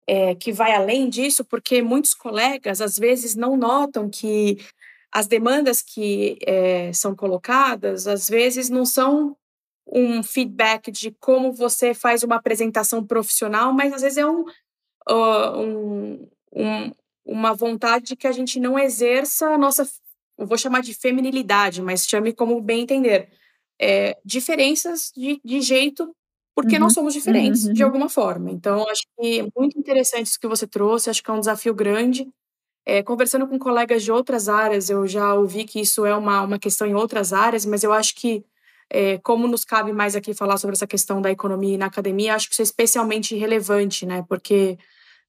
é, 0.06 0.34
que 0.34 0.52
vai 0.52 0.74
além 0.74 1.08
disso, 1.08 1.42
porque 1.42 1.80
muitos 1.80 2.12
colegas, 2.12 2.82
às 2.82 2.98
vezes, 2.98 3.34
não 3.34 3.56
notam 3.56 4.10
que 4.10 4.58
as 5.10 5.26
demandas 5.26 5.80
que 5.80 6.38
é, 6.46 6.92
são 6.92 7.16
colocadas, 7.16 8.06
às 8.06 8.28
vezes, 8.28 8.68
não 8.68 8.84
são 8.84 9.34
um 9.86 10.22
feedback 10.22 10.90
de 10.90 11.12
como 11.18 11.50
você 11.50 11.94
faz 11.94 12.22
uma 12.22 12.36
apresentação 12.36 13.04
profissional, 13.04 13.72
mas 13.72 13.92
às 13.94 14.02
vezes 14.02 14.18
é 14.18 14.26
um, 14.26 14.44
uh, 15.08 15.58
um, 15.58 16.28
um 16.52 16.92
uma 17.24 17.54
vontade 17.54 18.06
de 18.06 18.16
que 18.16 18.26
a 18.26 18.32
gente 18.32 18.58
não 18.58 18.78
exerça 18.78 19.50
a 19.50 19.58
nossa 19.58 19.88
eu 20.40 20.46
vou 20.46 20.56
chamar 20.56 20.80
de 20.80 20.94
feminilidade, 20.94 21.82
mas 21.82 22.06
chame 22.06 22.32
como 22.32 22.58
bem 22.62 22.80
entender. 22.80 23.28
É, 23.78 24.16
diferenças 24.24 25.12
de, 25.14 25.38
de, 25.44 25.60
jeito, 25.60 26.14
porque 26.54 26.76
uhum. 26.76 26.80
nós 26.80 26.94
somos 26.94 27.12
diferentes 27.12 27.66
uhum. 27.66 27.74
de 27.74 27.82
alguma 27.82 28.08
forma. 28.08 28.50
Então, 28.50 28.88
acho 28.88 29.02
que 29.18 29.40
é 29.40 29.46
muito 29.54 29.78
interessante 29.78 30.26
isso 30.26 30.40
que 30.40 30.48
você 30.48 30.66
trouxe, 30.66 31.10
acho 31.10 31.22
que 31.22 31.30
é 31.30 31.34
um 31.34 31.40
desafio 31.40 31.74
grande. 31.74 32.26
É, 32.86 33.02
conversando 33.02 33.46
com 33.46 33.58
colegas 33.58 34.02
de 34.02 34.10
outras 34.10 34.48
áreas, 34.48 34.88
eu 34.88 35.06
já 35.06 35.34
ouvi 35.34 35.64
que 35.64 35.78
isso 35.78 36.06
é 36.06 36.16
uma, 36.16 36.40
uma 36.42 36.58
questão 36.58 36.86
em 36.86 36.94
outras 36.94 37.34
áreas, 37.34 37.66
mas 37.66 37.84
eu 37.84 37.92
acho 37.92 38.14
que, 38.14 38.42
é, 38.88 39.18
como 39.18 39.46
nos 39.46 39.64
cabe 39.64 39.92
mais 39.92 40.16
aqui 40.16 40.32
falar 40.32 40.56
sobre 40.56 40.74
essa 40.74 40.86
questão 40.86 41.20
da 41.20 41.30
economia 41.30 41.74
e 41.74 41.78
na 41.78 41.86
academia, 41.86 42.34
acho 42.34 42.48
que 42.48 42.54
isso 42.54 42.62
é 42.62 42.64
especialmente 42.64 43.36
relevante, 43.36 44.06
né? 44.06 44.24
Porque 44.26 44.78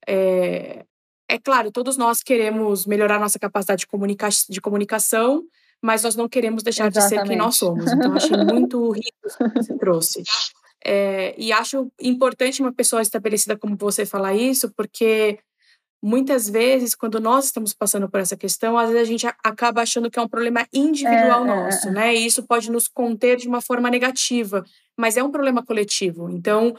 é, 0.08 0.86
é 1.32 1.38
claro, 1.38 1.72
todos 1.72 1.96
nós 1.96 2.22
queremos 2.22 2.84
melhorar 2.84 3.18
nossa 3.18 3.38
capacidade 3.38 3.80
de, 3.80 3.86
comunica 3.86 4.28
de 4.50 4.60
comunicação, 4.60 5.42
mas 5.80 6.02
nós 6.02 6.14
não 6.14 6.28
queremos 6.28 6.62
deixar 6.62 6.88
Exatamente. 6.88 7.14
de 7.14 7.22
ser 7.22 7.28
quem 7.28 7.38
nós 7.38 7.56
somos. 7.56 7.90
Então, 7.90 8.12
achei 8.14 8.36
muito 8.36 8.90
rico 8.90 9.16
o 9.40 9.50
que 9.50 9.62
você 9.62 9.78
trouxe. 9.78 10.22
É, 10.84 11.34
e 11.38 11.50
acho 11.50 11.90
importante 11.98 12.60
uma 12.60 12.72
pessoa 12.72 13.00
estabelecida 13.00 13.56
como 13.56 13.76
você 13.76 14.04
falar 14.04 14.34
isso, 14.34 14.70
porque 14.76 15.38
muitas 16.02 16.50
vezes, 16.50 16.94
quando 16.94 17.18
nós 17.18 17.46
estamos 17.46 17.72
passando 17.72 18.10
por 18.10 18.20
essa 18.20 18.36
questão, 18.36 18.76
às 18.76 18.90
vezes 18.90 19.02
a 19.02 19.10
gente 19.10 19.26
acaba 19.26 19.80
achando 19.80 20.10
que 20.10 20.18
é 20.18 20.22
um 20.22 20.28
problema 20.28 20.66
individual 20.70 21.46
é, 21.46 21.48
é 21.48 21.54
nosso, 21.54 21.88
é. 21.88 21.92
né? 21.92 22.14
E 22.14 22.26
isso 22.26 22.42
pode 22.42 22.70
nos 22.70 22.88
conter 22.88 23.38
de 23.38 23.48
uma 23.48 23.62
forma 23.62 23.88
negativa, 23.88 24.62
mas 24.98 25.16
é 25.16 25.22
um 25.22 25.30
problema 25.30 25.64
coletivo. 25.64 26.28
Então, 26.28 26.74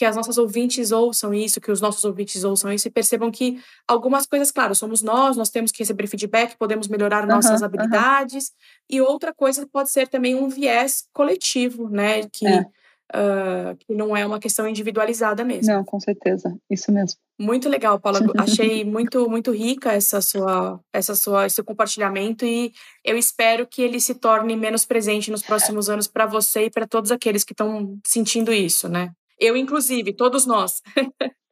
que 0.00 0.04
as 0.06 0.16
nossas 0.16 0.38
ouvintes 0.38 0.92
ouçam 0.92 1.34
isso, 1.34 1.60
que 1.60 1.70
os 1.70 1.78
nossos 1.78 2.02
ouvintes 2.06 2.42
ouçam 2.42 2.72
isso 2.72 2.88
e 2.88 2.90
percebam 2.90 3.30
que 3.30 3.60
algumas 3.86 4.24
coisas, 4.26 4.50
claro, 4.50 4.74
somos 4.74 5.02
nós, 5.02 5.36
nós 5.36 5.50
temos 5.50 5.70
que 5.70 5.80
receber 5.80 6.06
feedback, 6.06 6.56
podemos 6.56 6.88
melhorar 6.88 7.26
nossas 7.26 7.62
habilidades, 7.62 8.46
uhum. 8.48 8.96
e 8.96 9.00
outra 9.02 9.34
coisa 9.34 9.68
pode 9.70 9.90
ser 9.90 10.08
também 10.08 10.34
um 10.34 10.48
viés 10.48 11.04
coletivo, 11.12 11.90
né, 11.90 12.22
que, 12.32 12.46
é. 12.46 12.60
uh, 12.62 13.76
que 13.78 13.92
não 13.92 14.16
é 14.16 14.24
uma 14.24 14.40
questão 14.40 14.66
individualizada 14.66 15.44
mesmo. 15.44 15.70
Não, 15.70 15.84
com 15.84 16.00
certeza, 16.00 16.56
isso 16.70 16.90
mesmo. 16.90 17.18
Muito 17.38 17.68
legal, 17.68 18.00
Paula. 18.00 18.20
Achei 18.40 18.82
muito 18.82 19.28
muito 19.28 19.50
rica 19.50 19.92
essa 19.92 20.22
sua 20.22 20.80
essa 20.94 21.14
sua 21.14 21.44
esse 21.46 21.62
compartilhamento 21.62 22.46
e 22.46 22.72
eu 23.04 23.18
espero 23.18 23.66
que 23.66 23.82
ele 23.82 24.00
se 24.00 24.14
torne 24.14 24.56
menos 24.56 24.86
presente 24.86 25.30
nos 25.30 25.42
próximos 25.42 25.90
anos 25.90 26.06
para 26.06 26.24
você 26.24 26.64
e 26.64 26.70
para 26.70 26.86
todos 26.86 27.10
aqueles 27.10 27.44
que 27.44 27.52
estão 27.52 27.98
sentindo 28.06 28.50
isso, 28.50 28.88
né? 28.88 29.12
Eu, 29.40 29.56
inclusive, 29.56 30.12
todos 30.12 30.46
nós. 30.46 30.82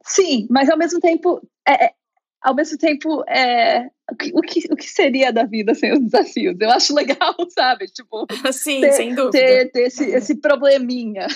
Sim, 0.05 0.47
mas 0.51 0.69
ao 0.69 0.77
mesmo 0.79 1.01
tempo, 1.01 1.41
é, 1.67 1.87
é, 1.87 1.91
ao 2.43 2.55
mesmo 2.55 2.79
tempo, 2.79 3.25
é, 3.29 3.89
o, 4.33 4.41
que, 4.43 4.69
o 4.71 4.77
que 4.77 4.87
seria 4.87 5.33
da 5.33 5.45
vida 5.45 5.75
sem 5.75 5.93
os 5.93 6.01
desafios? 6.01 6.57
Eu 6.61 6.71
acho 6.71 6.95
legal, 6.95 7.35
sabe? 7.51 7.87
Tipo, 7.87 8.27
sim, 8.53 8.81
ter, 8.81 8.93
sem 8.93 9.15
dúvida. 9.15 9.39
Ter, 9.39 9.71
ter 9.71 9.83
esse, 9.83 10.05
esse 10.05 10.35
probleminha. 10.41 11.27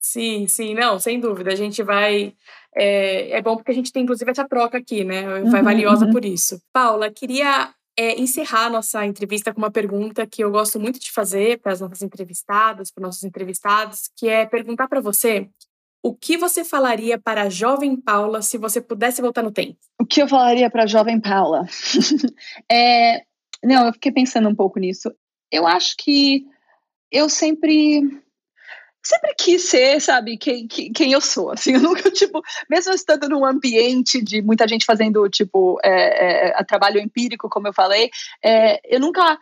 Sim, 0.00 0.46
sim, 0.46 0.74
não, 0.74 0.98
sem 0.98 1.18
dúvida. 1.18 1.52
A 1.52 1.56
gente 1.56 1.82
vai. 1.82 2.34
É, 2.76 3.38
é 3.38 3.42
bom 3.42 3.56
porque 3.56 3.70
a 3.70 3.74
gente 3.74 3.92
tem, 3.92 4.02
inclusive, 4.02 4.30
essa 4.30 4.48
troca 4.48 4.78
aqui, 4.78 5.04
né? 5.04 5.22
Vai 5.22 5.60
uhum, 5.60 5.64
valiosa 5.64 6.06
uhum. 6.06 6.12
por 6.12 6.24
isso. 6.24 6.60
Paula, 6.72 7.10
queria 7.10 7.72
é, 7.96 8.20
encerrar 8.20 8.70
nossa 8.70 9.04
entrevista 9.06 9.52
com 9.52 9.58
uma 9.58 9.70
pergunta 9.70 10.26
que 10.26 10.42
eu 10.42 10.50
gosto 10.50 10.80
muito 10.80 10.98
de 10.98 11.12
fazer 11.12 11.60
para 11.60 11.72
as 11.72 11.80
nossas 11.80 12.02
entrevistadas, 12.02 12.90
para 12.90 13.02
nossos 13.06 13.24
entrevistados, 13.24 14.10
que 14.16 14.28
é 14.28 14.46
perguntar 14.46 14.88
para 14.88 15.00
você 15.00 15.48
o 16.02 16.14
que 16.14 16.36
você 16.36 16.62
falaria 16.64 17.18
para 17.18 17.42
a 17.42 17.48
jovem 17.48 17.96
Paula 17.96 18.42
se 18.42 18.58
você 18.58 18.78
pudesse 18.78 19.22
voltar 19.22 19.42
no 19.42 19.50
tempo? 19.50 19.78
O 19.98 20.04
que 20.04 20.20
eu 20.20 20.28
falaria 20.28 20.68
para 20.68 20.82
a 20.82 20.86
jovem 20.86 21.18
Paula? 21.18 21.64
é, 22.70 23.22
não, 23.62 23.86
eu 23.86 23.92
fiquei 23.94 24.12
pensando 24.12 24.48
um 24.48 24.54
pouco 24.54 24.78
nisso. 24.78 25.10
Eu 25.50 25.66
acho 25.66 25.94
que 25.96 26.44
eu 27.10 27.30
sempre 27.30 28.22
sempre 29.04 29.34
quis 29.36 29.62
ser, 29.62 30.00
sabe, 30.00 30.38
quem, 30.38 30.66
quem 30.66 31.12
eu 31.12 31.20
sou, 31.20 31.50
assim, 31.50 31.74
eu 31.74 31.80
nunca, 31.80 32.10
tipo, 32.10 32.42
mesmo 32.68 32.92
estando 32.94 33.28
num 33.28 33.44
ambiente 33.44 34.22
de 34.22 34.40
muita 34.40 34.66
gente 34.66 34.86
fazendo, 34.86 35.28
tipo, 35.28 35.78
é, 35.84 36.48
é, 36.48 36.64
trabalho 36.64 36.98
empírico, 36.98 37.48
como 37.48 37.68
eu 37.68 37.72
falei, 37.72 38.10
é, 38.42 38.80
eu 38.84 38.98
nunca, 38.98 39.38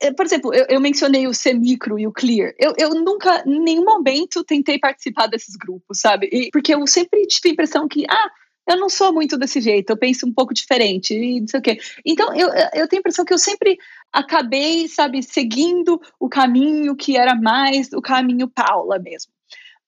é, 0.00 0.12
por 0.12 0.24
exemplo, 0.24 0.54
eu, 0.54 0.66
eu, 0.68 0.80
mencionei 0.80 1.26
o 1.26 1.34
Semicro 1.34 1.98
e 1.98 2.06
o 2.06 2.12
Clear, 2.12 2.54
eu, 2.58 2.72
eu 2.78 2.90
nunca, 2.90 3.42
em 3.44 3.60
nenhum 3.60 3.84
momento, 3.84 4.44
tentei 4.44 4.78
participar 4.78 5.26
desses 5.26 5.56
grupos, 5.56 5.98
sabe, 5.98 6.28
e, 6.32 6.50
porque 6.52 6.72
eu 6.72 6.86
sempre 6.86 7.26
tive 7.26 7.48
a 7.48 7.52
impressão 7.52 7.88
que, 7.88 8.04
ah, 8.08 8.30
eu 8.68 8.76
não 8.76 8.88
sou 8.88 9.12
muito 9.12 9.36
desse 9.36 9.60
jeito, 9.60 9.90
eu 9.90 9.96
penso 9.96 10.24
um 10.24 10.32
pouco 10.32 10.54
diferente, 10.54 11.12
e 11.12 11.40
não 11.40 11.48
sei 11.48 11.58
o 11.58 11.62
quê. 11.62 11.78
Então, 12.04 12.32
eu, 12.36 12.48
eu 12.74 12.86
tenho 12.86 12.98
a 12.98 13.00
impressão 13.00 13.24
que 13.24 13.32
eu 13.32 13.38
sempre 13.38 13.76
acabei, 14.12 14.88
sabe, 14.88 15.22
seguindo 15.22 16.00
o 16.18 16.28
caminho 16.28 16.96
que 16.96 17.16
era 17.16 17.34
mais 17.34 17.92
o 17.92 18.00
caminho 18.00 18.48
Paula 18.48 18.98
mesmo. 18.98 19.32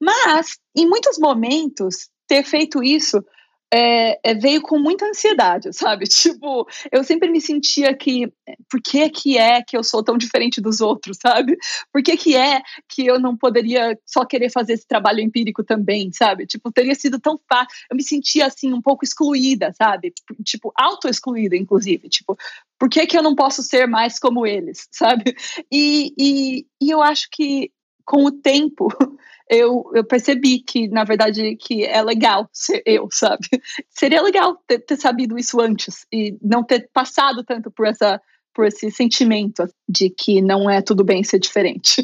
Mas, 0.00 0.58
em 0.76 0.88
muitos 0.88 1.18
momentos, 1.18 2.08
ter 2.26 2.42
feito 2.44 2.82
isso 2.82 3.24
é, 3.72 4.18
é, 4.22 4.34
veio 4.34 4.60
com 4.60 4.78
muita 4.78 5.06
ansiedade, 5.06 5.72
sabe? 5.72 6.04
Tipo, 6.04 6.68
eu 6.90 7.02
sempre 7.02 7.30
me 7.30 7.40
sentia 7.40 7.96
que, 7.96 8.30
por 8.68 8.82
que 8.82 9.08
que 9.08 9.38
é 9.38 9.62
que 9.62 9.76
eu 9.76 9.82
sou 9.82 10.02
tão 10.02 10.18
diferente 10.18 10.60
dos 10.60 10.82
outros, 10.82 11.16
sabe? 11.22 11.56
Por 11.90 12.02
que 12.02 12.16
que 12.16 12.36
é 12.36 12.60
que 12.86 13.06
eu 13.06 13.18
não 13.18 13.34
poderia 13.34 13.98
só 14.04 14.26
querer 14.26 14.50
fazer 14.50 14.74
esse 14.74 14.86
trabalho 14.86 15.20
empírico 15.20 15.64
também, 15.64 16.12
sabe? 16.12 16.46
Tipo, 16.46 16.70
teria 16.70 16.94
sido 16.94 17.18
tão 17.18 17.40
fácil, 17.48 17.68
eu 17.90 17.96
me 17.96 18.02
sentia, 18.02 18.46
assim, 18.46 18.74
um 18.74 18.82
pouco 18.82 19.04
excluída, 19.04 19.72
sabe? 19.72 20.12
Tipo, 20.44 20.70
auto-excluída, 20.76 21.56
inclusive, 21.56 22.08
tipo, 22.10 22.36
por 22.82 22.88
que 22.88 23.06
que 23.06 23.16
eu 23.16 23.22
não 23.22 23.36
posso 23.36 23.62
ser 23.62 23.86
mais 23.86 24.18
como 24.18 24.44
eles, 24.44 24.88
sabe? 24.90 25.36
E, 25.70 26.12
e, 26.18 26.66
e 26.80 26.90
eu 26.90 27.00
acho 27.00 27.28
que 27.30 27.70
com 28.04 28.24
o 28.24 28.32
tempo 28.32 28.88
eu, 29.48 29.88
eu 29.94 30.04
percebi 30.04 30.58
que, 30.58 30.88
na 30.88 31.04
verdade, 31.04 31.54
que 31.54 31.84
é 31.84 32.02
legal 32.02 32.50
ser 32.52 32.82
eu, 32.84 33.06
sabe? 33.08 33.46
Seria 33.88 34.20
legal 34.20 34.56
ter, 34.66 34.80
ter 34.80 34.96
sabido 34.96 35.38
isso 35.38 35.60
antes 35.60 36.04
e 36.12 36.36
não 36.42 36.64
ter 36.64 36.90
passado 36.92 37.44
tanto 37.44 37.70
por 37.70 37.86
essa 37.86 38.20
por 38.52 38.66
esse 38.66 38.90
sentimento 38.90 39.62
de 39.88 40.10
que 40.10 40.42
não 40.42 40.68
é 40.68 40.82
tudo 40.82 41.04
bem 41.04 41.22
ser 41.22 41.38
diferente. 41.38 42.02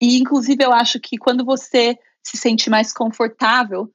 E, 0.00 0.20
inclusive, 0.20 0.64
eu 0.64 0.72
acho 0.72 1.00
que 1.00 1.18
quando 1.18 1.44
você 1.44 1.98
se 2.22 2.36
sente 2.36 2.70
mais 2.70 2.92
confortável 2.92 3.90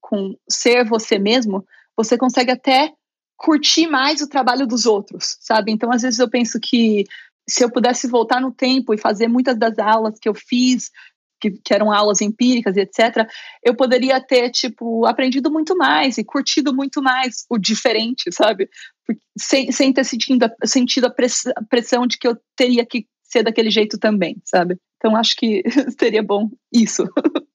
com 0.00 0.34
ser 0.48 0.86
você 0.86 1.18
mesmo, 1.18 1.66
você 1.94 2.16
consegue 2.16 2.50
até 2.50 2.94
curtir 3.36 3.86
mais 3.86 4.20
o 4.20 4.28
trabalho 4.28 4.66
dos 4.66 4.86
outros, 4.86 5.36
sabe? 5.40 5.70
Então, 5.70 5.92
às 5.92 6.02
vezes 6.02 6.18
eu 6.18 6.28
penso 6.28 6.58
que 6.60 7.04
se 7.48 7.62
eu 7.62 7.70
pudesse 7.70 8.08
voltar 8.08 8.40
no 8.40 8.50
tempo 8.50 8.92
e 8.92 8.98
fazer 8.98 9.28
muitas 9.28 9.56
das 9.58 9.78
aulas 9.78 10.18
que 10.18 10.28
eu 10.28 10.34
fiz, 10.34 10.90
que, 11.40 11.50
que, 11.50 11.74
eram 11.74 11.92
aulas 11.92 12.20
empíricas 12.20 12.76
e 12.76 12.80
etc., 12.80 13.28
eu 13.62 13.76
poderia 13.76 14.20
ter, 14.20 14.50
tipo, 14.50 15.06
aprendido 15.06 15.50
muito 15.50 15.76
mais 15.76 16.18
e 16.18 16.24
curtido 16.24 16.74
muito 16.74 17.02
mais 17.02 17.44
o 17.48 17.58
diferente, 17.58 18.32
sabe? 18.32 18.68
Sem, 19.38 19.70
sem 19.70 19.92
ter 19.92 20.04
sentido, 20.04 20.50
sentido 20.64 21.06
a 21.06 21.62
pressão 21.68 22.06
de 22.06 22.18
que 22.18 22.26
eu 22.26 22.36
teria 22.56 22.84
que 22.84 23.06
ser 23.22 23.42
daquele 23.42 23.70
jeito 23.70 23.98
também, 23.98 24.40
sabe? 24.44 24.78
Então 24.96 25.14
acho 25.14 25.36
que 25.36 25.62
seria 25.98 26.22
bom 26.22 26.48
isso, 26.72 27.04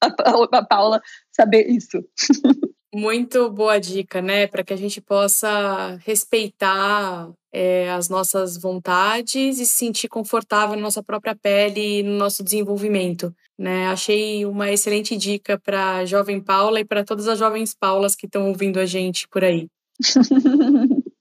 a 0.00 0.64
Paula 0.64 1.00
saber 1.32 1.68
isso. 1.68 1.98
Muito 2.94 3.50
boa 3.50 3.78
dica, 3.78 4.20
né? 4.20 4.46
Para 4.46 4.62
que 4.62 4.72
a 4.72 4.76
gente 4.76 5.00
possa 5.00 5.96
respeitar 6.04 7.32
é, 7.50 7.90
as 7.90 8.10
nossas 8.10 8.58
vontades 8.58 9.58
e 9.58 9.64
se 9.64 9.74
sentir 9.76 10.08
confortável 10.08 10.76
na 10.76 10.82
nossa 10.82 11.02
própria 11.02 11.34
pele 11.34 12.00
e 12.00 12.02
no 12.02 12.12
nosso 12.18 12.44
desenvolvimento. 12.44 13.34
Né? 13.58 13.86
Achei 13.86 14.44
uma 14.44 14.70
excelente 14.70 15.16
dica 15.16 15.58
para 15.58 15.96
a 15.96 16.04
jovem 16.04 16.40
Paula 16.40 16.80
e 16.80 16.84
para 16.84 17.04
todas 17.04 17.28
as 17.28 17.38
jovens 17.38 17.74
Paulas 17.74 18.14
que 18.14 18.26
estão 18.26 18.48
ouvindo 18.48 18.78
a 18.78 18.84
gente 18.84 19.26
por 19.28 19.42
aí. 19.42 19.68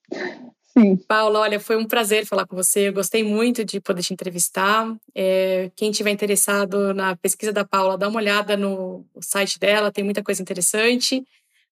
Sim. 0.77 0.95
Paula, 1.05 1.39
olha, 1.39 1.59
foi 1.59 1.75
um 1.75 1.85
prazer 1.85 2.25
falar 2.25 2.47
com 2.47 2.55
você. 2.55 2.87
Eu 2.87 2.93
gostei 2.93 3.23
muito 3.23 3.65
de 3.65 3.81
poder 3.81 4.01
te 4.01 4.13
entrevistar. 4.13 4.95
É, 5.13 5.69
quem 5.75 5.91
tiver 5.91 6.11
interessado 6.11 6.93
na 6.93 7.15
pesquisa 7.17 7.51
da 7.51 7.65
Paula, 7.65 7.97
dá 7.97 8.07
uma 8.07 8.19
olhada 8.19 8.55
no 8.55 9.05
site 9.19 9.59
dela, 9.59 9.91
tem 9.91 10.03
muita 10.03 10.23
coisa 10.23 10.41
interessante. 10.41 11.25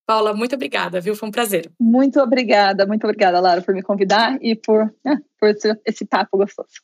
Paula, 0.10 0.34
muito 0.34 0.56
obrigada, 0.56 1.00
viu? 1.00 1.16
Foi 1.16 1.30
um 1.30 1.32
prazer. 1.32 1.72
Muito 1.80 2.20
obrigada, 2.20 2.84
muito 2.88 3.04
obrigada, 3.04 3.40
Lara, 3.40 3.62
por 3.62 3.76
me 3.76 3.84
convidar 3.84 4.40
e 4.42 4.56
por, 4.56 4.92
é, 5.06 5.16
por 5.40 5.50
esse, 5.50 5.80
esse 5.86 6.04
papo 6.04 6.36
gostoso. 6.36 6.82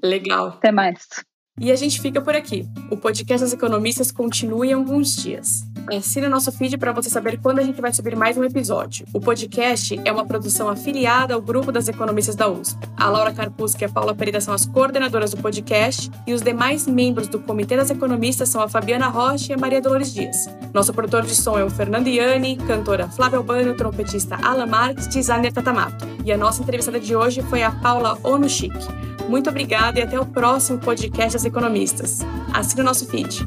Legal. 0.00 0.50
Até 0.62 0.70
mais. 0.70 1.08
E 1.60 1.72
a 1.72 1.74
gente 1.74 2.00
fica 2.00 2.20
por 2.20 2.36
aqui. 2.36 2.64
O 2.88 2.96
podcast 2.96 3.44
das 3.44 3.52
economistas 3.52 4.12
continua 4.12 4.64
em 4.64 4.74
alguns 4.74 5.16
dias. 5.16 5.64
Assine 5.96 6.28
nosso 6.28 6.52
feed 6.52 6.76
para 6.76 6.92
você 6.92 7.08
saber 7.08 7.38
quando 7.40 7.60
a 7.60 7.62
gente 7.62 7.80
vai 7.80 7.92
subir 7.92 8.14
mais 8.14 8.36
um 8.36 8.44
episódio. 8.44 9.06
O 9.12 9.20
podcast 9.20 9.98
é 10.04 10.12
uma 10.12 10.26
produção 10.26 10.68
afiliada 10.68 11.32
ao 11.32 11.40
grupo 11.40 11.72
das 11.72 11.88
economistas 11.88 12.36
da 12.36 12.46
USP. 12.46 12.78
A 12.94 13.08
Laura 13.08 13.32
Carpusca 13.32 13.84
e 13.84 13.86
a 13.86 13.88
Paula 13.88 14.14
Pereira 14.14 14.40
são 14.40 14.52
as 14.52 14.66
coordenadoras 14.66 15.30
do 15.30 15.38
podcast 15.38 16.10
e 16.26 16.34
os 16.34 16.42
demais 16.42 16.86
membros 16.86 17.26
do 17.26 17.38
Comitê 17.38 17.76
das 17.76 17.90
Economistas 17.90 18.50
são 18.50 18.60
a 18.60 18.68
Fabiana 18.68 19.08
Rocha 19.08 19.52
e 19.52 19.54
a 19.54 19.58
Maria 19.58 19.80
Dolores 19.80 20.12
Dias. 20.12 20.46
Nosso 20.74 20.92
produtor 20.92 21.24
de 21.24 21.34
som 21.34 21.58
é 21.58 21.64
o 21.64 21.70
Fernando 21.70 22.08
Iani, 22.08 22.56
cantora 22.56 23.08
Flávia 23.08 23.38
Albano, 23.38 23.74
trompetista 23.74 24.36
Alan 24.42 24.66
Marques, 24.66 25.06
designer 25.08 25.52
Tatamato. 25.52 26.06
E 26.22 26.30
a 26.30 26.36
nossa 26.36 26.62
entrevistada 26.62 27.00
de 27.00 27.16
hoje 27.16 27.40
foi 27.42 27.62
a 27.62 27.70
Paula 27.70 28.18
Onuchik. 28.22 28.76
Muito 29.26 29.48
obrigada 29.48 29.98
e 29.98 30.02
até 30.02 30.20
o 30.20 30.26
próximo 30.26 30.78
podcast 30.78 31.32
das 31.32 31.44
economistas. 31.46 32.20
Assine 32.52 32.82
o 32.82 32.84
nosso 32.84 33.06
feed. 33.06 33.46